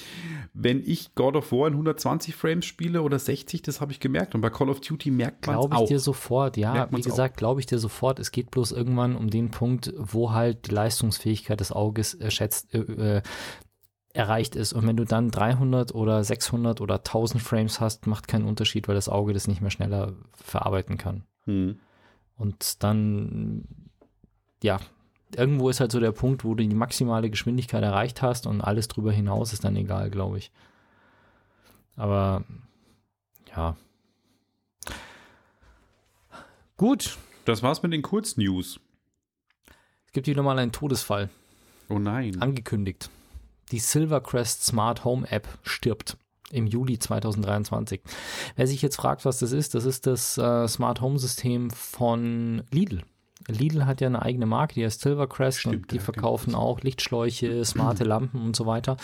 wenn 0.52 0.82
ich 0.84 1.14
God 1.14 1.36
of 1.36 1.52
War 1.52 1.68
in 1.68 1.74
120 1.74 2.34
Frames 2.34 2.64
spiele 2.64 3.02
oder 3.02 3.20
60, 3.20 3.62
das 3.62 3.80
habe 3.80 3.92
ich 3.92 4.00
gemerkt. 4.00 4.34
Und 4.34 4.40
bei 4.40 4.50
Call 4.50 4.68
of 4.68 4.80
Duty 4.80 5.12
merkt 5.12 5.46
man 5.46 5.54
es 5.54 5.64
auch. 5.64 5.70
Glaube 5.70 5.84
ich 5.84 5.88
dir 5.90 6.00
sofort, 6.00 6.56
ja. 6.56 6.88
Wie 6.90 7.02
gesagt, 7.02 7.36
glaube 7.36 7.60
ich 7.60 7.66
dir 7.66 7.78
sofort. 7.78 8.18
Es 8.18 8.32
geht 8.32 8.50
bloß 8.50 8.72
irgendwann 8.72 9.14
um 9.14 9.30
den 9.30 9.52
Punkt, 9.52 9.94
wo 9.96 10.32
halt 10.32 10.66
die 10.66 10.74
Leistungsfähigkeit 10.74 11.60
des 11.60 11.70
Auges 11.70 12.14
erschätzt, 12.14 12.74
äh, 12.74 13.18
äh, 13.18 13.22
erreicht 14.12 14.56
ist. 14.56 14.72
Und 14.72 14.88
wenn 14.88 14.96
du 14.96 15.04
dann 15.04 15.30
300 15.30 15.94
oder 15.94 16.24
600 16.24 16.80
oder 16.80 16.96
1000 16.96 17.40
Frames 17.40 17.78
hast, 17.78 18.08
macht 18.08 18.26
keinen 18.26 18.46
Unterschied, 18.46 18.88
weil 18.88 18.96
das 18.96 19.08
Auge 19.08 19.32
das 19.32 19.46
nicht 19.46 19.60
mehr 19.60 19.70
schneller 19.70 20.14
verarbeiten 20.32 20.98
kann. 20.98 21.22
Hm. 21.44 21.78
Und 22.36 22.82
dann, 22.82 23.64
ja, 24.62 24.80
irgendwo 25.36 25.68
ist 25.68 25.80
halt 25.80 25.92
so 25.92 26.00
der 26.00 26.12
Punkt, 26.12 26.44
wo 26.44 26.54
du 26.54 26.66
die 26.66 26.74
maximale 26.74 27.30
Geschwindigkeit 27.30 27.82
erreicht 27.82 28.22
hast 28.22 28.46
und 28.46 28.60
alles 28.60 28.88
drüber 28.88 29.12
hinaus 29.12 29.52
ist 29.52 29.64
dann 29.64 29.76
egal, 29.76 30.10
glaube 30.10 30.38
ich. 30.38 30.50
Aber 31.96 32.44
ja. 33.54 33.76
Gut. 36.76 37.16
Das 37.44 37.62
war's 37.62 37.82
mit 37.82 37.92
den 37.92 38.02
Kurznews. 38.02 38.80
Es 40.06 40.12
gibt 40.12 40.26
hier 40.26 40.36
nochmal 40.36 40.58
einen 40.58 40.72
Todesfall. 40.72 41.30
Oh 41.88 41.98
nein. 41.98 42.40
Angekündigt. 42.40 43.10
Die 43.70 43.78
Silvercrest 43.78 44.64
Smart 44.64 45.04
Home 45.04 45.30
App 45.30 45.46
stirbt 45.62 46.16
im 46.54 46.66
Juli 46.66 46.98
2023. 46.98 48.00
Wer 48.56 48.66
sich 48.66 48.82
jetzt 48.82 48.96
fragt, 48.96 49.24
was 49.24 49.38
das 49.38 49.52
ist, 49.52 49.74
das 49.74 49.84
ist 49.84 50.06
das 50.06 50.38
äh, 50.38 50.68
Smart 50.68 51.00
Home 51.00 51.18
System 51.18 51.70
von 51.70 52.62
Lidl. 52.70 53.02
Lidl 53.48 53.84
hat 53.84 54.00
ja 54.00 54.06
eine 54.06 54.22
eigene 54.22 54.46
Marke, 54.46 54.74
die 54.74 54.84
heißt 54.84 55.00
Silvercrest 55.00 55.60
Stimmt, 55.60 55.74
und 55.74 55.90
die 55.90 55.96
ja, 55.96 56.02
verkaufen 56.02 56.52
genau. 56.52 56.60
auch 56.60 56.80
Lichtschläuche, 56.80 57.64
smarte 57.64 58.04
Lampen 58.04 58.40
und 58.42 58.56
so 58.56 58.66
weiter. 58.66 58.96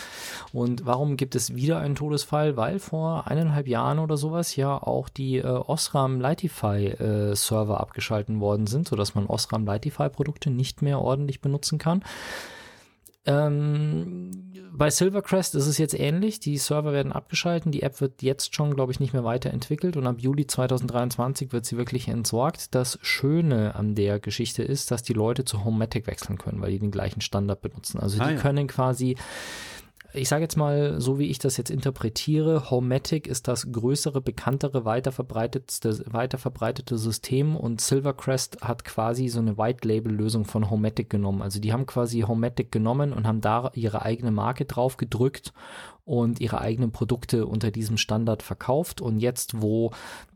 Und 0.51 0.85
warum 0.85 1.17
gibt 1.17 1.35
es 1.35 1.55
wieder 1.55 1.79
einen 1.79 1.95
Todesfall? 1.95 2.57
Weil 2.57 2.79
vor 2.79 3.27
eineinhalb 3.27 3.67
Jahren 3.67 3.99
oder 3.99 4.17
sowas 4.17 4.55
ja 4.55 4.75
auch 4.75 5.09
die 5.09 5.37
äh, 5.37 5.45
Osram 5.45 6.19
Lightify 6.19 6.87
äh, 6.87 7.35
Server 7.35 7.79
abgeschalten 7.79 8.39
worden 8.39 8.67
sind, 8.67 8.87
sodass 8.87 9.15
man 9.15 9.27
Osram 9.27 9.65
Lightify 9.65 10.09
Produkte 10.09 10.49
nicht 10.49 10.81
mehr 10.81 10.99
ordentlich 10.99 11.41
benutzen 11.41 11.77
kann. 11.77 12.03
Ähm, 13.25 14.31
bei 14.73 14.89
Silvercrest 14.89 15.53
ist 15.55 15.67
es 15.67 15.77
jetzt 15.77 15.97
ähnlich. 15.99 16.39
Die 16.39 16.57
Server 16.57 16.91
werden 16.91 17.11
abgeschalten. 17.11 17.71
Die 17.71 17.83
App 17.83 18.01
wird 18.01 18.23
jetzt 18.23 18.55
schon, 18.55 18.73
glaube 18.73 18.91
ich, 18.91 18.99
nicht 18.99 19.13
mehr 19.13 19.23
weiterentwickelt 19.23 19.95
und 19.95 20.07
ab 20.07 20.15
Juli 20.19 20.47
2023 20.47 21.51
wird 21.51 21.65
sie 21.65 21.77
wirklich 21.77 22.07
entsorgt. 22.07 22.73
Das 22.73 22.97
Schöne 23.01 23.75
an 23.75 23.93
der 23.93 24.19
Geschichte 24.19 24.63
ist, 24.63 24.89
dass 24.89 25.03
die 25.03 25.13
Leute 25.13 25.45
zu 25.45 25.63
Homematic 25.63 26.07
wechseln 26.07 26.37
können, 26.37 26.61
weil 26.61 26.71
die 26.71 26.79
den 26.79 26.91
gleichen 26.91 27.21
Standard 27.21 27.61
benutzen. 27.61 27.99
Also 27.99 28.19
ah, 28.21 28.27
die 28.27 28.33
ja. 28.35 28.39
können 28.39 28.67
quasi 28.67 29.17
ich 30.13 30.27
sage 30.27 30.43
jetzt 30.43 30.57
mal, 30.57 30.99
so 30.99 31.19
wie 31.19 31.27
ich 31.27 31.39
das 31.39 31.57
jetzt 31.57 31.69
interpretiere, 31.69 32.69
Homematic 32.69 33.27
ist 33.27 33.47
das 33.47 33.71
größere, 33.71 34.21
bekanntere, 34.21 34.83
weiter 34.83 35.11
verbreitetste, 35.11 36.03
weiter 36.11 36.37
verbreitete 36.37 36.97
System 36.97 37.55
und 37.55 37.81
Silvercrest 37.81 38.61
hat 38.61 38.83
quasi 38.83 39.29
so 39.29 39.39
eine 39.39 39.57
White-Label-Lösung 39.57 40.45
von 40.45 40.69
Homematic 40.69 41.09
genommen. 41.09 41.41
Also 41.41 41.59
die 41.59 41.71
haben 41.71 41.85
quasi 41.85 42.21
Homematic 42.21 42.71
genommen 42.71 43.13
und 43.13 43.25
haben 43.25 43.41
da 43.41 43.71
ihre 43.73 44.01
eigene 44.01 44.31
Marke 44.31 44.65
drauf 44.65 44.97
gedrückt 44.97 45.53
und 46.03 46.41
ihre 46.41 46.59
eigenen 46.59 46.91
Produkte 46.91 47.45
unter 47.45 47.71
diesem 47.71 47.97
Standard 47.97 48.43
verkauft. 48.43 48.99
Und 48.99 49.19
jetzt, 49.19 49.61
wo 49.61 49.91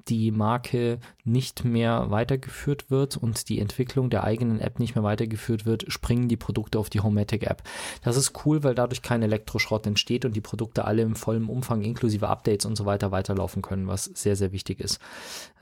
die 0.07 0.31
Marke 0.31 0.99
nicht 1.23 1.65
mehr 1.65 2.11
weitergeführt 2.11 2.91
wird 2.91 3.17
und 3.17 3.49
die 3.49 3.59
Entwicklung 3.59 4.09
der 4.09 4.23
eigenen 4.23 4.59
App 4.59 4.79
nicht 4.79 4.95
mehr 4.95 5.03
weitergeführt 5.03 5.65
wird, 5.65 5.85
springen 5.91 6.27
die 6.27 6.37
Produkte 6.37 6.79
auf 6.79 6.89
die 6.89 7.01
Homematic 7.01 7.43
App. 7.43 7.63
Das 8.03 8.17
ist 8.17 8.45
cool, 8.45 8.63
weil 8.63 8.75
dadurch 8.75 9.01
kein 9.01 9.23
Elektroschrott 9.23 9.87
entsteht 9.87 10.25
und 10.25 10.35
die 10.35 10.41
Produkte 10.41 10.85
alle 10.85 11.01
im 11.01 11.15
vollen 11.15 11.45
Umfang 11.45 11.81
inklusive 11.81 12.29
Updates 12.29 12.65
und 12.65 12.75
so 12.75 12.85
weiter 12.85 13.11
weiterlaufen 13.11 13.61
können, 13.61 13.87
was 13.87 14.05
sehr, 14.05 14.35
sehr 14.35 14.51
wichtig 14.51 14.79
ist. 14.79 14.99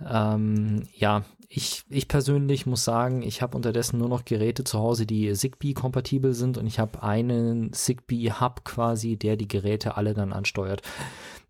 Ähm, 0.05 0.87
ja, 0.95 1.23
ich, 1.47 1.83
ich 1.89 2.07
persönlich 2.07 2.65
muss 2.65 2.83
sagen, 2.83 3.21
ich 3.21 3.41
habe 3.41 3.55
unterdessen 3.55 3.99
nur 3.99 4.09
noch 4.09 4.25
Geräte 4.25 4.63
zu 4.63 4.79
Hause, 4.79 5.05
die 5.05 5.31
Zigbee-kompatibel 5.31 6.33
sind 6.33 6.57
und 6.57 6.65
ich 6.65 6.79
habe 6.79 7.03
einen 7.03 7.71
Zigbee-Hub 7.71 8.65
quasi, 8.65 9.17
der 9.17 9.37
die 9.37 9.47
Geräte 9.47 9.95
alle 9.95 10.13
dann 10.13 10.33
ansteuert. 10.33 10.81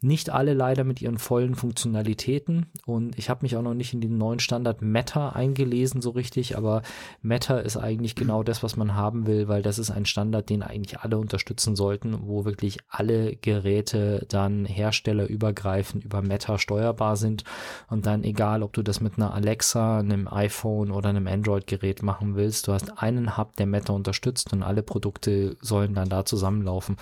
Nicht 0.03 0.31
alle 0.31 0.53
leider 0.53 0.83
mit 0.83 1.01
ihren 1.01 1.17
vollen 1.17 1.55
Funktionalitäten. 1.55 2.65
Und 2.85 3.17
ich 3.17 3.29
habe 3.29 3.39
mich 3.43 3.55
auch 3.55 3.61
noch 3.61 3.73
nicht 3.73 3.93
in 3.93 4.01
den 4.01 4.17
neuen 4.17 4.39
Standard 4.39 4.81
Meta 4.81 5.29
eingelesen 5.29 6.01
so 6.01 6.09
richtig, 6.09 6.57
aber 6.57 6.81
Meta 7.21 7.59
ist 7.59 7.77
eigentlich 7.77 8.13
genau 8.13 8.43
das, 8.43 8.63
was 8.63 8.75
man 8.75 8.95
haben 8.95 9.27
will, 9.27 9.47
weil 9.47 9.61
das 9.61 9.79
ist 9.79 9.91
ein 9.91 10.05
Standard, 10.05 10.49
den 10.49 10.61
eigentlich 10.61 10.99
alle 10.99 11.17
unterstützen 11.17 11.77
sollten, 11.77 12.27
wo 12.27 12.43
wirklich 12.43 12.79
alle 12.89 13.37
Geräte 13.37 14.25
dann 14.27 14.65
herstellerübergreifend 14.65 16.03
über 16.03 16.21
Meta 16.21 16.57
steuerbar 16.57 17.15
sind. 17.15 17.45
Und 17.87 18.05
dann 18.05 18.25
egal, 18.25 18.61
ob 18.61 18.73
du 18.73 18.83
das 18.83 18.99
mit 18.99 19.15
einer 19.15 19.33
Alexa, 19.33 19.99
einem 19.99 20.27
iPhone 20.27 20.91
oder 20.91 21.07
einem 21.07 21.27
Android-Gerät 21.27 22.03
machen 22.03 22.35
willst, 22.35 22.67
du 22.67 22.73
hast 22.73 23.01
einen 23.01 23.37
Hub, 23.37 23.55
der 23.55 23.67
Meta 23.67 23.93
unterstützt 23.93 24.51
und 24.51 24.63
alle 24.63 24.83
Produkte 24.83 25.55
sollen 25.61 25.93
dann 25.93 26.09
da 26.09 26.25
zusammenlaufen. 26.25 26.97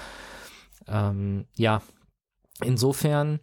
Ähm, 0.87 1.45
ja, 1.55 1.81
insofern 2.63 3.39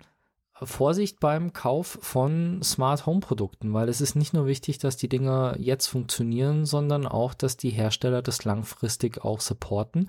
Vorsicht 0.62 1.20
beim 1.20 1.52
Kauf 1.52 1.98
von 2.00 2.60
Smart 2.62 3.06
Home 3.06 3.20
Produkten, 3.20 3.72
weil 3.72 3.88
es 3.88 4.00
ist 4.00 4.16
nicht 4.16 4.34
nur 4.34 4.46
wichtig, 4.46 4.78
dass 4.78 4.96
die 4.96 5.08
Dinger 5.08 5.54
jetzt 5.58 5.86
funktionieren, 5.86 6.66
sondern 6.66 7.06
auch, 7.06 7.34
dass 7.34 7.56
die 7.56 7.70
Hersteller 7.70 8.22
das 8.22 8.44
langfristig 8.44 9.24
auch 9.24 9.40
supporten. 9.40 10.08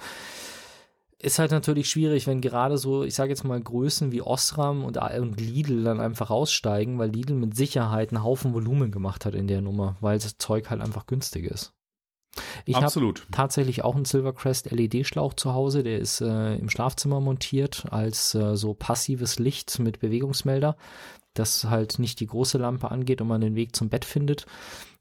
Ist 1.21 1.37
halt 1.37 1.51
natürlich 1.51 1.89
schwierig, 1.89 2.27
wenn 2.27 2.41
gerade 2.41 2.77
so, 2.77 3.03
ich 3.03 3.13
sage 3.13 3.29
jetzt 3.29 3.43
mal, 3.43 3.59
Größen 3.59 4.11
wie 4.11 4.21
Osram 4.21 4.85
und, 4.85 4.97
und 4.97 5.39
Lidl 5.39 5.83
dann 5.83 5.99
einfach 5.99 6.29
aussteigen, 6.29 6.97
weil 6.97 7.09
Lidl 7.09 7.33
mit 7.33 7.55
Sicherheit 7.55 8.11
einen 8.11 8.23
Haufen 8.23 8.53
Volumen 8.53 8.89
gemacht 8.89 9.25
hat 9.25 9.35
in 9.35 9.47
der 9.47 9.61
Nummer, 9.61 9.97
weil 9.99 10.17
das 10.17 10.37
Zeug 10.37 10.69
halt 10.69 10.81
einfach 10.81 11.05
günstig 11.07 11.45
ist. 11.45 11.73
Ich 12.65 12.75
habe 12.75 13.13
tatsächlich 13.31 13.83
auch 13.83 13.95
einen 13.95 14.05
Silvercrest 14.05 14.71
LED-Schlauch 14.71 15.33
zu 15.33 15.53
Hause, 15.53 15.83
der 15.83 15.99
ist 15.99 16.21
äh, 16.21 16.55
im 16.55 16.69
Schlafzimmer 16.69 17.19
montiert 17.19 17.85
als 17.89 18.35
äh, 18.35 18.55
so 18.55 18.73
passives 18.73 19.39
Licht 19.39 19.79
mit 19.79 19.99
Bewegungsmelder, 19.99 20.77
das 21.33 21.65
halt 21.65 21.99
nicht 21.99 22.19
die 22.19 22.27
große 22.27 22.57
Lampe 22.57 22.91
angeht 22.91 23.21
und 23.21 23.27
man 23.27 23.41
den 23.41 23.55
Weg 23.55 23.75
zum 23.75 23.89
Bett 23.89 24.05
findet. 24.05 24.45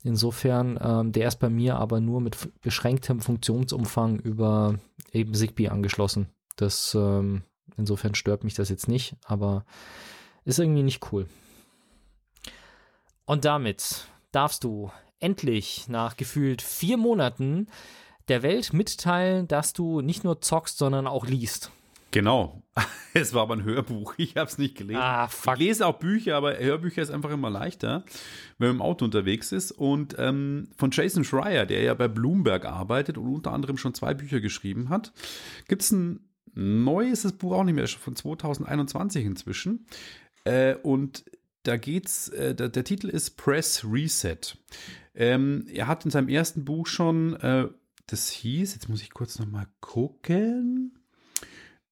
Insofern, 0.03 0.79
ähm, 0.81 1.12
der 1.12 1.29
ist 1.29 1.37
bei 1.37 1.51
mir 1.51 1.76
aber 1.76 2.01
nur 2.01 2.20
mit 2.20 2.37
beschränktem 2.62 3.20
Funktionsumfang 3.20 4.18
über 4.20 4.79
eben 5.12 5.35
Zigbee 5.35 5.68
angeschlossen. 5.68 6.29
Das, 6.57 6.95
ähm, 6.95 7.43
insofern 7.76 8.14
stört 8.14 8.45
mich 8.45 8.55
das 8.55 8.68
jetzt 8.68 8.89
nicht, 8.89 9.16
aber 9.24 9.64
ist 10.45 10.59
irgendwie 10.59 10.83
nicht 10.83 11.12
cool. 11.12 11.26
Und 13.26 13.45
damit 13.45 14.07
darfst 14.33 14.64
du 14.64 14.91
endlich 15.21 15.89
nach 15.89 16.16
gefühlt 16.16 16.62
vier 16.62 16.97
Monaten 16.97 17.69
der 18.29 18.43
Welt 18.43 18.73
mitteilen, 18.73 19.49
dass 19.49 19.73
du 19.73 20.01
nicht 20.01 20.25
nur 20.25 20.41
zockst, 20.41 20.79
sondern 20.79 21.07
auch 21.07 21.27
liest. 21.27 21.71
Genau. 22.11 22.62
Es 23.14 23.35
war 23.35 23.43
aber 23.43 23.57
ein 23.57 23.64
Hörbuch. 23.64 24.14
Ich 24.19 24.37
habe 24.37 24.49
es 24.49 24.59
nicht 24.59 24.77
gelesen. 24.77 25.01
Ah, 25.01 25.27
fuck. 25.27 25.55
Ich 25.55 25.61
lese 25.61 25.87
auch 25.87 25.99
Bücher, 25.99 26.37
aber 26.37 26.57
Hörbücher 26.57 27.03
ist 27.03 27.11
einfach 27.11 27.31
immer 27.31 27.51
leichter, 27.51 28.05
wenn 28.59 28.69
man 28.69 28.77
im 28.77 28.83
Auto 28.83 29.05
unterwegs 29.05 29.51
ist. 29.51 29.73
Und 29.73 30.14
ähm, 30.19 30.69
von 30.77 30.91
Jason 30.93 31.25
Schreier, 31.25 31.66
der 31.66 31.83
ja 31.83 31.95
bei 31.95 32.07
Bloomberg 32.07 32.66
arbeitet 32.66 33.19
und 33.19 33.27
unter 33.27 33.53
anderem 33.53 33.77
schon 33.77 33.95
zwei 33.95 34.14
Bücher 34.14 34.41
geschrieben 34.41 34.89
hat, 34.91 35.12
gibt 35.66 35.83
es 35.83 35.91
ein 35.91 36.29
neues 36.55 37.33
Buch 37.33 37.55
auch 37.55 37.64
nicht 37.64 37.75
mehr, 37.75 37.89
von 37.89 38.14
2021 38.14 39.25
inzwischen. 39.25 39.87
Äh, 40.45 40.77
und 40.77 41.25
da 41.62 41.77
geht's, 41.77 42.29
äh, 42.29 42.55
der, 42.55 42.69
der, 42.69 42.85
Titel 42.85 43.09
ist 43.09 43.37
Press 43.37 43.85
Reset. 43.85 44.39
Ähm, 45.19 45.66
er 45.75 45.89
hat 45.89 46.05
in 46.05 46.12
seinem 46.12 46.29
ersten 46.29 46.64
Buch 46.64 46.87
schon, 46.87 47.35
äh, 47.41 47.66
das 48.07 48.31
hieß, 48.31 48.75
jetzt 48.75 48.89
muss 48.89 49.03
ich 49.03 49.11
kurz 49.11 49.41
nochmal 49.41 49.66
gucken. 49.81 50.97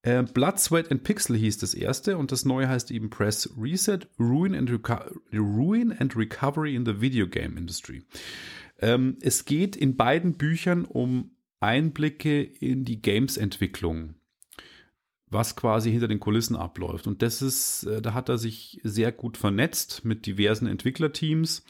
Äh, 0.02 0.22
Blood, 0.22 0.60
Sweat 0.60 0.92
and 0.92 1.02
Pixel 1.02 1.36
hieß 1.36 1.58
das 1.58 1.74
erste 1.74 2.18
und 2.18 2.30
das 2.30 2.44
neue 2.44 2.68
heißt 2.68 2.92
eben 2.92 3.10
Press 3.10 3.50
Reset, 3.60 3.98
Ruin 4.20 4.54
and, 4.54 4.70
Ruin 5.32 5.92
and 5.92 6.16
Recovery 6.16 6.76
in 6.76 6.86
the 6.86 7.00
Video 7.00 7.26
Game 7.26 7.56
Industry. 7.56 8.04
Ähm, 8.78 9.16
es 9.20 9.44
geht 9.44 9.74
in 9.74 9.96
beiden 9.96 10.34
Büchern 10.34 10.84
um 10.84 11.32
Einblicke 11.58 12.44
in 12.44 12.84
die 12.84 13.02
Games-Entwicklung, 13.02 14.14
was 15.28 15.56
quasi 15.56 15.90
hinter 15.90 16.06
den 16.06 16.20
Kulissen 16.20 16.54
abläuft. 16.54 17.08
Und 17.08 17.22
das 17.22 17.42
ist, 17.42 17.82
äh, 17.84 18.00
da 18.00 18.14
hat 18.14 18.28
er 18.28 18.38
sich 18.38 18.80
sehr 18.84 19.10
gut 19.10 19.36
vernetzt 19.36 20.04
mit 20.04 20.26
diversen 20.26 20.68
Entwicklerteams 20.68 21.64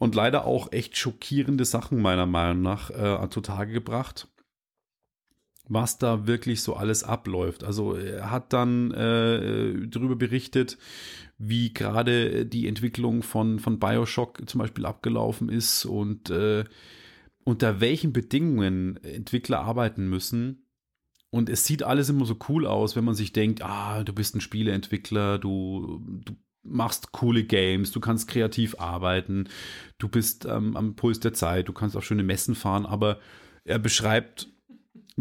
und 0.00 0.16
leider 0.16 0.44
auch 0.46 0.72
echt 0.72 0.96
schockierende 0.96 1.64
Sachen 1.64 2.02
meiner 2.02 2.26
Meinung 2.26 2.62
nach 2.62 2.90
äh, 2.90 3.30
zutage 3.30 3.72
gebracht 3.72 4.26
was 5.70 5.98
da 5.98 6.26
wirklich 6.26 6.62
so 6.62 6.74
alles 6.74 7.04
abläuft. 7.04 7.62
Also 7.62 7.94
er 7.94 8.30
hat 8.30 8.52
dann 8.52 8.90
äh, 8.90 9.86
darüber 9.86 10.16
berichtet, 10.16 10.76
wie 11.38 11.72
gerade 11.72 12.44
die 12.44 12.66
Entwicklung 12.66 13.22
von, 13.22 13.60
von 13.60 13.78
Bioshock 13.78 14.42
zum 14.48 14.58
Beispiel 14.58 14.84
abgelaufen 14.84 15.48
ist 15.48 15.84
und 15.84 16.28
äh, 16.28 16.64
unter 17.44 17.80
welchen 17.80 18.12
Bedingungen 18.12 18.96
Entwickler 19.04 19.60
arbeiten 19.60 20.08
müssen. 20.08 20.66
Und 21.30 21.48
es 21.48 21.64
sieht 21.64 21.84
alles 21.84 22.08
immer 22.08 22.26
so 22.26 22.36
cool 22.48 22.66
aus, 22.66 22.96
wenn 22.96 23.04
man 23.04 23.14
sich 23.14 23.32
denkt, 23.32 23.62
ah, 23.62 24.02
du 24.02 24.12
bist 24.12 24.34
ein 24.34 24.40
Spieleentwickler, 24.40 25.38
du, 25.38 26.02
du 26.24 26.34
machst 26.62 27.12
coole 27.12 27.44
Games, 27.44 27.90
du 27.90 28.00
kannst 28.00 28.28
kreativ 28.28 28.78
arbeiten, 28.78 29.48
du 29.98 30.08
bist 30.08 30.44
ähm, 30.44 30.76
am 30.76 30.94
Puls 30.94 31.20
der 31.20 31.32
Zeit, 31.32 31.68
du 31.68 31.72
kannst 31.72 31.96
auf 31.96 32.04
schöne 32.04 32.22
Messen 32.22 32.54
fahren, 32.54 32.86
aber 32.86 33.18
er 33.64 33.78
beschreibt 33.78 34.48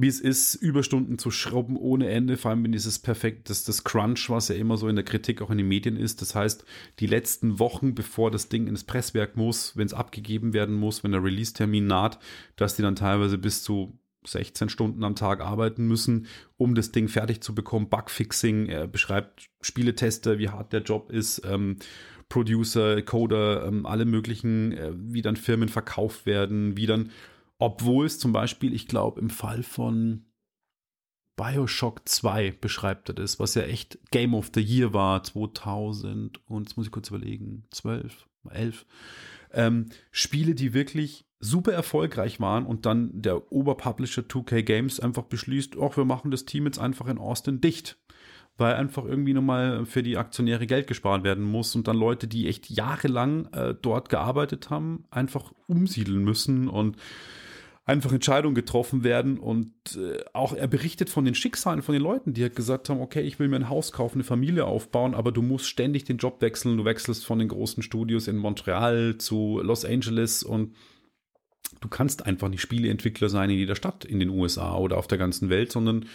wie 0.02 0.08
es 0.08 0.20
ist, 0.20 0.56
Überstunden 0.56 1.18
zu 1.18 1.32
schrauben 1.32 1.76
ohne 1.76 2.10
Ende, 2.10 2.38
vor 2.38 2.52
allem 2.52 2.64
wenn 2.64 2.72
dieses 2.72 3.00
perfekt, 3.00 3.50
das, 3.50 3.64
das 3.64 3.84
Crunch, 3.84 4.30
was 4.30 4.48
ja 4.48 4.56
immer 4.56 4.78
so 4.78 4.88
in 4.88 4.96
der 4.96 5.06
Kritik 5.06 5.42
auch 5.42 5.50
in 5.50 5.58
den 5.58 5.68
Medien 5.68 5.98
ist. 5.98 6.22
Das 6.22 6.36
heißt, 6.36 6.64
die 7.00 7.08
letzten 7.08 7.60
Wochen, 7.60 7.96
bevor 7.96 8.32
das 8.32 8.50
Ding 8.50 8.68
ins 8.68 8.84
Presswerk 8.84 9.36
muss, 9.36 9.76
wenn 9.76 9.88
es 9.88 9.94
abgegeben 9.94 10.54
werden 10.54 10.76
muss, 10.76 11.04
wenn 11.04 11.12
der 11.12 11.24
Release-Termin 11.24 11.88
naht, 11.88 12.20
dass 12.56 12.76
die 12.76 12.82
dann 12.82 12.96
teilweise 12.96 13.38
bis 13.38 13.64
zu 13.64 13.98
16 14.26 14.70
Stunden 14.70 15.04
am 15.04 15.16
Tag 15.16 15.42
arbeiten 15.42 15.88
müssen, 15.88 16.28
um 16.58 16.76
das 16.76 16.92
Ding 16.92 17.08
fertig 17.08 17.42
zu 17.42 17.56
bekommen. 17.56 17.90
Bugfixing, 17.90 18.68
er 18.68 18.88
beschreibt 18.88 19.50
Spieletester, 19.62 20.40
wie 20.40 20.50
hart 20.50 20.74
der 20.74 20.82
Job 20.82 21.12
ist, 21.12 21.42
ähm, 21.46 21.78
Producer, 22.28 23.02
Coder, 23.02 23.66
ähm, 23.66 23.86
alle 23.86 24.06
möglichen, 24.06 24.72
äh, 24.74 24.92
wie 24.94 25.22
dann 25.22 25.36
Firmen 25.36 25.70
verkauft 25.70 26.26
werden, 26.26 26.78
wie 26.78 26.86
dann 26.86 27.12
obwohl 27.60 28.06
es 28.06 28.18
zum 28.18 28.32
Beispiel, 28.32 28.74
ich 28.74 28.88
glaube, 28.88 29.20
im 29.20 29.30
Fall 29.30 29.64
von 29.64 30.26
Bioshock 31.36 32.08
2 32.08 32.52
beschreibt 32.52 33.10
er 33.10 33.16
das, 33.16 33.40
was 33.40 33.54
ja 33.54 33.64
echt 33.64 34.00
Game 34.12 34.34
of 34.34 34.52
the 34.54 34.62
Year 34.62 34.94
war, 34.94 35.24
2000 35.24 36.46
und 36.48 36.68
jetzt 36.68 36.78
muss 36.78 36.88
ich 36.88 36.92
kurz 36.92 37.10
überlegen, 37.10 37.66
12, 37.72 38.28
11. 38.50 38.86
Ähm, 39.52 39.90
Spiele, 40.12 40.56
die 40.56 40.74
wirklich 40.74 41.26
super 41.40 41.72
erfolgreich 41.72 42.40
waren 42.40 42.66
und 42.66 42.86
dann 42.86 43.10
der 43.14 43.52
Oberpublisher 43.52 44.24
2K 44.24 44.62
Games 44.62 45.00
einfach 45.00 45.24
beschließt, 45.24 45.78
ach, 45.82 45.96
wir 45.96 46.06
machen 46.06 46.32
das 46.32 46.46
Team 46.46 46.66
jetzt 46.66 46.80
einfach 46.80 47.08
in 47.08 47.18
Austin 47.18 47.62
dicht 47.62 47.98
weil 48.60 48.76
einfach 48.76 49.06
irgendwie 49.06 49.34
nochmal 49.34 49.86
für 49.86 50.04
die 50.04 50.18
Aktionäre 50.18 50.68
Geld 50.68 50.88
gespart 50.88 51.24
werden 51.24 51.44
muss 51.44 51.76
und 51.76 51.88
dann 51.88 51.98
Leute, 51.98 52.28
die 52.28 52.48
echt 52.48 52.70
jahrelang 52.70 53.46
äh, 53.54 53.74
dort 53.82 54.10
gearbeitet 54.10 54.70
haben, 54.70 55.06
einfach 55.10 55.54
umsiedeln 55.68 56.24
müssen 56.24 56.68
und 56.68 56.98
einfach 57.86 58.12
Entscheidungen 58.12 58.54
getroffen 58.54 59.04
werden 59.04 59.40
und 59.40 59.72
äh, 59.96 60.20
auch 60.34 60.54
er 60.54 60.68
berichtet 60.68 61.10
von 61.10 61.26
den 61.26 61.34
Schicksalen 61.34 61.82
von 61.82 61.94
den 61.94 62.04
Leuten, 62.04 62.34
die 62.34 62.44
halt 62.44 62.56
gesagt 62.56 62.90
haben, 62.90 63.02
okay, 63.02 63.22
ich 63.22 63.40
will 63.40 63.48
mir 63.48 63.56
ein 63.56 63.70
Haus 63.70 63.92
kaufen, 63.92 64.18
eine 64.18 64.24
Familie 64.24 64.66
aufbauen, 64.66 65.16
aber 65.16 65.32
du 65.32 65.42
musst 65.42 65.68
ständig 65.68 66.04
den 66.04 66.18
Job 66.18 66.42
wechseln, 66.42 66.78
du 66.78 66.86
wechselst 66.86 67.26
von 67.26 67.40
den 67.40 67.48
großen 67.48 67.82
Studios 67.82 68.28
in 68.28 68.38
Montreal 68.38 69.18
zu 69.18 69.60
Los 69.64 69.86
Angeles 69.86 70.44
und 70.44 70.76
du 71.82 71.88
kannst 71.88 72.26
einfach 72.26 72.50
nicht 72.50 72.62
Spieleentwickler 72.62 73.30
sein 73.30 73.50
in 73.50 73.58
jeder 73.58 73.76
Stadt 73.76 74.06
in 74.06 74.20
den 74.20 74.30
USA 74.30 74.76
oder 74.76 74.98
auf 74.98 75.08
der 75.08 75.18
ganzen 75.18 75.50
Welt, 75.50 75.72
sondern 75.72 76.06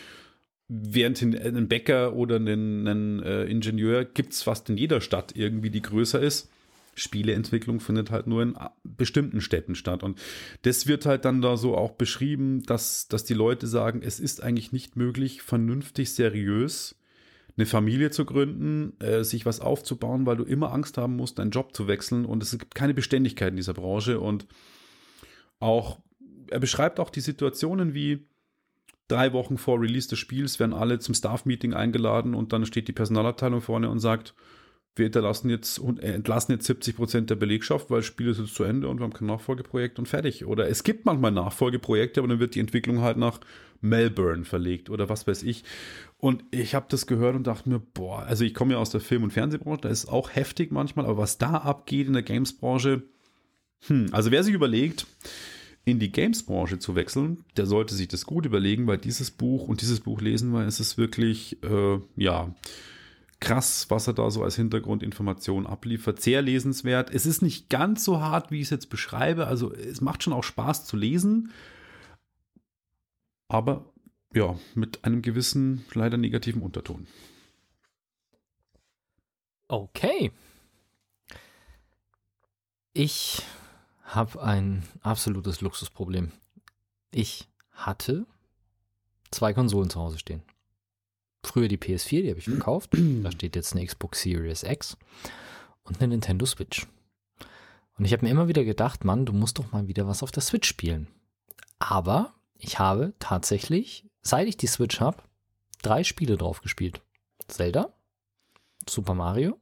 während 0.68 1.20
ein 1.22 1.68
Bäcker 1.68 2.14
oder 2.14 2.36
einen 2.36 3.22
äh, 3.22 3.44
Ingenieur 3.44 4.04
gibt 4.04 4.32
es 4.32 4.42
fast 4.42 4.70
in 4.70 4.76
jeder 4.76 5.00
Stadt 5.00 5.32
irgendwie, 5.36 5.70
die 5.70 5.82
größer 5.82 6.20
ist 6.20 6.48
Spieleentwicklung 6.96 7.80
findet 7.80 8.10
halt 8.10 8.26
nur 8.26 8.42
in 8.42 8.56
bestimmten 8.82 9.40
Städten 9.40 9.74
statt. 9.74 10.02
Und 10.02 10.20
das 10.62 10.86
wird 10.86 11.06
halt 11.06 11.24
dann 11.24 11.42
da 11.42 11.56
so 11.56 11.76
auch 11.76 11.92
beschrieben, 11.92 12.62
dass, 12.62 13.08
dass 13.08 13.24
die 13.24 13.34
Leute 13.34 13.66
sagen, 13.66 14.02
es 14.02 14.20
ist 14.20 14.42
eigentlich 14.42 14.72
nicht 14.72 14.96
möglich, 14.96 15.42
vernünftig, 15.42 16.12
seriös 16.12 16.96
eine 17.56 17.66
Familie 17.66 18.10
zu 18.10 18.24
gründen, 18.24 18.98
äh, 19.00 19.22
sich 19.22 19.46
was 19.46 19.60
aufzubauen, 19.60 20.26
weil 20.26 20.36
du 20.36 20.44
immer 20.44 20.72
Angst 20.72 20.98
haben 20.98 21.14
musst, 21.14 21.38
deinen 21.38 21.52
Job 21.52 21.74
zu 21.74 21.86
wechseln. 21.86 22.24
Und 22.24 22.42
es 22.42 22.58
gibt 22.58 22.74
keine 22.74 22.94
Beständigkeit 22.94 23.50
in 23.50 23.56
dieser 23.56 23.74
Branche. 23.74 24.18
Und 24.18 24.46
auch, 25.64 25.98
er 26.50 26.60
beschreibt 26.60 27.00
auch 27.00 27.10
die 27.10 27.20
Situationen 27.20 27.94
wie, 27.94 28.26
drei 29.08 29.32
Wochen 29.32 29.58
vor 29.58 29.80
Release 29.80 30.08
des 30.08 30.18
Spiels 30.18 30.58
werden 30.58 30.72
alle 30.72 30.98
zum 30.98 31.14
Staff-Meeting 31.14 31.74
eingeladen 31.74 32.34
und 32.34 32.52
dann 32.52 32.66
steht 32.66 32.88
die 32.88 32.92
Personalabteilung 32.92 33.60
vorne 33.60 33.90
und 33.90 33.98
sagt, 33.98 34.34
wir 34.96 35.06
entlassen 35.06 35.50
jetzt, 35.50 35.78
entlassen 35.78 36.52
jetzt 36.52 36.66
70 36.66 36.96
Prozent 36.96 37.30
der 37.30 37.34
Belegschaft, 37.34 37.90
weil 37.90 37.98
das 37.98 38.06
Spiel 38.06 38.28
ist 38.28 38.38
jetzt 38.38 38.54
zu 38.54 38.62
Ende 38.62 38.88
und 38.88 38.98
wir 39.00 39.04
haben 39.04 39.12
kein 39.12 39.26
Nachfolgeprojekt 39.26 39.98
und 39.98 40.06
fertig. 40.06 40.44
Oder 40.44 40.68
es 40.68 40.84
gibt 40.84 41.04
manchmal 41.04 41.32
Nachfolgeprojekte, 41.32 42.20
aber 42.20 42.28
dann 42.28 42.38
wird 42.38 42.54
die 42.54 42.60
Entwicklung 42.60 43.00
halt 43.00 43.16
nach 43.16 43.40
Melbourne 43.80 44.44
verlegt 44.44 44.90
oder 44.90 45.08
was 45.08 45.26
weiß 45.26 45.42
ich. 45.42 45.64
Und 46.18 46.44
ich 46.52 46.76
habe 46.76 46.86
das 46.88 47.08
gehört 47.08 47.34
und 47.34 47.48
dachte 47.48 47.68
mir, 47.68 47.80
boah, 47.80 48.20
also 48.20 48.44
ich 48.44 48.54
komme 48.54 48.74
ja 48.74 48.78
aus 48.78 48.90
der 48.90 49.00
Film- 49.00 49.24
und 49.24 49.32
Fernsehbranche, 49.32 49.80
da 49.82 49.88
ist 49.88 50.06
auch 50.06 50.30
heftig 50.30 50.70
manchmal, 50.70 51.06
aber 51.06 51.18
was 51.18 51.38
da 51.38 51.56
abgeht 51.56 52.06
in 52.06 52.12
der 52.12 52.22
Games-Branche, 52.22 53.02
hm, 53.88 54.06
also 54.12 54.30
wer 54.30 54.44
sich 54.44 54.54
überlegt, 54.54 55.06
in 55.84 55.98
die 55.98 56.10
Games-Branche 56.10 56.78
zu 56.78 56.94
wechseln, 56.94 57.44
der 57.56 57.66
sollte 57.66 57.94
sich 57.94 58.08
das 58.08 58.24
gut 58.24 58.46
überlegen, 58.46 58.86
weil 58.86 58.98
dieses 58.98 59.30
Buch 59.30 59.68
und 59.68 59.82
dieses 59.82 60.00
Buch 60.00 60.20
lesen, 60.20 60.52
weil 60.52 60.66
es 60.66 60.80
ist 60.80 60.96
wirklich, 60.96 61.62
äh, 61.62 61.98
ja, 62.16 62.54
krass, 63.40 63.86
was 63.90 64.06
er 64.06 64.14
da 64.14 64.30
so 64.30 64.42
als 64.42 64.56
Hintergrundinformation 64.56 65.66
abliefert. 65.66 66.20
Sehr 66.20 66.40
lesenswert. 66.40 67.12
Es 67.12 67.26
ist 67.26 67.42
nicht 67.42 67.68
ganz 67.68 68.04
so 68.04 68.20
hart, 68.20 68.50
wie 68.50 68.56
ich 68.56 68.64
es 68.64 68.70
jetzt 68.70 68.88
beschreibe. 68.88 69.46
Also 69.46 69.72
es 69.72 70.00
macht 70.00 70.22
schon 70.22 70.32
auch 70.32 70.44
Spaß 70.44 70.86
zu 70.86 70.96
lesen. 70.96 71.52
Aber 73.48 73.92
ja, 74.32 74.58
mit 74.74 75.04
einem 75.04 75.20
gewissen, 75.20 75.84
leider 75.92 76.16
negativen 76.16 76.62
Unterton. 76.62 77.06
Okay. 79.68 80.32
Ich 82.94 83.42
habe 84.14 84.42
ein 84.42 84.84
absolutes 85.02 85.60
Luxusproblem. 85.60 86.32
Ich 87.10 87.48
hatte 87.72 88.26
zwei 89.30 89.52
Konsolen 89.52 89.90
zu 89.90 90.00
Hause 90.00 90.18
stehen 90.18 90.42
früher 91.46 91.68
die 91.68 91.78
PS4, 91.78 92.22
die 92.22 92.30
habe 92.30 92.38
ich 92.38 92.46
verkauft. 92.46 92.90
da 92.92 93.30
steht 93.30 93.56
jetzt 93.56 93.74
eine 93.74 93.86
Xbox 93.86 94.22
Series 94.22 94.62
X 94.62 94.96
und 95.84 96.00
eine 96.00 96.08
Nintendo 96.08 96.46
Switch. 96.46 96.86
Und 97.96 98.04
ich 98.04 98.12
habe 98.12 98.24
mir 98.24 98.30
immer 98.30 98.48
wieder 98.48 98.64
gedacht, 98.64 99.04
Mann, 99.04 99.24
du 99.24 99.32
musst 99.32 99.58
doch 99.58 99.70
mal 99.72 99.86
wieder 99.86 100.06
was 100.06 100.22
auf 100.22 100.32
der 100.32 100.42
Switch 100.42 100.68
spielen. 100.68 101.06
Aber 101.78 102.34
ich 102.58 102.78
habe 102.78 103.14
tatsächlich, 103.18 104.04
seit 104.22 104.48
ich 104.48 104.56
die 104.56 104.66
Switch 104.66 105.00
habe, 105.00 105.22
drei 105.82 106.02
Spiele 106.02 106.36
drauf 106.36 106.60
gespielt. 106.60 107.02
Zelda, 107.46 107.92
Super 108.88 109.14
Mario 109.14 109.60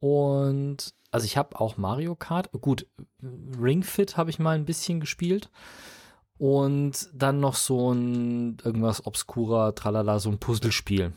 und 0.00 0.94
also 1.10 1.24
ich 1.24 1.36
habe 1.36 1.60
auch 1.60 1.76
Mario 1.76 2.14
Kart. 2.14 2.50
Gut, 2.52 2.86
Ring 3.22 3.82
Fit 3.82 4.16
habe 4.16 4.30
ich 4.30 4.38
mal 4.38 4.56
ein 4.56 4.64
bisschen 4.64 5.00
gespielt 5.00 5.50
und 6.38 7.08
dann 7.14 7.40
noch 7.40 7.54
so 7.54 7.92
ein 7.92 8.58
irgendwas 8.64 9.06
obskurer, 9.06 9.74
tralala, 9.74 10.18
so 10.18 10.30
ein 10.30 10.38
Puzzlespiel. 10.38 11.12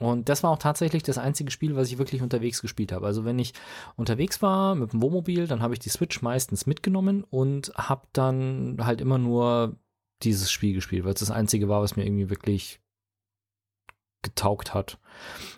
Und 0.00 0.28
das 0.28 0.42
war 0.42 0.50
auch 0.50 0.58
tatsächlich 0.58 1.02
das 1.02 1.18
einzige 1.18 1.50
Spiel, 1.50 1.74
was 1.74 1.88
ich 1.88 1.98
wirklich 1.98 2.22
unterwegs 2.22 2.60
gespielt 2.60 2.92
habe. 2.92 3.06
Also 3.06 3.24
wenn 3.24 3.38
ich 3.38 3.52
unterwegs 3.96 4.40
war 4.42 4.74
mit 4.74 4.92
dem 4.92 5.02
Wohnmobil, 5.02 5.46
dann 5.48 5.60
habe 5.60 5.74
ich 5.74 5.80
die 5.80 5.88
Switch 5.88 6.22
meistens 6.22 6.66
mitgenommen 6.66 7.24
und 7.24 7.72
habe 7.74 8.06
dann 8.12 8.78
halt 8.80 9.00
immer 9.00 9.18
nur 9.18 9.76
dieses 10.22 10.50
Spiel 10.52 10.74
gespielt, 10.74 11.04
weil 11.04 11.14
es 11.14 11.20
das 11.20 11.30
einzige 11.30 11.68
war, 11.68 11.82
was 11.82 11.96
mir 11.96 12.04
irgendwie 12.04 12.30
wirklich 12.30 12.80
getaugt 14.22 14.74
hat. 14.74 14.98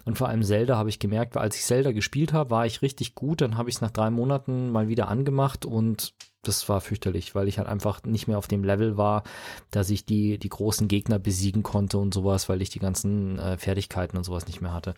Und 0.04 0.18
vor 0.18 0.28
allem 0.28 0.42
Zelda 0.42 0.76
habe 0.76 0.88
ich 0.88 0.98
gemerkt, 0.98 1.34
weil 1.34 1.42
als 1.42 1.56
ich 1.56 1.64
Zelda 1.64 1.92
gespielt 1.92 2.32
habe, 2.32 2.50
war 2.50 2.66
ich 2.66 2.82
richtig 2.82 3.14
gut. 3.14 3.40
Dann 3.40 3.56
habe 3.56 3.68
ich 3.68 3.76
es 3.76 3.80
nach 3.80 3.90
drei 3.90 4.10
Monaten 4.10 4.70
mal 4.70 4.88
wieder 4.88 5.08
angemacht 5.08 5.64
und 5.64 6.14
das 6.42 6.68
war 6.68 6.80
fürchterlich, 6.80 7.34
weil 7.34 7.48
ich 7.48 7.58
halt 7.58 7.68
einfach 7.68 8.02
nicht 8.04 8.26
mehr 8.26 8.38
auf 8.38 8.48
dem 8.48 8.64
Level 8.64 8.96
war, 8.96 9.24
dass 9.70 9.90
ich 9.90 10.06
die, 10.06 10.38
die 10.38 10.48
großen 10.48 10.88
Gegner 10.88 11.18
besiegen 11.18 11.62
konnte 11.62 11.98
und 11.98 12.14
sowas, 12.14 12.48
weil 12.48 12.62
ich 12.62 12.70
die 12.70 12.78
ganzen 12.78 13.38
äh, 13.38 13.58
Fertigkeiten 13.58 14.16
und 14.16 14.24
sowas 14.24 14.46
nicht 14.46 14.60
mehr 14.60 14.72
hatte. 14.72 14.94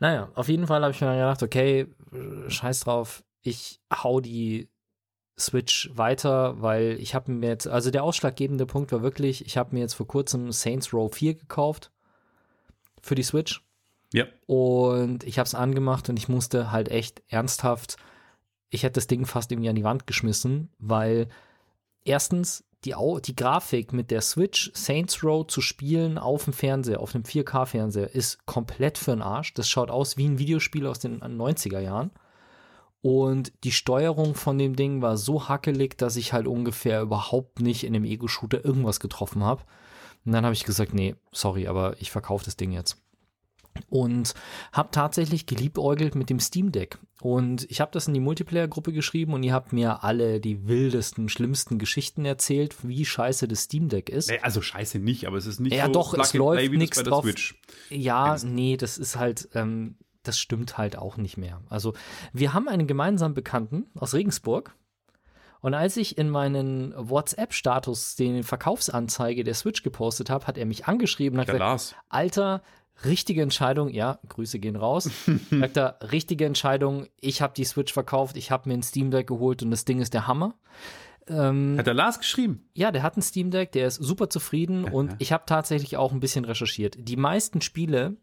Naja, 0.00 0.30
auf 0.34 0.48
jeden 0.48 0.66
Fall 0.66 0.82
habe 0.82 0.92
ich 0.92 1.00
mir 1.00 1.06
dann 1.06 1.16
gedacht, 1.16 1.42
okay, 1.42 1.86
scheiß 2.48 2.80
drauf, 2.80 3.24
ich 3.42 3.80
hau 3.92 4.20
die 4.20 4.68
Switch 5.38 5.90
weiter, 5.94 6.60
weil 6.60 6.96
ich 7.00 7.14
habe 7.14 7.30
mir 7.32 7.48
jetzt, 7.48 7.68
also 7.68 7.90
der 7.90 8.04
ausschlaggebende 8.04 8.66
Punkt 8.66 8.92
war 8.92 9.02
wirklich, 9.02 9.46
ich 9.46 9.56
habe 9.56 9.74
mir 9.74 9.80
jetzt 9.80 9.94
vor 9.94 10.06
kurzem 10.06 10.50
Saints 10.52 10.92
Row 10.92 11.12
4 11.12 11.34
gekauft 11.34 11.92
für 13.04 13.14
die 13.14 13.22
Switch. 13.22 13.62
Ja. 14.12 14.26
Und 14.46 15.24
ich 15.24 15.38
habe 15.38 15.46
es 15.46 15.54
angemacht 15.54 16.08
und 16.08 16.18
ich 16.18 16.28
musste 16.28 16.70
halt 16.70 16.88
echt 16.88 17.22
ernsthaft, 17.28 17.96
ich 18.70 18.82
hätte 18.82 18.94
das 18.94 19.06
Ding 19.06 19.26
fast 19.26 19.52
irgendwie 19.52 19.68
an 19.68 19.76
die 19.76 19.84
Wand 19.84 20.06
geschmissen, 20.06 20.70
weil 20.78 21.28
erstens 22.04 22.64
die, 22.84 22.94
die 23.24 23.36
Grafik 23.36 23.92
mit 23.92 24.10
der 24.10 24.20
Switch 24.20 24.70
Saints 24.74 25.24
Row 25.24 25.46
zu 25.46 25.60
spielen 25.60 26.18
auf 26.18 26.44
dem 26.44 26.52
Fernseher, 26.52 27.00
auf 27.00 27.14
einem 27.14 27.24
4K-Fernseher, 27.24 28.14
ist 28.14 28.44
komplett 28.46 28.98
für 28.98 29.12
den 29.12 29.22
Arsch. 29.22 29.54
Das 29.54 29.68
schaut 29.68 29.90
aus 29.90 30.16
wie 30.16 30.26
ein 30.26 30.38
Videospiel 30.38 30.86
aus 30.86 30.98
den 30.98 31.20
90er 31.20 31.80
Jahren. 31.80 32.10
Und 33.00 33.52
die 33.64 33.72
Steuerung 33.72 34.34
von 34.34 34.58
dem 34.58 34.76
Ding 34.76 35.02
war 35.02 35.16
so 35.16 35.48
hackelig, 35.48 35.98
dass 35.98 36.16
ich 36.16 36.32
halt 36.32 36.46
ungefähr 36.46 37.02
überhaupt 37.02 37.60
nicht 37.60 37.84
in 37.84 37.92
dem 37.92 38.04
Ego-Shooter 38.04 38.64
irgendwas 38.64 39.00
getroffen 39.00 39.44
habe. 39.44 39.62
Und 40.24 40.32
dann 40.32 40.44
habe 40.44 40.54
ich 40.54 40.64
gesagt, 40.64 40.94
nee, 40.94 41.14
sorry, 41.32 41.66
aber 41.66 41.96
ich 42.00 42.10
verkaufe 42.10 42.44
das 42.44 42.56
Ding 42.56 42.72
jetzt. 42.72 42.96
Und 43.90 44.34
habe 44.72 44.90
tatsächlich 44.92 45.46
geliebäugelt 45.46 46.14
mit 46.14 46.30
dem 46.30 46.38
Steam 46.38 46.70
Deck. 46.70 46.98
Und 47.20 47.68
ich 47.70 47.80
habe 47.80 47.90
das 47.90 48.06
in 48.06 48.14
die 48.14 48.20
Multiplayer-Gruppe 48.20 48.92
geschrieben 48.92 49.32
und 49.32 49.42
ihr 49.42 49.52
habt 49.52 49.72
mir 49.72 50.04
alle 50.04 50.40
die 50.40 50.68
wildesten, 50.68 51.28
schlimmsten 51.28 51.78
Geschichten 51.78 52.24
erzählt, 52.24 52.76
wie 52.86 53.04
scheiße 53.04 53.48
das 53.48 53.62
Steam 53.62 53.88
Deck 53.88 54.10
ist. 54.10 54.30
Nee, 54.30 54.38
also 54.40 54.62
scheiße 54.62 54.98
nicht, 54.98 55.26
aber 55.26 55.38
es 55.38 55.46
ist 55.46 55.58
nicht 55.58 55.74
ja, 55.74 55.86
so 55.86 55.92
doch, 55.92 56.14
es 56.14 56.34
läuft 56.34 56.70
nichts 56.72 57.02
drauf. 57.02 57.24
Switch. 57.24 57.60
Ja, 57.90 58.36
nee, 58.44 58.76
das 58.76 58.98
ist 58.98 59.16
halt, 59.16 59.48
ähm, 59.54 59.96
das 60.22 60.38
stimmt 60.38 60.78
halt 60.78 60.96
auch 60.96 61.16
nicht 61.16 61.36
mehr. 61.36 61.60
Also 61.68 61.94
wir 62.32 62.52
haben 62.52 62.68
einen 62.68 62.86
gemeinsamen 62.86 63.34
Bekannten 63.34 63.86
aus 63.94 64.14
Regensburg, 64.14 64.76
und 65.64 65.72
als 65.72 65.96
ich 65.96 66.18
in 66.18 66.28
meinen 66.28 66.92
WhatsApp-Status 66.94 68.16
den 68.16 68.42
Verkaufsanzeige 68.42 69.44
der 69.44 69.54
Switch 69.54 69.82
gepostet 69.82 70.28
habe, 70.28 70.46
hat 70.46 70.58
er 70.58 70.66
mich 70.66 70.84
angeschrieben 70.84 71.38
und 71.38 71.46
hat 71.46 71.54
gesagt, 71.54 71.96
Alter, 72.10 72.62
richtige 73.06 73.40
Entscheidung, 73.40 73.88
ja, 73.88 74.18
Grüße 74.28 74.58
gehen 74.58 74.76
raus. 74.76 75.08
sagt 75.50 75.78
er, 75.78 75.98
richtige 76.12 76.44
Entscheidung, 76.44 77.06
ich 77.18 77.40
habe 77.40 77.54
die 77.56 77.64
Switch 77.64 77.94
verkauft, 77.94 78.36
ich 78.36 78.50
habe 78.50 78.68
mir 78.68 78.74
ein 78.74 78.82
Steam 78.82 79.10
Deck 79.10 79.26
geholt 79.26 79.62
und 79.62 79.70
das 79.70 79.86
Ding 79.86 80.02
ist 80.02 80.12
der 80.12 80.26
Hammer. 80.26 80.52
Ähm, 81.28 81.76
hat 81.78 81.86
der 81.86 81.94
Lars 81.94 82.18
geschrieben? 82.18 82.68
Ja, 82.74 82.92
der 82.92 83.02
hat 83.02 83.16
ein 83.16 83.22
Steam 83.22 83.50
Deck, 83.50 83.72
der 83.72 83.86
ist 83.86 83.96
super 83.96 84.28
zufrieden 84.28 84.84
und 84.84 85.16
ich 85.18 85.32
habe 85.32 85.44
tatsächlich 85.46 85.96
auch 85.96 86.12
ein 86.12 86.20
bisschen 86.20 86.44
recherchiert. 86.44 86.96
Die 86.98 87.16
meisten 87.16 87.62
Spiele 87.62 88.18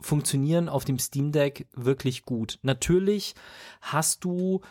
funktionieren 0.00 0.70
auf 0.70 0.86
dem 0.86 0.98
Steam 0.98 1.32
Deck 1.32 1.66
wirklich 1.74 2.24
gut. 2.24 2.58
Natürlich 2.62 3.34
hast 3.82 4.24
du 4.24 4.62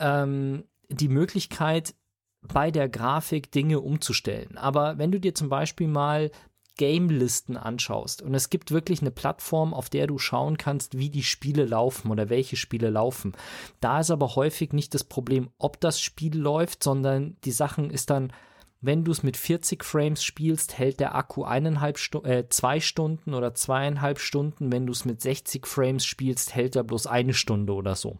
ähm, 0.00 0.64
die 0.88 1.08
Möglichkeit, 1.08 1.94
bei 2.42 2.70
der 2.70 2.88
Grafik 2.88 3.50
Dinge 3.52 3.80
umzustellen. 3.80 4.58
Aber 4.58 4.98
wenn 4.98 5.10
du 5.10 5.18
dir 5.18 5.34
zum 5.34 5.48
Beispiel 5.48 5.88
mal 5.88 6.30
Game-Listen 6.76 7.56
anschaust 7.56 8.22
und 8.22 8.34
es 8.34 8.50
gibt 8.50 8.70
wirklich 8.72 9.00
eine 9.00 9.12
Plattform, 9.12 9.72
auf 9.72 9.88
der 9.88 10.06
du 10.06 10.18
schauen 10.18 10.58
kannst, 10.58 10.98
wie 10.98 11.08
die 11.08 11.22
Spiele 11.22 11.64
laufen 11.64 12.10
oder 12.10 12.28
welche 12.28 12.56
Spiele 12.56 12.90
laufen. 12.90 13.32
Da 13.80 14.00
ist 14.00 14.10
aber 14.10 14.34
häufig 14.34 14.72
nicht 14.72 14.92
das 14.94 15.04
Problem, 15.04 15.50
ob 15.58 15.80
das 15.80 16.00
Spiel 16.00 16.36
läuft, 16.36 16.82
sondern 16.82 17.36
die 17.44 17.52
Sachen 17.52 17.90
ist 17.90 18.10
dann, 18.10 18.32
wenn 18.80 19.04
du 19.04 19.12
es 19.12 19.22
mit 19.22 19.36
40 19.36 19.82
Frames 19.82 20.22
spielst, 20.22 20.76
hält 20.76 21.00
der 21.00 21.14
Akku 21.14 21.44
eineinhalb 21.44 21.96
Stu 21.96 22.22
äh, 22.22 22.48
zwei 22.50 22.80
Stunden 22.80 23.32
oder 23.32 23.54
zweieinhalb 23.54 24.18
Stunden. 24.18 24.70
Wenn 24.70 24.84
du 24.84 24.92
es 24.92 25.06
mit 25.06 25.22
60 25.22 25.66
Frames 25.66 26.04
spielst, 26.04 26.54
hält 26.54 26.76
er 26.76 26.84
bloß 26.84 27.06
eine 27.06 27.32
Stunde 27.32 27.72
oder 27.72 27.94
so. 27.94 28.18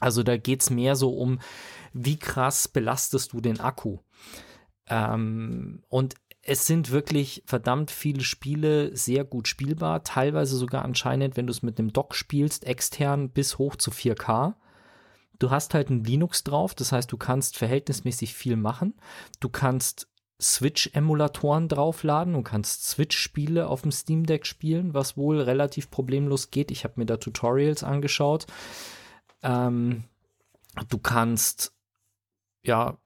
Also 0.00 0.22
da 0.22 0.36
geht 0.36 0.62
es 0.62 0.70
mehr 0.70 0.96
so 0.96 1.10
um, 1.16 1.38
wie 1.92 2.18
krass 2.18 2.68
belastest 2.68 3.32
du 3.32 3.40
den 3.40 3.60
Akku. 3.60 3.98
Ähm, 4.88 5.82
und 5.88 6.14
es 6.42 6.66
sind 6.66 6.92
wirklich 6.92 7.42
verdammt 7.44 7.90
viele 7.90 8.22
Spiele 8.22 8.96
sehr 8.96 9.24
gut 9.24 9.48
spielbar, 9.48 10.04
teilweise 10.04 10.56
sogar 10.56 10.84
anscheinend, 10.84 11.36
wenn 11.36 11.46
du 11.46 11.50
es 11.50 11.62
mit 11.62 11.78
einem 11.78 11.92
Dock 11.92 12.14
spielst, 12.14 12.64
extern 12.64 13.30
bis 13.30 13.58
hoch 13.58 13.74
zu 13.76 13.90
4K. 13.90 14.54
Du 15.38 15.50
hast 15.50 15.74
halt 15.74 15.90
ein 15.90 16.04
Linux 16.04 16.44
drauf, 16.44 16.74
das 16.74 16.92
heißt, 16.92 17.10
du 17.10 17.16
kannst 17.16 17.58
verhältnismäßig 17.58 18.34
viel 18.34 18.56
machen. 18.56 18.94
Du 19.40 19.48
kannst 19.48 20.08
Switch-Emulatoren 20.40 21.68
draufladen 21.68 22.34
und 22.34 22.44
kannst 22.44 22.86
Switch-Spiele 22.86 23.66
auf 23.68 23.82
dem 23.82 23.90
Steam 23.90 24.24
Deck 24.24 24.46
spielen, 24.46 24.94
was 24.94 25.16
wohl 25.16 25.40
relativ 25.40 25.90
problemlos 25.90 26.50
geht. 26.50 26.70
Ich 26.70 26.84
habe 26.84 26.94
mir 26.96 27.06
da 27.06 27.16
Tutorials 27.16 27.82
angeschaut. 27.82 28.46
Ähm, 29.42 30.04
du 30.88 30.98
kannst 30.98 31.72
ja 32.64 32.98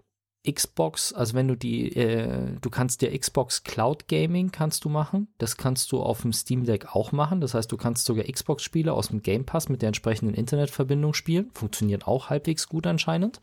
Xbox, 0.51 1.13
also 1.13 1.35
wenn 1.35 1.49
du 1.49 1.55
die, 1.55 1.95
äh, 1.95 2.57
du 2.61 2.71
kannst 2.71 3.03
dir 3.03 3.17
Xbox 3.17 3.63
Cloud 3.63 4.09
Gaming 4.09 4.51
kannst 4.51 4.85
du 4.85 4.89
machen. 4.89 5.29
Das 5.37 5.57
kannst 5.57 5.93
du 5.93 6.01
auf 6.01 6.23
dem 6.23 6.33
Steam 6.33 6.65
Deck 6.65 6.95
auch 6.95 7.13
machen. 7.13 7.41
Das 7.43 7.53
heißt, 7.53 7.71
du 7.71 7.77
kannst 7.77 8.07
sogar 8.07 8.25
Xbox-Spiele 8.25 8.93
aus 8.93 9.09
dem 9.09 9.23
Game 9.23 9.45
Pass 9.45 9.69
mit 9.69 9.83
der 9.83 9.89
entsprechenden 9.89 10.35
Internetverbindung 10.35 11.13
spielen. 11.13 11.51
Funktioniert 11.53 12.07
auch 12.07 12.31
halbwegs 12.31 12.69
gut 12.69 12.87
anscheinend. 12.87 13.41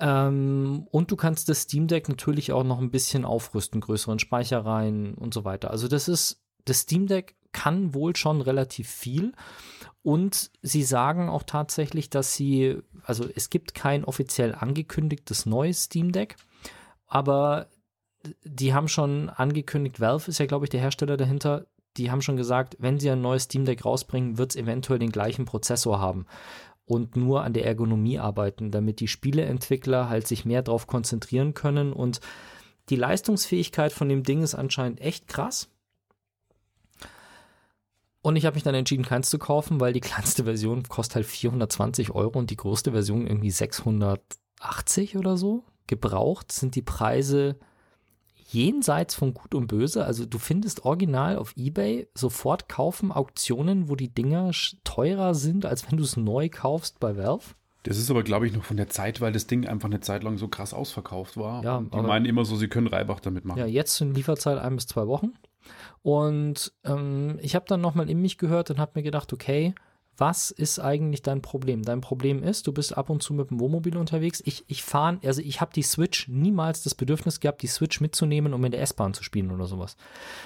Ähm, 0.00 0.86
und 0.90 1.10
du 1.12 1.16
kannst 1.16 1.48
das 1.48 1.62
Steam 1.62 1.86
Deck 1.86 2.08
natürlich 2.08 2.52
auch 2.52 2.64
noch 2.64 2.80
ein 2.80 2.90
bisschen 2.90 3.24
aufrüsten, 3.24 3.80
größeren 3.80 4.18
Speicher 4.18 4.64
rein 4.64 5.14
und 5.14 5.32
so 5.32 5.44
weiter. 5.44 5.70
Also 5.70 5.86
das 5.86 6.08
ist, 6.08 6.42
das 6.64 6.80
Steam 6.80 7.06
Deck 7.06 7.36
kann 7.52 7.94
wohl 7.94 8.16
schon 8.16 8.40
relativ 8.40 8.88
viel. 8.88 9.32
Und 10.02 10.50
sie 10.62 10.82
sagen 10.82 11.28
auch 11.28 11.42
tatsächlich, 11.42 12.10
dass 12.10 12.34
sie, 12.34 12.78
also 13.02 13.26
es 13.34 13.50
gibt 13.50 13.74
kein 13.74 14.04
offiziell 14.04 14.54
angekündigtes 14.54 15.46
neues 15.46 15.84
Steam 15.84 16.12
Deck, 16.12 16.36
aber 17.06 17.68
die 18.44 18.74
haben 18.74 18.88
schon 18.88 19.28
angekündigt, 19.28 20.00
Valve 20.00 20.28
ist 20.28 20.38
ja, 20.38 20.46
glaube 20.46 20.66
ich, 20.66 20.70
der 20.70 20.80
Hersteller 20.80 21.16
dahinter, 21.16 21.66
die 21.96 22.10
haben 22.10 22.22
schon 22.22 22.36
gesagt, 22.36 22.76
wenn 22.78 22.98
sie 22.98 23.10
ein 23.10 23.20
neues 23.20 23.44
Steam 23.44 23.64
Deck 23.64 23.84
rausbringen, 23.84 24.38
wird 24.38 24.50
es 24.50 24.56
eventuell 24.56 24.98
den 24.98 25.12
gleichen 25.12 25.44
Prozessor 25.44 26.00
haben 26.00 26.26
und 26.84 27.16
nur 27.16 27.44
an 27.44 27.52
der 27.52 27.66
Ergonomie 27.66 28.18
arbeiten, 28.18 28.70
damit 28.70 29.00
die 29.00 29.08
Spieleentwickler 29.08 30.08
halt 30.08 30.26
sich 30.26 30.44
mehr 30.44 30.62
darauf 30.62 30.86
konzentrieren 30.86 31.54
können 31.54 31.92
und 31.92 32.20
die 32.88 32.96
Leistungsfähigkeit 32.96 33.92
von 33.92 34.08
dem 34.08 34.22
Ding 34.22 34.42
ist 34.42 34.54
anscheinend 34.54 35.00
echt 35.00 35.28
krass. 35.28 35.68
Und 38.28 38.36
ich 38.36 38.44
habe 38.44 38.56
mich 38.56 38.62
dann 38.62 38.74
entschieden, 38.74 39.06
keins 39.06 39.30
zu 39.30 39.38
kaufen, 39.38 39.80
weil 39.80 39.94
die 39.94 40.00
kleinste 40.02 40.44
Version 40.44 40.82
kostet 40.82 41.14
halt 41.16 41.26
420 41.26 42.10
Euro 42.10 42.38
und 42.38 42.50
die 42.50 42.58
größte 42.58 42.92
Version 42.92 43.26
irgendwie 43.26 43.50
680 43.50 45.16
oder 45.16 45.38
so. 45.38 45.64
Gebraucht 45.86 46.52
sind 46.52 46.74
die 46.74 46.82
Preise 46.82 47.56
jenseits 48.50 49.14
von 49.14 49.32
Gut 49.32 49.54
und 49.54 49.68
Böse. 49.68 50.04
Also 50.04 50.26
du 50.26 50.38
findest 50.38 50.84
original 50.84 51.38
auf 51.38 51.54
eBay 51.56 52.06
sofort 52.14 52.68
kaufen 52.68 53.12
Auktionen, 53.12 53.88
wo 53.88 53.96
die 53.96 54.12
Dinger 54.12 54.50
teurer 54.84 55.34
sind, 55.34 55.64
als 55.64 55.90
wenn 55.90 55.96
du 55.96 56.04
es 56.04 56.18
neu 56.18 56.50
kaufst 56.50 57.00
bei 57.00 57.16
Valve. 57.16 57.54
Das 57.84 57.96
ist 57.96 58.10
aber, 58.10 58.24
glaube 58.24 58.46
ich, 58.46 58.52
noch 58.52 58.64
von 58.64 58.76
der 58.76 58.90
Zeit, 58.90 59.22
weil 59.22 59.32
das 59.32 59.46
Ding 59.46 59.66
einfach 59.66 59.88
eine 59.88 60.00
Zeit 60.00 60.22
lang 60.22 60.36
so 60.36 60.48
krass 60.48 60.74
ausverkauft 60.74 61.38
war. 61.38 61.64
Ja, 61.64 61.80
die 61.80 62.02
meinen 62.02 62.26
immer 62.26 62.44
so, 62.44 62.56
sie 62.56 62.68
können 62.68 62.88
Reibach 62.88 63.20
damit 63.20 63.46
machen. 63.46 63.60
Ja, 63.60 63.66
jetzt 63.66 63.94
sind 63.96 64.14
Lieferzeit 64.14 64.58
ein 64.58 64.76
bis 64.76 64.86
zwei 64.86 65.06
Wochen. 65.06 65.32
Und 66.02 66.72
ähm, 66.84 67.38
ich 67.42 67.54
habe 67.54 67.66
dann 67.68 67.80
nochmal 67.80 68.10
in 68.10 68.20
mich 68.20 68.38
gehört 68.38 68.70
und 68.70 68.78
habe 68.78 68.92
mir 68.94 69.02
gedacht, 69.02 69.32
okay, 69.32 69.74
was 70.18 70.50
ist 70.50 70.80
eigentlich 70.80 71.22
dein 71.22 71.42
Problem? 71.42 71.84
Dein 71.84 72.00
Problem 72.00 72.42
ist, 72.42 72.66
du 72.66 72.72
bist 72.72 72.96
ab 72.96 73.08
und 73.08 73.22
zu 73.22 73.32
mit 73.32 73.50
dem 73.50 73.60
Wohnmobil 73.60 73.96
unterwegs. 73.96 74.42
Ich, 74.44 74.64
ich 74.66 74.82
fahre, 74.82 75.20
also 75.24 75.40
ich 75.40 75.60
habe 75.60 75.72
die 75.72 75.82
Switch 75.82 76.26
niemals 76.26 76.82
das 76.82 76.96
Bedürfnis 76.96 77.38
gehabt, 77.38 77.62
die 77.62 77.68
Switch 77.68 78.00
mitzunehmen, 78.00 78.52
um 78.52 78.64
in 78.64 78.72
der 78.72 78.82
S-Bahn 78.82 79.14
zu 79.14 79.22
spielen 79.22 79.52
oder 79.52 79.66
sowas. 79.66 79.96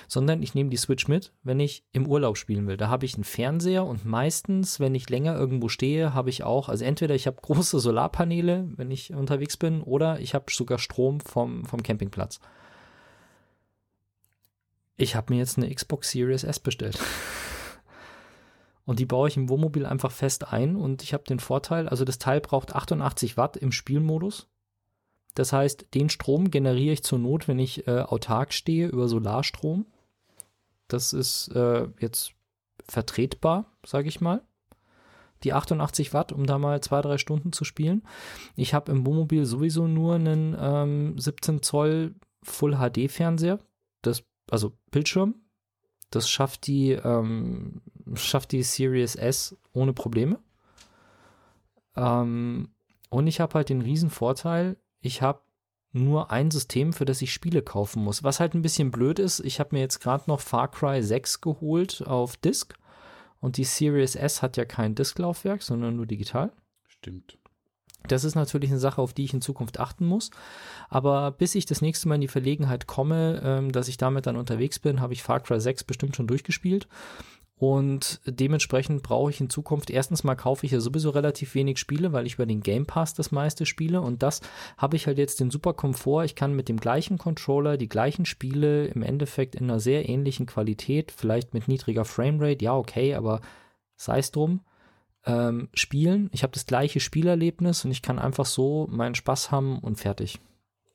Sondern 0.09 0.43
ich 0.43 0.55
nehme 0.55 0.69
die 0.69 0.77
Switch 0.77 1.09
mit, 1.09 1.33
wenn 1.43 1.59
ich 1.59 1.85
im 1.93 2.07
Urlaub 2.07 2.37
spielen 2.37 2.67
will. 2.67 2.77
Da 2.77 2.89
habe 2.89 3.07
ich 3.07 3.15
einen 3.15 3.25
Fernseher 3.25 3.87
und 3.87 4.05
meistens, 4.05 4.79
wenn 4.79 4.95
ich 4.95 5.09
länger 5.09 5.35
irgendwo 5.35 5.69
stehe, 5.69 6.13
habe 6.13 6.29
ich 6.29 6.45
auch, 6.45 6.69
also 6.69 6.85
entweder 6.85 7.15
ich 7.15 7.27
habe 7.27 7.41
große 7.41 7.81
Solarpaneele, 7.81 8.69
wenn 8.77 8.91
ich 8.91 9.15
unterwegs 9.15 9.57
bin, 9.57 9.81
oder 9.81 10.21
ich 10.21 10.35
habe 10.35 10.53
sogar 10.53 10.79
Strom 10.79 11.21
vom, 11.21 11.65
vom 11.65 11.83
Campingplatz. 11.83 12.41
Ich 14.97 15.15
habe 15.17 15.33
mir 15.33 15.39
jetzt 15.39 15.59
eine 15.59 15.73
Xbox 15.73 16.11
Series 16.11 16.45
S 16.45 16.61
bestellt. 16.61 16.99
Und 18.85 18.99
die 18.99 19.07
baue 19.07 19.29
ich 19.29 19.37
im 19.37 19.49
Wohnmobil 19.49 19.87
einfach 19.87 20.11
fest 20.11 20.53
ein 20.53 20.75
und 20.75 21.05
ich 21.05 21.15
habe 21.15 21.23
den 21.23 21.39
Vorteil, 21.39 21.89
also 21.89 22.05
das 22.05 22.19
Teil 22.19 22.41
braucht 22.41 22.75
88 22.75 23.37
Watt 23.37 23.57
im 23.57 23.71
Spielmodus. 23.71 24.49
Das 25.35 25.53
heißt, 25.53 25.95
den 25.95 26.11
Strom 26.11 26.51
generiere 26.51 26.93
ich 26.93 27.05
zur 27.05 27.19
Not, 27.19 27.49
wenn 27.49 27.59
ich 27.59 27.87
äh, 27.87 28.01
autark 28.01 28.53
stehe, 28.53 28.89
über 28.89 29.09
Solarstrom. 29.09 29.87
Das 30.89 31.13
ist 31.13 31.49
äh, 31.55 31.89
jetzt 32.01 32.33
vertretbar, 32.89 33.73
sage 33.87 34.09
ich 34.09 34.21
mal. 34.21 34.43
Die 35.45 35.53
88 35.53 36.13
Watt, 36.13 36.33
um 36.33 36.47
da 36.47 36.59
mal 36.59 36.81
zwei, 36.83 37.01
drei 37.01 37.19
Stunden 37.19 37.53
zu 37.53 37.65
spielen. 37.65 38.03
Ich 38.57 38.75
habe 38.75 38.93
im 38.93 39.07
Wohnmobil 39.07 39.45
sowieso 39.45 39.87
nur 39.87 40.17
einen 40.17 40.57
ähm, 40.59 41.19
17 41.19 41.63
Zoll 41.63 42.15
Full 42.43 42.77
HD 42.77 43.11
Fernseher. 43.11 43.59
Das, 44.03 44.25
also 44.51 44.77
Bildschirm. 44.91 45.35
Das 46.11 46.29
schafft 46.29 46.67
die, 46.67 46.93
ähm, 46.93 47.81
schafft 48.15 48.53
die 48.53 48.63
Series 48.63 49.15
S 49.15 49.57
ohne 49.73 49.93
Probleme. 49.93 50.39
Ähm, 51.97 52.75
und 53.11 53.27
ich 53.27 53.41
habe 53.41 53.55
halt 53.55 53.69
den 53.69 53.83
riesen 53.83 54.11
Vorteil, 54.11 54.77
ich 55.01 55.23
habe 55.23 55.43
nur 55.93 56.31
ein 56.31 56.51
System, 56.51 56.93
für 56.93 57.05
das 57.05 57.21
ich 57.23 57.33
Spiele 57.33 57.63
kaufen 57.63 58.03
muss. 58.03 58.25
Was 58.25 58.41
halt 58.41 58.55
ein 58.55 58.63
bisschen 58.63 58.91
blöd 58.91 59.19
ist, 59.19 59.41
ich 59.41 59.61
habe 59.61 59.75
mir 59.75 59.81
jetzt 59.81 60.01
gerade 60.01 60.25
noch 60.27 60.41
Far 60.41 60.71
Cry 60.71 61.03
6 61.03 61.41
geholt 61.41 62.03
auf 62.07 62.37
Disk 62.37 62.75
und 63.41 63.57
die 63.57 63.65
Series 63.65 64.15
S 64.15 64.41
hat 64.41 64.57
ja 64.57 64.65
kein 64.65 64.95
Disklaufwerk, 64.95 65.63
sondern 65.63 65.97
nur 65.97 66.07
digital. 66.07 66.53
Stimmt. 66.87 67.39
Das 68.09 68.25
ist 68.25 68.35
natürlich 68.35 68.71
eine 68.71 68.79
Sache, 68.79 69.01
auf 69.01 69.13
die 69.13 69.25
ich 69.25 69.35
in 69.35 69.41
Zukunft 69.41 69.81
achten 69.81 70.07
muss. 70.07 70.31
Aber 70.89 71.31
bis 71.31 71.55
ich 71.55 71.67
das 71.67 71.83
nächste 71.83 72.09
Mal 72.09 72.17
in 72.17 72.21
die 72.21 72.29
Verlegenheit 72.29 72.87
komme, 72.87 73.41
ähm, 73.45 73.73
dass 73.73 73.89
ich 73.89 73.97
damit 73.97 74.27
dann 74.27 74.37
unterwegs 74.37 74.79
bin, 74.79 75.01
habe 75.01 75.13
ich 75.13 75.23
Far 75.23 75.41
Cry 75.41 75.61
6 75.61 75.85
bestimmt 75.85 76.17
schon 76.17 76.27
durchgespielt. 76.27 76.89
Und 77.63 78.21
dementsprechend 78.27 79.05
brauche 79.05 79.31
ich 79.31 79.41
in 79.41 79.49
Zukunft, 79.49 79.89
erstens 79.89 80.25
mal 80.25 80.35
kaufe 80.35 80.67
ich 80.67 80.73
ja 80.73 80.81
sowieso 80.81 81.11
relativ 81.11 81.55
wenig 81.55 81.79
Spiele, 81.79 82.13
weil 82.13 82.27
ich 82.27 82.35
über 82.35 82.45
den 82.45 82.61
Game 82.61 82.87
Pass 82.87 83.15
das 83.15 83.31
meiste 83.31 83.67
spiele. 83.67 84.01
Und 84.01 84.25
das 84.25 84.41
habe 84.77 84.97
ich 84.97 85.07
halt 85.07 85.17
jetzt 85.17 85.39
den 85.39 85.53
super 85.53 85.73
Komfort. 85.73 86.25
Ich 86.25 86.35
kann 86.35 86.57
mit 86.57 86.69
dem 86.69 86.81
gleichen 86.81 87.19
Controller 87.19 87.77
die 87.77 87.89
gleichen 87.89 88.25
Spiele 88.25 88.87
im 88.87 89.03
Endeffekt 89.03 89.55
in 89.55 89.71
einer 89.71 89.79
sehr 89.79 90.09
ähnlichen 90.09 90.47
Qualität, 90.47 91.13
vielleicht 91.13 91.55
mit 91.55 91.69
niedriger 91.69 92.05
Framerate, 92.05 92.65
ja, 92.65 92.77
okay, 92.77 93.15
aber 93.15 93.41
sei 93.97 94.19
es 94.19 94.33
drum, 94.33 94.63
ähm, 95.25 95.69
spielen. 95.75 96.31
Ich 96.33 96.43
habe 96.43 96.53
das 96.53 96.67
gleiche 96.67 97.01
Spielerlebnis 97.01 97.85
und 97.85 97.91
ich 97.91 98.03
kann 98.03 98.19
einfach 98.19 98.47
so 98.47 98.89
meinen 98.91 99.15
Spaß 99.15 99.51
haben 99.51 99.79
und 99.79 99.97
fertig. 99.97 100.41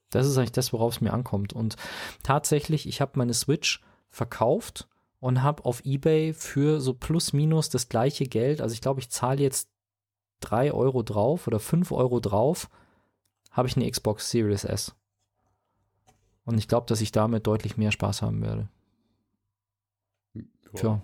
Das 0.10 0.28
ist 0.28 0.38
eigentlich 0.38 0.54
das, 0.54 0.74
worauf 0.74 0.96
es 0.96 1.02
mir 1.02 1.14
ankommt. 1.14 1.54
Und 1.54 1.76
tatsächlich, 2.24 2.88
ich 2.88 3.02
habe 3.02 3.14
meine 3.16 3.34
Switch 3.34 3.82
verkauft 4.10 4.88
und 5.20 5.44
habe 5.44 5.66
auf 5.66 5.84
eBay 5.86 6.34
für 6.34 6.80
so 6.80 6.94
plus 6.94 7.34
minus 7.34 7.70
das 7.70 7.90
gleiche 7.90 8.26
Geld, 8.26 8.62
also 8.62 8.74
ich 8.74 8.82
glaube, 8.82 9.00
ich 9.00 9.10
zahle 9.10 9.42
jetzt 9.42 9.70
3 10.42 10.72
Euro 10.72 11.04
drauf 11.04 11.48
oder 11.48 11.60
5 11.60 11.92
Euro 11.92 12.20
drauf, 12.20 12.70
habe 13.52 13.68
ich 13.68 13.76
eine 13.76 13.90
Xbox 13.90 14.30
Series 14.30 14.64
S. 14.64 14.96
Und 16.46 16.58
ich 16.58 16.68
glaube, 16.68 16.86
dass 16.88 17.02
ich 17.02 17.12
damit 17.12 17.48
deutlich 17.48 17.76
mehr 17.76 17.92
Spaß 17.92 18.22
haben 18.22 18.42
werde. 18.42 18.70
Ja, 20.34 20.44
Tja. 20.76 21.02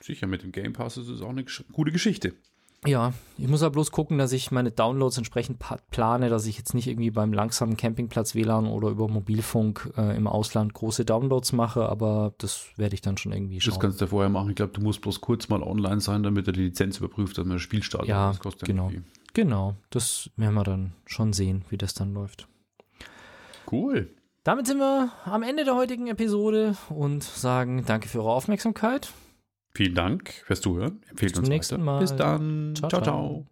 Sicher, 0.00 0.26
mit 0.26 0.42
dem 0.42 0.52
Game 0.52 0.72
Pass 0.72 0.96
ist 0.96 1.08
es 1.08 1.22
auch 1.22 1.30
eine 1.30 1.44
gute 1.72 1.92
Geschichte. 1.92 2.34
Ja, 2.84 3.12
ich 3.38 3.46
muss 3.46 3.62
aber 3.62 3.72
bloß 3.72 3.92
gucken, 3.92 4.18
dass 4.18 4.32
ich 4.32 4.50
meine 4.50 4.72
Downloads 4.72 5.16
entsprechend 5.16 5.60
plane, 5.90 6.28
dass 6.28 6.46
ich 6.46 6.58
jetzt 6.58 6.74
nicht 6.74 6.88
irgendwie 6.88 7.12
beim 7.12 7.32
langsamen 7.32 7.76
Campingplatz 7.76 8.34
WLAN 8.34 8.66
oder 8.66 8.88
über 8.88 9.06
Mobilfunk 9.06 9.92
äh, 9.96 10.16
im 10.16 10.26
Ausland 10.26 10.74
große 10.74 11.04
Downloads 11.04 11.52
mache, 11.52 11.88
aber 11.88 12.34
das 12.38 12.66
werde 12.76 12.94
ich 12.94 13.00
dann 13.00 13.16
schon 13.16 13.32
irgendwie 13.32 13.60
schauen. 13.60 13.74
Das 13.74 13.80
kannst 13.80 14.00
du 14.00 14.06
ja 14.06 14.08
vorher 14.08 14.30
machen. 14.30 14.50
Ich 14.50 14.56
glaube, 14.56 14.72
du 14.72 14.80
musst 14.80 15.00
bloß 15.00 15.20
kurz 15.20 15.48
mal 15.48 15.62
online 15.62 16.00
sein, 16.00 16.24
damit 16.24 16.48
er 16.48 16.52
die 16.52 16.62
Lizenz 16.62 16.98
überprüft, 16.98 17.38
dass 17.38 17.44
man 17.44 17.56
das 17.56 17.62
Spiel 17.62 17.84
startet. 17.84 18.08
Ja, 18.08 18.32
das 18.42 18.58
genau. 18.58 18.90
Genau, 19.32 19.76
das 19.90 20.30
werden 20.36 20.54
wir 20.54 20.64
dann 20.64 20.92
schon 21.06 21.32
sehen, 21.32 21.64
wie 21.70 21.78
das 21.78 21.94
dann 21.94 22.12
läuft. 22.12 22.48
Cool. 23.70 24.10
Damit 24.44 24.66
sind 24.66 24.78
wir 24.78 25.12
am 25.24 25.44
Ende 25.44 25.64
der 25.64 25.76
heutigen 25.76 26.08
Episode 26.08 26.76
und 26.90 27.22
sagen 27.22 27.84
danke 27.86 28.08
für 28.08 28.18
eure 28.18 28.32
Aufmerksamkeit. 28.32 29.12
Vielen 29.74 29.94
Dank 29.94 30.30
fürs 30.46 30.60
Zuhören. 30.60 31.00
Empfehlt 31.08 31.32
Bis 31.32 31.38
uns 31.38 31.48
zum 31.48 31.54
nächsten 31.54 31.74
weiter. 31.76 31.84
Mal. 31.84 31.98
Bis 32.00 32.16
dann. 32.16 32.74
ciao. 32.76 32.90
ciao. 32.90 33.02
ciao. 33.02 33.51